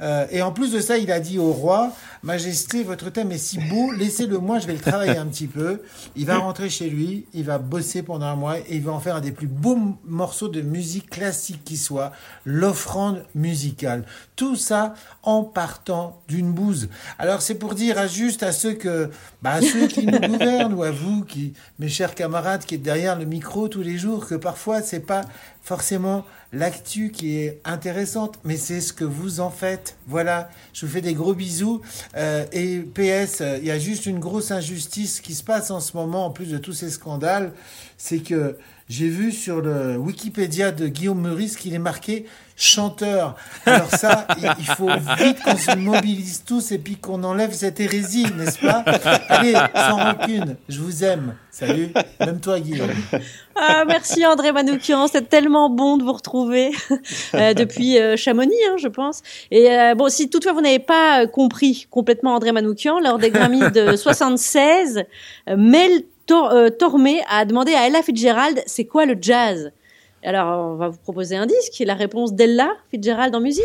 Euh, 0.00 0.26
et 0.30 0.42
en 0.42 0.52
plus 0.52 0.72
de 0.72 0.80
ça, 0.80 0.98
il 0.98 1.10
a 1.10 1.20
dit 1.20 1.38
au 1.38 1.52
roi, 1.52 1.92
Majesté, 2.24 2.82
votre 2.82 3.10
thème 3.10 3.30
est 3.30 3.38
si 3.38 3.58
beau, 3.58 3.92
laissez-le 3.92 4.38
moi, 4.38 4.58
je 4.58 4.66
vais 4.66 4.72
le 4.72 4.80
travailler 4.80 5.16
un 5.16 5.26
petit 5.26 5.46
peu. 5.46 5.82
Il 6.16 6.26
va 6.26 6.38
rentrer 6.38 6.68
chez 6.68 6.90
lui, 6.90 7.26
il 7.32 7.44
va 7.44 7.58
bosser 7.58 8.02
pendant 8.02 8.26
un 8.26 8.34
mois 8.34 8.58
et 8.58 8.76
il 8.76 8.82
va 8.82 8.92
en 8.92 8.98
faire 8.98 9.14
un 9.14 9.20
des 9.20 9.30
plus 9.30 9.46
beaux 9.46 9.78
morceaux 10.04 10.48
de 10.48 10.60
musique 10.60 11.10
classique 11.10 11.62
qui 11.64 11.76
soit, 11.76 12.10
l'offrande 12.44 13.24
musicale. 13.36 14.04
Tout 14.34 14.56
ça 14.56 14.94
en 15.22 15.44
partant 15.44 16.20
d'une 16.26 16.52
bouse. 16.52 16.88
Alors 17.20 17.40
c'est 17.40 17.54
pour 17.54 17.74
dire 17.74 17.98
à 17.98 18.08
juste 18.08 18.42
à 18.42 18.50
ceux 18.50 18.74
que, 18.74 19.10
bah, 19.40 19.52
à 19.52 19.62
ceux 19.62 19.86
qui 19.86 20.04
nous 20.04 20.18
gouvernent 20.28 20.74
ou 20.74 20.82
à 20.82 20.90
vous 20.90 21.24
qui, 21.24 21.52
mes 21.78 21.88
chers 21.88 22.16
camarades 22.16 22.64
qui 22.64 22.74
êtes 22.74 22.82
derrière 22.82 23.16
le 23.16 23.26
micro 23.26 23.68
tous 23.68 23.82
les 23.82 23.96
jours, 23.96 24.26
que 24.26 24.34
parfois 24.34 24.82
c'est 24.82 25.06
pas 25.06 25.22
forcément 25.68 26.24
l'actu 26.54 27.10
qui 27.10 27.36
est 27.36 27.60
intéressante, 27.66 28.38
mais 28.42 28.56
c'est 28.56 28.80
ce 28.80 28.94
que 28.94 29.04
vous 29.04 29.40
en 29.40 29.50
faites. 29.50 29.98
Voilà, 30.06 30.48
je 30.72 30.86
vous 30.86 30.92
fais 30.92 31.02
des 31.02 31.12
gros 31.12 31.34
bisous. 31.34 31.82
Euh, 32.16 32.46
et 32.52 32.78
PS, 32.78 33.42
il 33.58 33.66
y 33.66 33.70
a 33.70 33.78
juste 33.78 34.06
une 34.06 34.18
grosse 34.18 34.50
injustice 34.50 35.20
qui 35.20 35.34
se 35.34 35.44
passe 35.44 35.70
en 35.70 35.80
ce 35.80 35.94
moment, 35.94 36.24
en 36.24 36.30
plus 36.30 36.50
de 36.50 36.56
tous 36.56 36.72
ces 36.72 36.88
scandales, 36.88 37.52
c'est 37.98 38.20
que 38.20 38.56
j'ai 38.88 39.08
vu 39.08 39.32
sur 39.32 39.60
le 39.60 39.96
Wikipédia 39.96 40.72
de 40.72 40.88
Guillaume 40.88 41.20
Meurice 41.20 41.56
qu'il 41.56 41.74
est 41.74 41.78
marqué 41.78 42.26
chanteur. 42.58 43.36
Alors 43.66 43.90
ça, 43.90 44.26
il 44.58 44.64
faut 44.64 44.90
vite 45.18 45.40
qu'on 45.42 45.56
se 45.56 45.76
mobilise 45.76 46.42
tous 46.44 46.72
et 46.72 46.78
puis 46.78 46.96
qu'on 46.96 47.22
enlève 47.22 47.52
cette 47.52 47.78
hérésie, 47.80 48.26
n'est-ce 48.36 48.58
pas? 48.58 48.84
Allez, 49.28 49.52
sans 49.52 49.96
rancune, 49.96 50.56
je 50.68 50.80
vous 50.80 51.04
aime. 51.04 51.34
Salut, 51.50 51.90
même 52.20 52.40
toi 52.40 52.60
Guillaume. 52.60 52.90
Ah, 53.56 53.84
merci 53.84 54.24
André 54.24 54.52
Manoukian, 54.52 55.06
c'est 55.06 55.28
tellement 55.28 55.70
bon 55.70 55.96
de 55.96 56.04
vous 56.04 56.12
retrouver 56.12 56.70
euh, 57.34 57.54
depuis 57.54 57.98
euh, 57.98 58.16
Chamonix, 58.16 58.54
hein, 58.70 58.76
je 58.78 58.88
pense. 58.88 59.22
Et 59.50 59.70
euh, 59.70 59.94
bon, 59.94 60.08
si 60.08 60.30
toutefois 60.30 60.52
vous 60.52 60.60
n'avez 60.60 60.78
pas 60.78 61.26
compris 61.26 61.86
complètement 61.90 62.34
André 62.34 62.52
Manoukian, 62.52 63.00
lors 63.00 63.18
des 63.18 63.30
Grammys 63.30 63.70
de 63.72 63.96
76, 63.96 65.04
Mel 65.56 66.04
Tormé 66.78 67.22
a 67.28 67.44
demandé 67.44 67.74
à 67.74 67.86
Ella 67.86 68.02
Fitzgerald 68.02 68.62
c'est 68.66 68.84
quoi 68.84 69.06
le 69.06 69.16
jazz 69.20 69.72
alors, 70.24 70.72
on 70.72 70.74
va 70.74 70.88
vous 70.88 70.98
proposer 70.98 71.36
un 71.36 71.46
disque, 71.46 71.80
la 71.86 71.94
réponse 71.94 72.34
d'Ella 72.34 72.72
Fitzgerald 72.90 73.34
en 73.34 73.40
musique. 73.40 73.64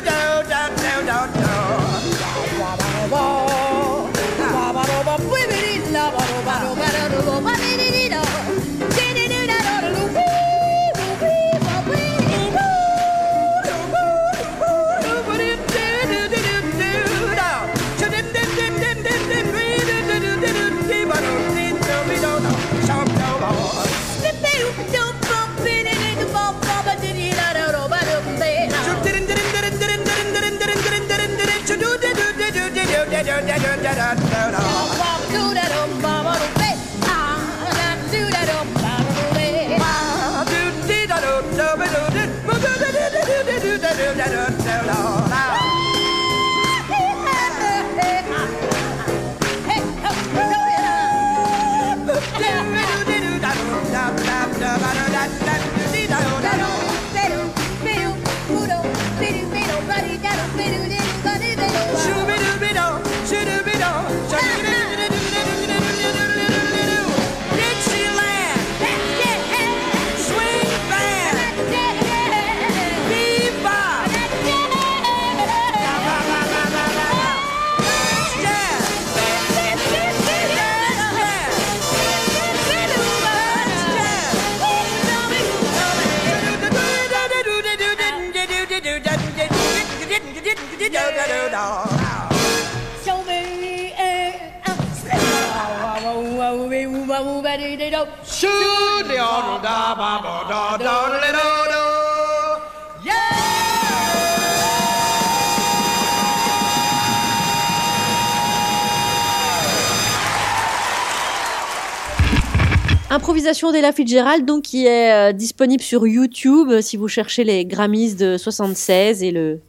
Improvisation 113.11 113.73
d'Ella 113.73 113.91
Fitzgerald, 113.91 114.45
donc 114.45 114.63
qui 114.63 114.85
est 114.85 115.11
euh, 115.11 115.33
disponible 115.33 115.83
sur 115.83 116.07
YouTube 116.07 116.69
euh, 116.71 116.81
si 116.81 116.95
vous 116.95 117.09
cherchez 117.09 117.43
les 117.43 117.65
Grammys 117.65 118.15
de 118.15 118.37
76 118.37 119.21
et 119.21 119.31
le 119.31 119.59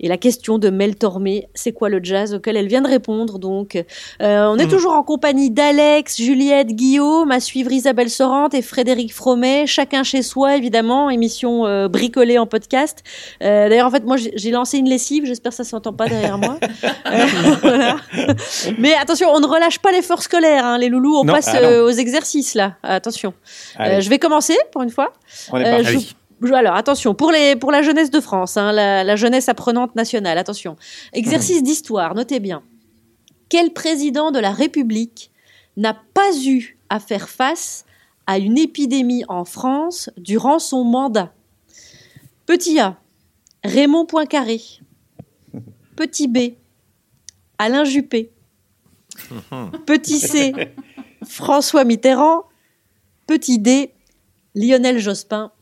et 0.00 0.08
la 0.08 0.16
question 0.16 0.58
de 0.58 0.70
Mel 0.70 0.96
Tormé, 0.96 1.48
c'est 1.54 1.72
quoi 1.72 1.88
le 1.90 2.00
jazz 2.02 2.34
auquel 2.34 2.56
elle 2.56 2.68
vient 2.68 2.80
de 2.80 2.88
répondre 2.88 3.38
donc. 3.38 3.76
Euh, 4.22 4.46
on 4.46 4.56
est 4.56 4.66
mm. 4.66 4.70
toujours 4.70 4.92
en 4.92 5.02
compagnie 5.02 5.50
d'Alex, 5.50 6.16
Juliette, 6.16 6.68
Guillaume, 6.68 7.30
à 7.30 7.38
suivre 7.38 7.70
Isabelle 7.70 8.08
Sorante 8.08 8.54
et 8.54 8.62
Frédéric 8.62 9.14
Fromet, 9.14 9.66
chacun 9.66 10.02
chez 10.02 10.22
soi 10.22 10.56
évidemment, 10.56 11.10
émission 11.10 11.66
euh, 11.66 11.88
bricolée 11.88 12.38
en 12.38 12.46
podcast. 12.46 13.04
Euh, 13.42 13.68
D'ailleurs 13.68 13.86
en 13.86 13.90
fait 13.90 14.04
moi 14.04 14.16
j'ai 14.16 14.50
lancé 14.50 14.78
une 14.78 14.88
lessive, 14.88 15.26
j'espère 15.26 15.50
que 15.50 15.56
ça 15.56 15.64
s'entend 15.64 15.92
pas 15.92 16.08
derrière 16.08 16.38
moi. 16.38 16.58
Euh, 17.06 17.26
voilà. 17.62 17.96
Mais 18.78 18.94
attention, 18.94 19.28
on 19.32 19.40
ne 19.40 19.46
relâche 19.46 19.78
pas 19.78 19.90
l'effort 19.90 20.22
scolaire, 20.22 20.64
hein, 20.64 20.78
les 20.78 20.88
loulous, 20.88 21.16
on 21.16 21.24
passe 21.24 21.48
ah 21.52 21.82
aux 21.82 21.90
exercices 21.90 22.54
là. 22.54 22.76
Attention. 22.82 23.34
je 23.78 24.08
vais 24.08 24.18
commencer 24.18 24.56
pour 24.72 24.82
une 24.82 24.90
fois. 24.90 25.12
On 25.52 25.58
est 25.58 26.14
alors 26.48 26.74
attention, 26.74 27.14
pour, 27.14 27.30
les, 27.32 27.56
pour 27.56 27.70
la 27.70 27.82
jeunesse 27.82 28.10
de 28.10 28.20
France, 28.20 28.56
hein, 28.56 28.72
la, 28.72 29.16
jeunesse 29.16 29.48
apprenante 29.48 29.94
nationale, 29.94 30.38
attention. 30.38 30.76
Exercice 31.12 31.62
d'histoire, 31.62 32.14
notez 32.14 32.40
bien. 32.40 32.62
Quel 33.48 33.72
président 33.72 34.30
de 34.30 34.38
la 34.38 34.52
République 34.52 35.30
n'a 35.76 35.94
pas 35.94 36.30
eu 36.44 36.78
à 36.88 37.00
faire 37.00 37.28
face 37.28 37.84
à 38.26 38.38
une 38.38 38.58
épidémie 38.58 39.24
en 39.28 39.44
France 39.44 40.10
durant 40.16 40.58
son 40.58 40.84
mandat? 40.84 41.32
Petit 42.46 42.80
A, 42.80 42.96
Raymond 43.64 44.06
Poincaré. 44.06 44.60
Petit 45.96 46.28
B, 46.28 46.54
Alain 47.58 47.84
Juppé. 47.84 48.32
Petit 49.86 50.18
C, 50.18 50.52
François 51.26 51.84
Mitterrand. 51.84 52.44
Petit 53.26 53.58
D, 53.58 53.92
Lionel 54.54 54.98
Jospin 54.98 55.52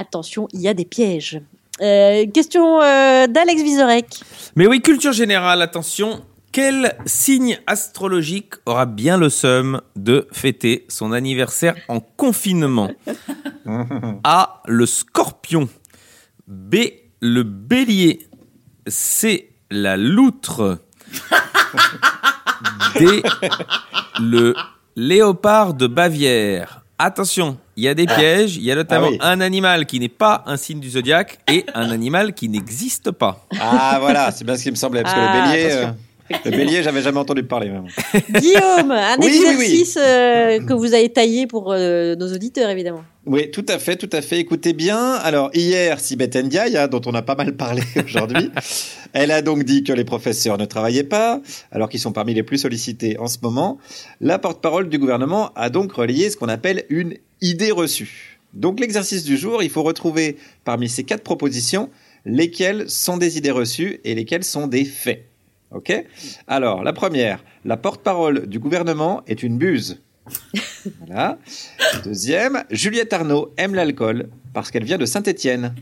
attention, 0.00 0.48
il 0.52 0.60
y 0.60 0.68
a 0.68 0.74
des 0.74 0.84
pièges. 0.84 1.40
Euh, 1.80 2.26
question 2.26 2.82
euh, 2.82 3.26
d'Alex 3.26 3.62
Vizorek. 3.62 4.20
Mais 4.56 4.66
oui, 4.66 4.80
culture 4.80 5.12
générale, 5.12 5.62
attention. 5.62 6.22
Quel 6.52 6.96
signe 7.06 7.60
astrologique 7.66 8.54
aura 8.66 8.84
bien 8.84 9.16
le 9.16 9.28
seum 9.28 9.80
de 9.94 10.26
fêter 10.32 10.84
son 10.88 11.12
anniversaire 11.12 11.76
en 11.88 12.00
confinement 12.00 12.90
A. 14.24 14.62
Le 14.66 14.84
scorpion. 14.84 15.68
B. 16.48 16.76
Le 17.20 17.44
bélier. 17.44 18.26
C. 18.88 19.52
La 19.70 19.96
loutre. 19.96 20.78
D. 22.98 23.22
Le 24.18 24.54
léopard 24.96 25.74
de 25.74 25.86
Bavière. 25.86 26.84
Attention, 27.02 27.56
il 27.78 27.84
y 27.84 27.88
a 27.88 27.94
des 27.94 28.04
Ah. 28.08 28.14
pièges. 28.14 28.56
Il 28.56 28.62
y 28.62 28.70
a 28.70 28.74
notamment 28.74 29.06
Ah 29.06 29.10
oui. 29.12 29.18
un 29.22 29.40
animal 29.40 29.86
qui 29.86 29.98
n'est 29.98 30.10
pas 30.10 30.42
un 30.46 30.58
signe 30.58 30.80
du 30.80 30.90
zodiaque 30.90 31.38
et 31.50 31.64
un 31.74 31.90
animal 31.90 32.34
qui 32.34 32.50
n'existe 32.50 33.10
pas. 33.10 33.46
Ah 33.58 33.96
voilà, 34.00 34.30
c'est 34.32 34.44
bien 34.44 34.54
ce 34.56 34.64
qui 34.64 34.70
me 34.70 34.76
semblait, 34.76 35.02
parce 35.02 35.14
que 35.14 35.18
Ah, 35.20 35.34
le 35.46 35.50
bélier, 35.52 35.64
attention. 35.72 35.88
euh, 35.88 35.92
le 36.44 36.50
bélier, 36.50 36.82
j'avais 36.82 37.02
jamais 37.02 37.18
entendu 37.18 37.42
parler. 37.42 37.68
Même. 37.70 37.86
Guillaume, 38.40 38.90
un 38.90 39.16
Oui, 39.18 39.26
oui, 39.30 39.46
oui. 39.58 39.64
exercice 39.64 39.98
euh, 40.00 40.60
que 40.64 40.72
vous 40.72 40.94
avez 40.94 41.08
taillé 41.10 41.46
pour 41.46 41.72
euh, 41.72 42.14
nos 42.16 42.32
auditeurs, 42.32 42.70
évidemment. 42.70 43.04
Oui, 43.26 43.50
tout 43.50 43.66
à 43.68 43.78
fait, 43.78 43.96
tout 43.96 44.08
à 44.12 44.22
fait. 44.22 44.38
Écoutez 44.38 44.72
bien. 44.72 45.12
Alors 45.14 45.50
hier, 45.54 46.00
Sibeth 46.00 46.36
Ndiaye, 46.36 46.76
hein, 46.76 46.88
dont 46.88 47.02
on 47.06 47.14
a 47.14 47.22
pas 47.22 47.34
mal 47.34 47.56
parlé 47.56 47.82
aujourd'hui, 48.04 48.50
elle 49.12 49.30
a 49.30 49.42
donc 49.42 49.64
dit 49.64 49.84
que 49.84 49.92
les 49.92 50.04
professeurs 50.04 50.56
ne 50.58 50.64
travaillaient 50.64 51.04
pas, 51.04 51.40
alors 51.70 51.88
qu'ils 51.88 52.00
sont 52.00 52.12
parmi 52.12 52.34
les 52.34 52.42
plus 52.42 52.58
sollicités 52.58 53.18
en 53.18 53.26
ce 53.26 53.38
moment. 53.42 53.78
La 54.20 54.38
porte-parole 54.38 54.88
du 54.88 54.98
gouvernement 54.98 55.50
a 55.54 55.68
donc 55.70 55.92
relayé 55.92 56.30
ce 56.30 56.36
qu'on 56.36 56.48
appelle 56.48 56.84
une 56.88 57.14
idée 57.40 57.70
reçue. 57.70 58.38
Donc 58.54 58.80
l'exercice 58.80 59.24
du 59.24 59.36
jour, 59.36 59.62
il 59.62 59.70
faut 59.70 59.82
retrouver 59.82 60.36
parmi 60.64 60.88
ces 60.88 61.04
quatre 61.04 61.22
propositions 61.22 61.88
lesquelles 62.24 62.90
sont 62.90 63.16
des 63.16 63.38
idées 63.38 63.50
reçues 63.50 64.00
et 64.04 64.14
lesquelles 64.14 64.44
sont 64.44 64.66
des 64.66 64.84
faits. 64.84 65.26
Ok 65.72 65.92
Alors 66.46 66.82
la 66.82 66.92
première, 66.92 67.44
la 67.64 67.76
porte-parole 67.76 68.46
du 68.46 68.58
gouvernement 68.58 69.22
est 69.26 69.42
une 69.42 69.58
buse. 69.58 70.00
Voilà. 71.06 71.38
Deuxième, 72.04 72.64
Juliette 72.70 73.12
Arnaud 73.12 73.52
aime 73.58 73.74
l'alcool 73.74 74.28
parce 74.54 74.70
qu'elle 74.70 74.84
vient 74.84 74.96
de 74.96 75.04
Saint-Étienne. 75.04 75.74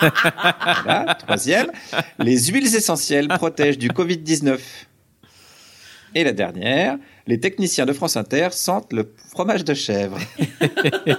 Voilà. 0.00 1.14
Troisième, 1.18 1.70
les 2.18 2.38
huiles 2.46 2.74
essentielles 2.74 3.28
protègent 3.28 3.78
du 3.78 3.90
Covid-19. 3.90 4.58
Et 6.14 6.24
la 6.24 6.32
dernière, 6.32 6.98
les 7.26 7.40
techniciens 7.40 7.86
de 7.86 7.92
France 7.92 8.16
Inter 8.16 8.48
sentent 8.52 8.92
le 8.92 9.12
fromage 9.30 9.64
de 9.64 9.74
chèvre. 9.74 10.18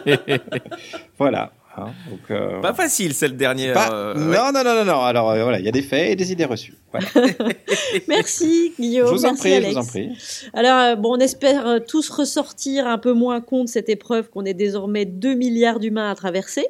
voilà. 1.18 1.52
Hein, 1.76 1.88
donc, 2.10 2.20
euh, 2.30 2.62
Pas 2.62 2.74
facile, 2.74 3.14
cette 3.16 3.36
dernière. 3.36 3.74
pas- 3.74 3.92
euh, 3.92 4.14
non, 4.14 4.30
ouais. 4.30 4.52
non, 4.54 4.64
non, 4.64 4.76
non, 4.76 4.86
non. 4.86 5.02
Alors 5.02 5.32
euh, 5.32 5.42
voilà, 5.44 5.60
il 5.60 5.66
y 5.66 5.68
a 5.68 5.72
des 5.72 5.82
faits 5.82 6.12
et 6.12 6.16
des 6.16 6.32
idées 6.32 6.46
reçues. 6.46 6.76
Voilà. 6.92 7.08
Merci 8.08 8.74
Guillaume. 8.80 9.08
je 9.08 9.12
vous 9.14 9.26
en 9.26 9.30
merci, 9.30 9.40
prie, 9.42 9.54
Alex. 9.54 9.70
je 9.74 9.80
vous 9.80 9.84
en 9.84 9.88
prie. 9.88 10.10
Alors, 10.54 10.78
euh, 10.80 10.96
bon, 10.96 11.16
on 11.16 11.20
espère 11.20 11.66
euh, 11.68 11.80
tous 11.80 12.10
ressortir 12.10 12.88
un 12.88 12.98
peu 12.98 13.14
moins 13.14 13.42
con 13.42 13.64
de 13.64 13.70
cette 13.70 13.90
épreuve 13.90 14.30
qu'on 14.30 14.46
est 14.46 14.54
désormais 14.54 15.06
2 15.06 15.34
milliards 15.34 15.80
d'humains 15.80 16.10
à 16.10 16.16
traverser. 16.16 16.66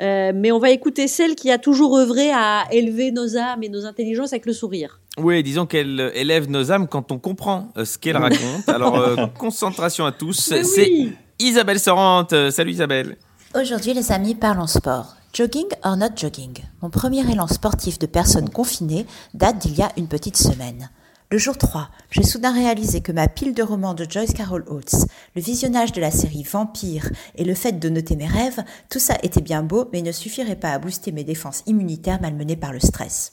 Euh, 0.00 0.30
mais 0.34 0.52
on 0.52 0.60
va 0.60 0.70
écouter 0.70 1.08
celle 1.08 1.34
qui 1.34 1.50
a 1.50 1.58
toujours 1.58 1.98
œuvré 1.98 2.30
à 2.30 2.64
élever 2.70 3.10
nos 3.10 3.36
âmes 3.36 3.64
et 3.64 3.68
nos 3.68 3.86
intelligences 3.86 4.32
avec 4.32 4.46
le 4.46 4.52
sourire. 4.52 5.00
Oui, 5.18 5.42
disons 5.42 5.66
qu'elle 5.66 5.98
euh, 6.00 6.10
élève 6.14 6.48
nos 6.48 6.70
âmes 6.70 6.86
quand 6.86 7.10
on 7.10 7.18
comprend 7.18 7.72
euh, 7.76 7.84
ce 7.84 7.98
qu'elle 7.98 8.16
raconte. 8.16 8.68
Alors, 8.68 8.96
euh, 9.00 9.26
concentration 9.38 10.06
à 10.06 10.12
tous. 10.12 10.52
C'est 10.62 10.82
oui. 10.82 11.12
Isabelle 11.40 11.80
Sorante. 11.80 12.32
Euh, 12.32 12.50
Salut 12.52 12.70
Isabelle. 12.70 13.16
Aujourd'hui, 13.54 13.94
les 13.94 14.12
amis, 14.12 14.34
parlons 14.34 14.66
sport. 14.66 15.16
Jogging 15.32 15.68
or 15.82 15.96
not 15.96 16.10
jogging? 16.16 16.52
Mon 16.82 16.90
premier 16.90 17.28
élan 17.30 17.46
sportif 17.46 17.98
de 17.98 18.04
personne 18.04 18.50
confinée 18.50 19.06
date 19.32 19.56
d'il 19.56 19.74
y 19.74 19.80
a 19.80 19.90
une 19.96 20.06
petite 20.06 20.36
semaine. 20.36 20.90
Le 21.30 21.38
jour 21.38 21.56
3, 21.56 21.88
j'ai 22.10 22.24
soudain 22.24 22.52
réalisé 22.52 23.00
que 23.00 23.10
ma 23.10 23.26
pile 23.26 23.54
de 23.54 23.62
romans 23.62 23.94
de 23.94 24.06
Joyce 24.08 24.34
Carol 24.34 24.64
Oates, 24.68 25.06
le 25.34 25.40
visionnage 25.40 25.92
de 25.92 26.00
la 26.02 26.10
série 26.10 26.42
Vampire 26.42 27.10
et 27.36 27.44
le 27.44 27.54
fait 27.54 27.72
de 27.72 27.88
noter 27.88 28.16
mes 28.16 28.26
rêves, 28.26 28.62
tout 28.90 28.98
ça 28.98 29.16
était 29.22 29.40
bien 29.40 29.62
beau, 29.62 29.88
mais 29.94 30.02
ne 30.02 30.12
suffirait 30.12 30.54
pas 30.54 30.72
à 30.72 30.78
booster 30.78 31.10
mes 31.10 31.24
défenses 31.24 31.62
immunitaires 31.64 32.20
malmenées 32.20 32.56
par 32.56 32.74
le 32.74 32.80
stress. 32.80 33.32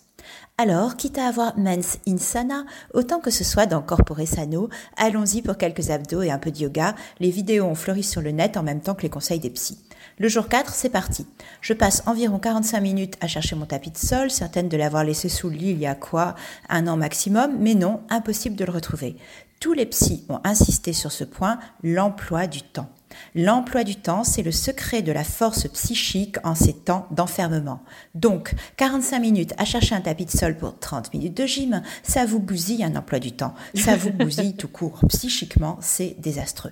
Alors, 0.58 0.96
quitte 0.96 1.18
à 1.18 1.28
avoir 1.28 1.58
mens 1.58 1.98
insana, 2.08 2.64
autant 2.94 3.20
que 3.20 3.32
ce 3.32 3.44
soit 3.44 3.66
dans 3.66 3.82
Corpore 3.82 4.26
Sano, 4.26 4.70
allons-y 4.96 5.42
pour 5.42 5.58
quelques 5.58 5.90
abdos 5.90 6.22
et 6.22 6.32
un 6.32 6.40
peu 6.40 6.52
de 6.52 6.60
yoga. 6.60 6.96
Les 7.20 7.32
vidéos 7.32 7.66
ont 7.66 7.76
fleuri 7.76 8.04
sur 8.04 8.22
le 8.22 8.32
net 8.32 8.56
en 8.56 8.64
même 8.64 8.80
temps 8.80 8.96
que 8.96 9.04
les 9.04 9.10
conseils 9.10 9.42
des 9.42 9.50
psys. 9.50 9.85
Le 10.18 10.30
jour 10.30 10.48
4, 10.48 10.74
c'est 10.74 10.90
parti. 10.90 11.28
Je 11.60 11.74
passe 11.74 12.02
environ 12.06 12.40
45 12.40 12.80
minutes 12.80 13.18
à 13.20 13.28
chercher 13.28 13.58
mon 13.58 13.66
tapis 13.66 13.92
de 13.92 13.98
sol, 13.98 14.32
certaine 14.32 14.70
de 14.70 14.78
l'avoir 14.78 15.04
laissé 15.04 15.28
sous 15.28 15.50
le 15.50 15.58
lit 15.58 15.72
il 15.72 15.80
y 15.80 15.86
a 15.86 15.94
quoi? 15.94 16.36
Un 16.70 16.88
an 16.88 16.96
maximum, 16.96 17.58
mais 17.60 17.76
non, 17.76 18.00
impossible 18.10 18.56
de 18.56 18.64
le 18.64 18.72
retrouver. 18.72 19.18
Tous 19.60 19.74
les 19.74 19.86
psys 19.86 20.24
ont 20.30 20.40
insisté 20.46 20.94
sur 20.94 21.12
ce 21.12 21.26
point, 21.26 21.60
l'emploi 21.84 22.48
du 22.48 22.62
temps. 22.62 22.90
L'emploi 23.36 23.84
du 23.84 23.96
temps, 23.96 24.24
c'est 24.24 24.44
le 24.44 24.52
secret 24.52 25.02
de 25.02 25.12
la 25.12 25.24
force 25.24 25.68
psychique 25.68 26.38
en 26.44 26.56
ces 26.56 26.74
temps 26.74 27.08
d'enfermement. 27.12 27.82
Donc, 28.14 28.54
45 28.78 29.20
minutes 29.20 29.54
à 29.58 29.66
chercher 29.66 29.96
un 29.96 30.02
tapis 30.02 30.26
de 30.26 30.32
sol 30.32 30.58
pour 30.58 30.78
30 30.80 31.14
minutes 31.14 31.38
de 31.38 31.46
gym, 31.46 31.82
ça 32.04 32.26
vous 32.26 32.40
bousille 32.40 32.84
un 32.84 32.96
emploi 32.96 33.20
du 33.20 33.32
temps. 33.32 33.54
Ça 33.76 33.96
vous 33.96 34.12
bousille 34.14 34.56
tout 34.56 34.68
court. 34.68 35.02
Psychiquement, 35.10 35.78
c'est 35.82 36.16
désastreux. 36.20 36.72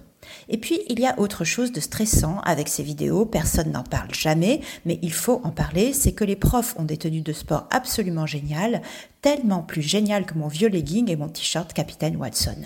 Et 0.49 0.58
puis, 0.58 0.79
il 0.89 0.99
y 0.99 1.06
a 1.06 1.19
autre 1.19 1.43
chose 1.43 1.71
de 1.71 1.79
stressant 1.79 2.39
avec 2.45 2.67
ces 2.67 2.84
vidéos, 2.84 3.25
personne 3.25 3.71
n'en 3.71 3.84
parle 3.84 4.13
jamais, 4.13 4.62
mais 4.86 4.99
il 5.01 5.13
faut 5.13 5.41
en 5.43 5.49
parler, 5.49 5.93
c'est 5.93 6.13
que 6.13 6.23
les 6.23 6.36
profs 6.36 6.75
ont 6.77 6.84
des 6.84 6.97
tenues 6.97 7.21
de 7.21 7.34
sport 7.34 7.67
absolument 7.71 8.25
géniales, 8.25 8.82
tellement 9.21 9.62
plus 9.62 9.82
géniales 9.82 10.25
que 10.25 10.38
mon 10.38 10.47
vieux 10.47 10.69
legging 10.69 11.10
et 11.10 11.15
mon 11.15 11.29
t-shirt 11.29 11.73
Capitaine 11.73 12.17
Watson. 12.17 12.58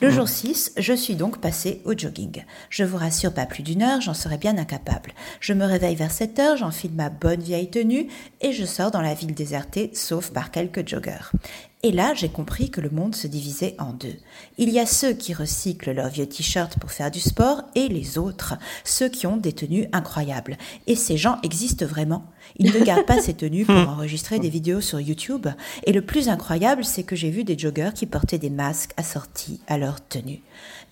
Le 0.00 0.10
jour 0.10 0.28
6, 0.28 0.74
je 0.76 0.92
suis 0.92 1.16
donc 1.16 1.40
passé 1.40 1.82
au 1.84 1.92
jogging. 1.92 2.44
Je 2.70 2.84
vous 2.84 2.98
rassure, 2.98 3.34
pas 3.34 3.46
plus 3.46 3.64
d'une 3.64 3.82
heure, 3.82 4.00
j'en 4.00 4.14
serais 4.14 4.38
bien 4.38 4.56
incapable. 4.56 5.10
Je 5.40 5.52
me 5.52 5.64
réveille 5.64 5.96
vers 5.96 6.12
7 6.12 6.38
heures, 6.38 6.56
j'enfile 6.56 6.92
ma 6.92 7.10
bonne 7.10 7.40
vieille 7.40 7.68
tenue 7.68 8.06
et 8.40 8.52
je 8.52 8.64
sors 8.64 8.92
dans 8.92 9.02
la 9.02 9.14
ville 9.14 9.34
désertée, 9.34 9.90
sauf 9.94 10.30
par 10.30 10.52
quelques 10.52 10.88
joggeurs. 10.88 11.32
Et 11.84 11.92
là, 11.92 12.12
j'ai 12.12 12.28
compris 12.28 12.70
que 12.70 12.80
le 12.80 12.90
monde 12.90 13.14
se 13.14 13.28
divisait 13.28 13.76
en 13.78 13.92
deux. 13.92 14.16
Il 14.56 14.68
y 14.70 14.80
a 14.80 14.86
ceux 14.86 15.12
qui 15.12 15.32
recyclent 15.32 15.92
leurs 15.92 16.08
vieux 16.08 16.26
t-shirts 16.26 16.76
pour 16.80 16.90
faire 16.90 17.12
du 17.12 17.20
sport 17.20 17.62
et 17.76 17.86
les 17.86 18.18
autres, 18.18 18.54
ceux 18.82 19.08
qui 19.08 19.28
ont 19.28 19.36
des 19.36 19.52
tenues 19.52 19.86
incroyables. 19.92 20.58
Et 20.88 20.96
ces 20.96 21.16
gens 21.16 21.38
existent 21.44 21.86
vraiment. 21.86 22.24
Ils 22.56 22.72
ne 22.72 22.84
gardent 22.84 23.06
pas 23.06 23.20
ces 23.22 23.34
tenues 23.34 23.64
pour 23.64 23.76
enregistrer 23.76 24.40
des 24.40 24.48
vidéos 24.48 24.80
sur 24.80 24.98
YouTube. 24.98 25.46
Et 25.84 25.92
le 25.92 26.02
plus 26.02 26.28
incroyable, 26.28 26.84
c'est 26.84 27.04
que 27.04 27.14
j'ai 27.14 27.30
vu 27.30 27.44
des 27.44 27.56
joggeurs 27.56 27.94
qui 27.94 28.06
portaient 28.06 28.38
des 28.38 28.50
masques 28.50 28.92
assortis 28.96 29.60
à 29.68 29.78
leur 29.78 30.04
tenue. 30.04 30.40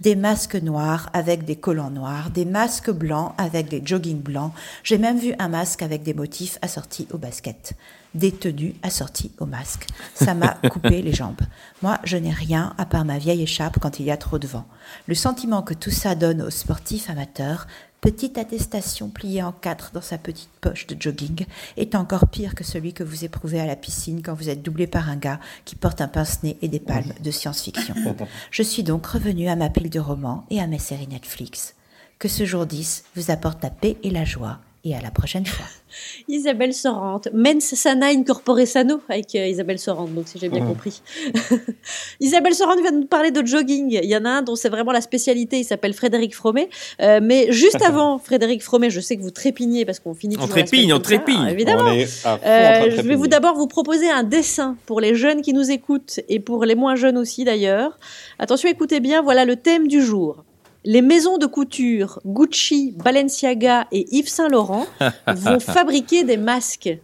Des 0.01 0.14
masques 0.14 0.55
noirs 0.55 1.11
avec 1.14 1.44
des 1.44 1.57
collants 1.57 1.90
noirs, 1.90 2.31
des 2.31 2.44
masques 2.44 2.92
blancs 2.92 3.33
avec 3.38 3.68
des 3.68 3.83
joggings 3.85 4.22
blancs. 4.22 4.53
J'ai 4.85 4.99
même 4.99 5.18
vu 5.18 5.35
un 5.40 5.49
masque 5.49 5.83
avec 5.83 6.05
des 6.05 6.14
motifs 6.14 6.59
assortis 6.62 7.09
aux 7.12 7.18
baskets 7.18 7.75
des 8.16 8.33
tenues 8.33 8.74
assorties 8.83 9.33
au 9.38 9.46
masque. 9.46 9.87
Ça 10.14 10.35
m'a 10.35 10.48
coupé 10.70 11.02
les 11.02 11.12
jambes. 11.12 11.40
Moi, 11.83 11.98
je 12.05 12.16
n'ai 12.16 12.33
rien 12.33 12.74
à 12.79 12.87
part 12.87 13.05
ma 13.05 13.18
vieille 13.18 13.42
écharpe 13.42 13.79
quand 13.81 14.00
il 14.00 14.07
y 14.07 14.11
a 14.11 14.16
trop 14.16 14.38
de 14.38 14.46
vent. 14.46 14.66
Le 15.07 15.14
sentiment 15.14 15.62
que 15.62 15.74
tout 15.74 15.90
ça 15.90 16.14
donne 16.14 16.42
aux 16.42 16.50
sportifs 16.50 17.11
amateurs, 17.11 17.66
petite 18.00 18.38
attestation 18.38 19.09
pliée 19.09 19.42
en 19.42 19.52
quatre 19.52 19.90
dans 19.92 20.00
sa 20.00 20.18
petite 20.18 20.50
poche 20.61 20.87
de 20.87 20.96
jogging, 21.00 21.46
est 21.76 21.94
encore 21.94 22.29
pire 22.29 22.55
que 22.55 22.64
celui 22.64 22.92
que 22.92 23.05
vous 23.05 23.24
éprouvez 23.24 23.61
à 23.61 23.66
la 23.66 23.76
piscine 23.76 24.22
quand 24.22 24.35
vous 24.35 24.48
êtes 24.48 24.62
doublé 24.62 24.87
par 24.87 25.09
un 25.09 25.16
gars 25.16 25.40
qui 25.64 25.76
porte 25.76 26.00
un 26.00 26.09
pince-nez 26.09 26.57
et 26.62 26.68
des 26.68 26.81
palmes 26.81 27.12
de 27.22 27.31
science-fiction. 27.31 27.94
Je 28.50 28.62
suis 28.62 28.83
donc 28.83 29.07
revenu 29.07 29.49
à 29.49 29.57
ma 29.57 29.70
pile 29.70 29.90
de 29.90 30.01
romans 30.01 30.45
et 30.51 30.61
à 30.61 30.66
mes 30.66 30.78
séries 30.78 31.09
Netflix. 31.09 31.74
Que 32.18 32.28
ce 32.28 32.47
jour 32.47 32.64
10 32.64 33.05
vous 33.14 33.30
apporte 33.30 33.62
la 33.62 33.70
paix 33.70 33.99
et 34.03 34.11
la 34.11 34.24
joie, 34.24 34.61
et 34.89 34.95
à 34.95 35.01
la 35.01 35.11
prochaine 35.11 35.45
fois. 35.47 35.66
Isabelle 36.28 36.72
Sorante, 36.74 37.28
mens 37.32 37.74
sana 37.74 38.07
in 38.09 38.22
corpore 38.22 38.66
sano 38.66 39.01
avec 39.09 39.34
euh, 39.34 39.47
Isabelle 39.47 39.78
Sorante, 39.78 40.14
donc 40.14 40.28
si 40.28 40.39
j'ai 40.39 40.49
bien 40.49 40.61
Mhm. 40.62 40.68
compris. 40.68 41.03
Isabelle 42.20 42.55
Sorante 42.55 42.80
vient 42.80 42.93
de 42.93 42.99
nous 42.99 43.07
parler 43.07 43.30
de 43.30 43.45
jogging. 43.47 43.99
Il 44.03 44.09
y 44.09 44.16
en 44.16 44.24
a 44.24 44.30
un 44.30 44.43
dont 44.43 44.57
c'est 44.57 44.68
vraiment 44.68 44.93
la 44.93 45.01
spécialité, 45.01 45.59
il 45.59 45.64
s'appelle 45.64 45.95
Frédéric 45.95 46.34
Fromet. 46.34 46.68
Euh, 47.01 47.20
mais 47.22 47.51
juste 47.53 47.82
avant 47.84 48.18
Frédéric 48.18 48.62
Fromet, 48.62 48.91
je 48.91 49.01
sais 49.01 49.16
que 49.16 49.22
vous 49.22 49.30
trépignez 49.30 49.84
parce 49.84 49.99
qu'on 50.01 50.14
finit 50.14 50.37
On 50.37 50.43
toujours 50.43 50.55
trépigne, 50.64 50.93
on 50.93 51.01
trépigne. 51.01 51.47
évidemment. 51.49 51.84
On 51.91 51.93
est 51.93 52.03
à 52.05 52.07
fond 52.07 52.28
en 52.30 52.39
train 52.39 52.47
de 52.87 52.93
Euh, 52.93 52.97
je 52.97 53.01
vais 53.03 53.14
vous 53.14 53.26
d'abord 53.28 53.57
vous 53.57 53.66
proposer 53.68 54.09
un 54.11 54.22
dessin 54.22 54.76
pour 54.87 55.01
les 55.01 55.14
jeunes 55.14 55.43
qui 55.43 55.53
nous 55.53 55.70
écoutent 55.70 56.20
et 56.28 56.41
pour 56.41 56.64
les 56.64 56.74
moins 56.74 56.95
jeunes 56.97 57.18
aussi 57.18 57.45
d'ailleurs. 57.45 57.99
Attention, 58.39 58.68
écoutez 58.68 59.01
bien, 59.01 59.22
voilà 59.22 59.45
le 59.45 59.57
thème 59.57 59.89
du 59.89 60.03
jour. 60.03 60.45
Les 60.89 61.03
maisons 61.03 61.37
de 61.37 61.47
couture 61.47 62.20
Gucci, 62.24 62.93
Balenciaga 62.93 63.89
et 63.91 64.07
Yves 64.16 64.28
Saint 64.28 64.49
Laurent 64.49 64.87
vont 65.26 65.59
fabriquer 65.59 66.22
des 66.22 66.37
masques. 66.37 66.97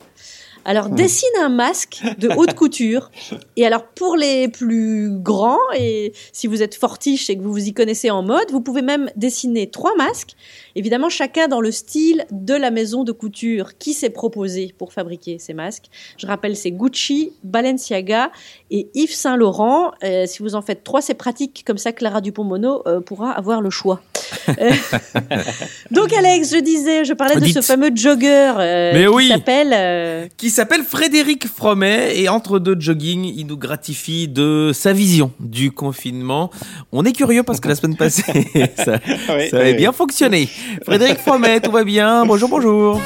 Alors 0.64 0.88
dessine 0.88 1.28
un 1.40 1.48
masque 1.48 2.02
de 2.18 2.28
haute 2.36 2.54
couture. 2.54 3.10
Et 3.56 3.66
alors 3.66 3.84
pour 3.84 4.16
les 4.16 4.48
plus 4.48 5.10
grands, 5.10 5.58
et 5.76 6.12
si 6.32 6.46
vous 6.46 6.62
êtes 6.62 6.74
fortiche 6.74 7.28
et 7.30 7.36
que 7.36 7.42
vous 7.42 7.52
vous 7.52 7.68
y 7.68 7.74
connaissez 7.74 8.10
en 8.10 8.22
mode, 8.22 8.50
vous 8.50 8.60
pouvez 8.60 8.82
même 8.82 9.10
dessiner 9.16 9.70
trois 9.70 9.94
masques. 9.96 10.36
Évidemment, 10.74 11.08
chacun 11.08 11.48
dans 11.48 11.60
le 11.60 11.70
style 11.70 12.24
de 12.30 12.54
la 12.54 12.70
maison 12.70 13.04
de 13.04 13.12
couture 13.12 13.76
qui 13.76 13.92
s'est 13.92 14.10
proposé 14.10 14.74
pour 14.78 14.92
fabriquer 14.92 15.38
ces 15.38 15.52
masques. 15.52 15.86
Je 16.16 16.26
rappelle, 16.26 16.56
c'est 16.56 16.70
Gucci, 16.70 17.32
Balenciaga 17.42 18.30
et 18.70 18.88
Yves 18.94 19.14
Saint 19.14 19.36
Laurent. 19.36 19.92
Euh, 20.04 20.26
si 20.26 20.42
vous 20.42 20.54
en 20.54 20.62
faites 20.62 20.84
trois, 20.84 21.02
c'est 21.02 21.14
pratique. 21.14 21.64
Comme 21.66 21.78
ça, 21.78 21.92
Clara 21.92 22.20
Dupont-Mono 22.20 22.82
euh, 22.86 23.00
pourra 23.00 23.32
avoir 23.32 23.60
le 23.60 23.70
choix. 23.70 24.00
Donc 25.90 26.12
Alex, 26.12 26.50
je 26.54 26.60
disais, 26.60 27.04
je 27.04 27.12
parlais 27.12 27.34
de 27.36 27.40
Dites. 27.40 27.54
ce 27.54 27.60
fameux 27.60 27.90
jogger 27.94 28.52
euh, 28.58 28.92
Mais 28.94 29.02
qui 29.04 29.08
oui. 29.08 29.28
s'appelle. 29.28 29.70
euh, 29.72 30.26
qui 30.36 30.50
s'appelle 30.50 30.82
Frédéric 30.82 31.46
Fromet 31.48 32.18
et 32.18 32.28
entre 32.28 32.58
deux 32.58 32.76
jogging, 32.78 33.24
il 33.36 33.46
nous 33.46 33.56
gratifie 33.56 34.28
de 34.28 34.70
sa 34.74 34.92
vision 34.92 35.32
du 35.40 35.70
confinement. 35.72 36.50
On 36.92 37.04
est 37.04 37.12
curieux 37.12 37.42
parce 37.42 37.60
que 37.60 37.68
la 37.68 37.74
semaine 37.74 37.96
passée, 37.96 38.22
ça, 38.76 38.98
Oui, 39.34 39.48
ça 39.50 39.58
avait 39.58 39.70
oui, 39.72 39.74
bien 39.76 39.92
fonctionné. 39.92 40.48
Frédéric 40.84 41.18
Fromet, 41.18 41.60
tout 41.60 41.70
va 41.72 41.84
bien 41.84 42.24
Bonjour, 42.26 42.48
bonjour. 42.48 43.00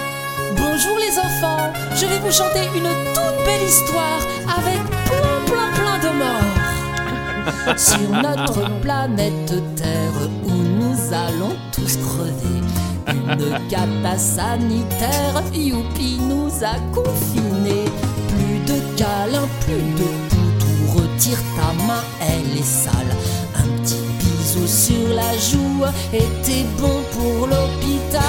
Bonjour 0.56 0.96
les 0.98 1.18
enfants, 1.18 1.72
je 1.94 2.06
vais 2.06 2.18
vous 2.18 2.30
chanter 2.32 2.60
une 2.76 2.82
toute 3.14 3.44
belle 3.44 3.66
histoire 3.66 4.20
avec 4.46 4.80
plein 5.06 5.40
plein 5.46 5.70
plein 5.74 5.98
de 5.98 6.16
morts. 6.18 7.78
Sur 7.78 8.10
notre 8.10 8.80
planète 8.80 9.52
Terre 9.76 10.28
allons 11.12 11.56
tous 11.72 11.96
crever, 11.98 12.62
une 13.08 13.68
cata 13.70 14.18
sanitaire, 14.18 15.42
youpi, 15.52 16.18
nous 16.20 16.50
a 16.64 16.78
confinés. 16.94 17.84
Plus 18.28 18.58
de 18.66 18.80
câlins, 18.96 19.48
plus 19.60 19.86
de 20.00 20.08
toutou, 20.30 20.98
retire 20.98 21.38
ta 21.56 21.72
main, 21.86 22.02
elle 22.20 22.58
est 22.58 22.64
sale. 22.64 23.12
Un 23.56 23.82
petit 23.82 24.02
bisou 24.18 24.66
sur 24.66 25.08
la 25.14 25.32
joue 25.38 25.84
était 26.12 26.66
bon 26.78 27.02
pour 27.12 27.46
l'hôpital. 27.46 28.22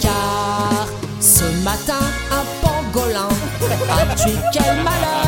Car 0.00 0.86
ce 1.20 1.44
matin, 1.64 2.04
un 2.30 2.44
pangolin 2.62 3.28
a 3.90 4.14
tué 4.14 4.32
quel 4.52 4.82
malheur? 4.82 5.26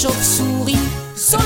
Chauve-souris. 0.00 0.78
Solo 1.14 1.42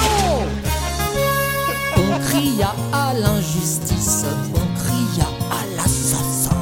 on 1.96 2.18
cria 2.20 2.74
à 2.92 3.12
l'injustice, 3.14 4.24
on 4.54 4.78
cria 4.78 5.28
à 5.50 5.76
l'assassin, 5.76 6.56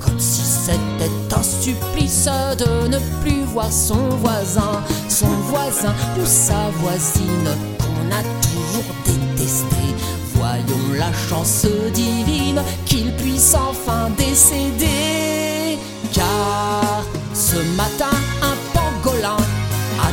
comme 0.00 0.18
si 0.18 0.42
c'était 0.42 1.10
un 1.36 1.42
supplice 1.42 2.28
de 2.58 2.88
ne 2.88 2.98
plus 3.22 3.44
voir 3.44 3.70
son 3.70 4.08
voisin, 4.22 4.82
son 5.08 5.28
voisin 5.50 5.94
ou 6.20 6.26
sa 6.26 6.70
voisine 6.80 7.50
qu'on 7.78 8.10
a 8.12 8.22
toujours 8.42 8.94
détesté. 9.04 9.86
Voyons 10.34 10.98
la 10.98 11.12
chance 11.28 11.66
divine 11.92 12.60
qu'il 12.86 13.12
puisse 13.12 13.54
enfin 13.54 14.10
décéder, 14.16 15.78
car 16.12 17.04
ce 17.34 17.56
matin 17.76 18.16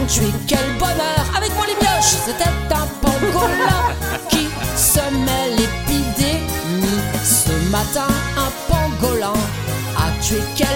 tué 0.07 0.31
quel 0.47 0.65
bonheur. 0.79 1.23
Avec 1.35 1.53
moi 1.55 1.65
les 1.67 1.75
mioches 1.75 2.15
C'était 2.25 2.49
un 2.49 2.87
pangolin 3.01 3.93
qui 4.29 4.47
semait 4.75 5.49
l'épidémie 5.51 7.01
Ce 7.23 7.51
matin 7.71 8.07
un 8.37 8.51
pangolin 8.71 9.33
a 9.97 10.21
tué 10.21 10.41
quel 10.55 10.72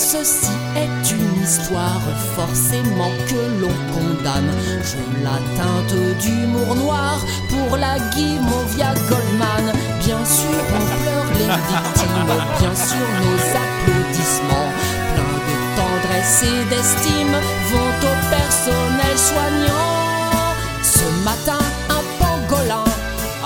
ceci 0.00 0.50
est 0.76 1.10
une 1.12 1.42
histoire 1.42 2.00
forcément 2.34 3.12
que 3.28 3.60
l'on 3.60 3.76
condamne. 3.92 4.52
Je 4.82 4.96
la 5.22 5.36
teinte 5.56 6.18
d'humour 6.20 6.74
noir 6.74 7.18
pour 7.50 7.76
la 7.76 7.98
Guimauve 8.14 8.76
Goldman. 9.08 9.66
Bien 10.04 10.24
sûr, 10.24 10.60
on 10.78 10.84
pleure 11.02 11.30
les 11.38 11.50
victimes, 11.70 12.32
bien 12.60 12.74
sûr, 12.74 13.06
nos 13.24 13.42
applaudissements, 13.64 14.70
pleins 15.12 15.40
de 15.48 15.56
tendresse 15.78 16.42
et 16.44 16.64
d'estime, 16.70 17.36
vont 17.70 17.94
au 18.10 18.16
personnel 18.36 19.16
soignant. 19.30 20.56
Ce 20.82 21.06
matin, 21.24 21.62
un 21.90 22.04
pangolin 22.18 22.84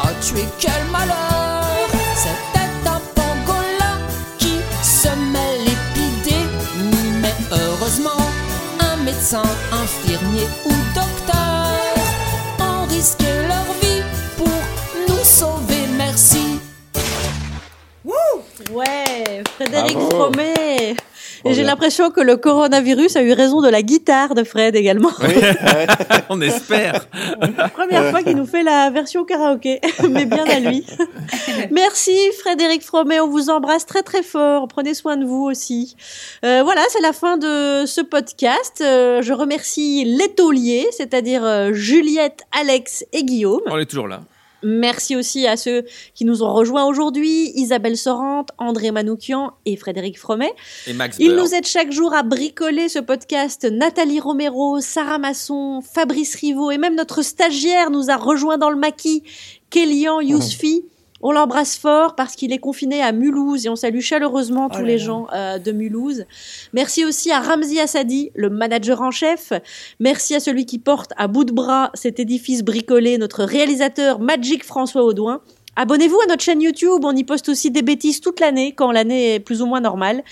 a 0.02 0.08
tué 0.22 0.44
quel 0.60 0.84
malheur 0.92 1.63
un 9.34 9.42
médecin, 9.42 9.42
infirmier 9.72 10.46
ou 10.66 10.70
docteur 10.94 11.70
ont 12.60 12.86
risqué 12.88 13.24
leur 13.48 13.64
vie 13.80 14.02
pour 14.36 14.48
nous 15.08 15.24
sauver. 15.24 15.86
Merci. 15.96 16.60
Ouais, 18.70 19.42
Frédéric. 19.56 19.98
Fromet. 20.10 20.96
Et 21.44 21.54
j'ai 21.54 21.62
l'impression 21.62 22.10
que 22.10 22.20
le 22.20 22.36
coronavirus 22.36 23.16
a 23.16 23.22
eu 23.22 23.32
raison 23.32 23.60
de 23.60 23.68
la 23.68 23.82
guitare 23.82 24.34
de 24.34 24.44
Fred 24.44 24.76
également. 24.76 25.10
On 26.28 26.40
espère. 26.40 27.06
Première 27.74 28.10
fois 28.10 28.22
qu'il 28.22 28.36
nous 28.36 28.46
fait 28.46 28.62
la 28.62 28.90
version 28.90 29.24
karaoké, 29.24 29.80
mais 30.10 30.24
bien 30.24 30.44
à 30.44 30.60
lui. 30.60 30.84
Merci 31.70 32.16
Frédéric 32.40 32.82
Fromet, 32.82 33.20
on 33.20 33.28
vous 33.28 33.50
embrasse 33.50 33.86
très 33.86 34.02
très 34.02 34.22
fort. 34.22 34.68
Prenez 34.68 34.94
soin 34.94 35.16
de 35.16 35.24
vous 35.24 35.44
aussi. 35.44 35.96
Euh, 36.44 36.62
voilà, 36.64 36.82
c'est 36.88 37.00
la 37.00 37.12
fin 37.12 37.36
de 37.36 37.84
ce 37.86 38.00
podcast. 38.00 38.82
Euh, 38.84 39.22
je 39.22 39.32
remercie 39.32 40.04
les 40.04 40.34
tauliers, 40.34 40.88
c'est-à-dire 40.92 41.44
euh, 41.44 41.72
Juliette, 41.72 42.44
Alex 42.58 43.04
et 43.12 43.24
Guillaume. 43.24 43.62
On 43.66 43.78
est 43.78 43.86
toujours 43.86 44.08
là. 44.08 44.20
Merci 44.64 45.14
aussi 45.16 45.46
à 45.46 45.56
ceux 45.56 45.84
qui 46.14 46.24
nous 46.24 46.42
ont 46.42 46.52
rejoints 46.52 46.84
aujourd'hui, 46.84 47.52
Isabelle 47.54 47.96
Sorante, 47.96 48.48
André 48.58 48.90
Manoukian 48.90 49.52
et 49.66 49.76
Frédéric 49.76 50.18
Fromet. 50.18 50.52
Et 50.86 50.92
Max 50.92 51.16
Ils 51.20 51.28
Beurre. 51.28 51.44
nous 51.44 51.54
aident 51.54 51.66
chaque 51.66 51.92
jour 51.92 52.14
à 52.14 52.22
bricoler 52.22 52.88
ce 52.88 52.98
podcast. 52.98 53.64
Nathalie 53.70 54.20
Romero, 54.20 54.80
Sarah 54.80 55.18
Masson, 55.18 55.80
Fabrice 55.82 56.34
Rivaud 56.36 56.70
et 56.70 56.78
même 56.78 56.94
notre 56.94 57.22
stagiaire 57.22 57.90
nous 57.90 58.10
a 58.10 58.16
rejoint 58.16 58.58
dans 58.58 58.70
le 58.70 58.76
maquis, 58.76 59.22
Kélian 59.70 60.20
Yousfi. 60.20 60.84
On 61.26 61.32
l'embrasse 61.32 61.78
fort 61.78 62.16
parce 62.16 62.36
qu'il 62.36 62.52
est 62.52 62.58
confiné 62.58 63.00
à 63.00 63.10
Mulhouse 63.10 63.64
et 63.64 63.70
on 63.70 63.76
salue 63.76 64.00
chaleureusement 64.00 64.68
tous 64.68 64.82
là 64.82 64.84
les 64.84 64.98
là. 64.98 65.04
gens 65.04 65.26
euh, 65.32 65.58
de 65.58 65.72
Mulhouse. 65.72 66.26
Merci 66.74 67.06
aussi 67.06 67.32
à 67.32 67.40
Ramzi 67.40 67.80
Assadi, 67.80 68.30
le 68.34 68.50
manager 68.50 69.00
en 69.00 69.10
chef. 69.10 69.54
Merci 70.00 70.34
à 70.34 70.40
celui 70.40 70.66
qui 70.66 70.78
porte 70.78 71.14
à 71.16 71.26
bout 71.26 71.44
de 71.44 71.52
bras 71.52 71.90
cet 71.94 72.20
édifice 72.20 72.62
bricolé, 72.62 73.16
notre 73.16 73.42
réalisateur 73.42 74.20
Magic 74.20 74.64
François 74.64 75.02
Audouin. 75.02 75.40
Abonnez-vous 75.76 76.20
à 76.20 76.26
notre 76.28 76.42
chaîne 76.42 76.62
YouTube, 76.62 77.00
on 77.04 77.16
y 77.16 77.24
poste 77.24 77.48
aussi 77.48 77.70
des 77.72 77.82
bêtises 77.82 78.20
toute 78.20 78.38
l'année, 78.38 78.72
quand 78.72 78.92
l'année 78.92 79.34
est 79.34 79.40
plus 79.40 79.60
ou 79.60 79.66
moins 79.66 79.80
normale. 79.80 80.22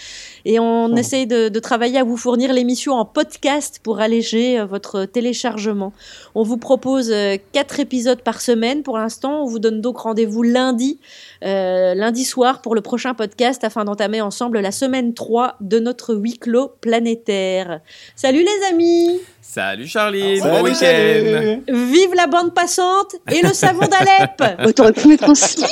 Et 0.45 0.61
on 0.61 0.95
essaye 0.95 1.27
de, 1.27 1.49
de 1.49 1.59
travailler 1.59 1.99
à 1.99 2.05
vous 2.05 2.17
fournir 2.17 2.53
l'émission 2.53 2.95
en 2.95 3.05
podcast 3.05 3.81
pour 3.83 4.01
alléger 4.01 4.61
euh, 4.61 4.67
votre 4.67 5.05
téléchargement. 5.05 5.93
On 6.35 6.45
vous 6.45 6.59
propose 6.59 7.11
euh, 7.11 7.37
quatre 7.53 7.81
épisodes 7.81 8.23
par 8.23 8.41
semaine 8.41 8.83
pour 8.83 8.99
l'instant. 8.99 9.43
On 9.43 9.47
vous 9.47 9.59
donne 9.59 9.81
donc 9.81 9.99
rendez-vous 9.99 10.43
lundi, 10.43 11.01
euh, 11.45 11.95
lundi 11.95 12.25
soir 12.25 12.63
pour 12.63 12.75
le 12.75 12.81
prochain 12.81 13.15
podcast 13.15 13.65
afin 13.65 13.85
d'entamer 13.85 14.21
ensemble 14.21 14.61
la 14.61 14.71
semaine 14.71 15.13
3 15.13 15.57
de 15.61 15.81
notre 15.81 16.15
huis 16.15 16.39
clos 16.39 16.71
planétaire. 16.81 17.81
Salut 18.15 18.43
les 18.43 18.67
amis 18.71 19.21
Salut 19.45 19.89
Charline, 19.89 20.37
Salut, 20.37 20.53
bon 20.53 20.63
week-end. 20.63 21.63
Vive 21.67 22.15
la 22.15 22.29
bande 22.29 22.55
passante 22.55 23.17
et 23.29 23.43
le 23.43 23.53
savon 23.53 23.81
d'Alep 23.81 24.73
T'aurais 24.77 24.93
pu 24.93 25.09
mettre 25.09 25.29
un 25.29 25.35
slip 25.35 25.67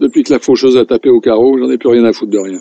Depuis 0.00 0.24
que 0.24 0.32
la 0.32 0.40
faucheuse 0.40 0.76
a 0.76 0.84
tapé 0.84 1.08
au 1.08 1.20
carreau, 1.20 1.56
j'en 1.56 1.70
ai 1.70 1.78
plus 1.78 1.90
rien 1.90 2.04
à 2.04 2.12
foutre 2.12 2.32
de 2.32 2.38
rien. 2.38 2.58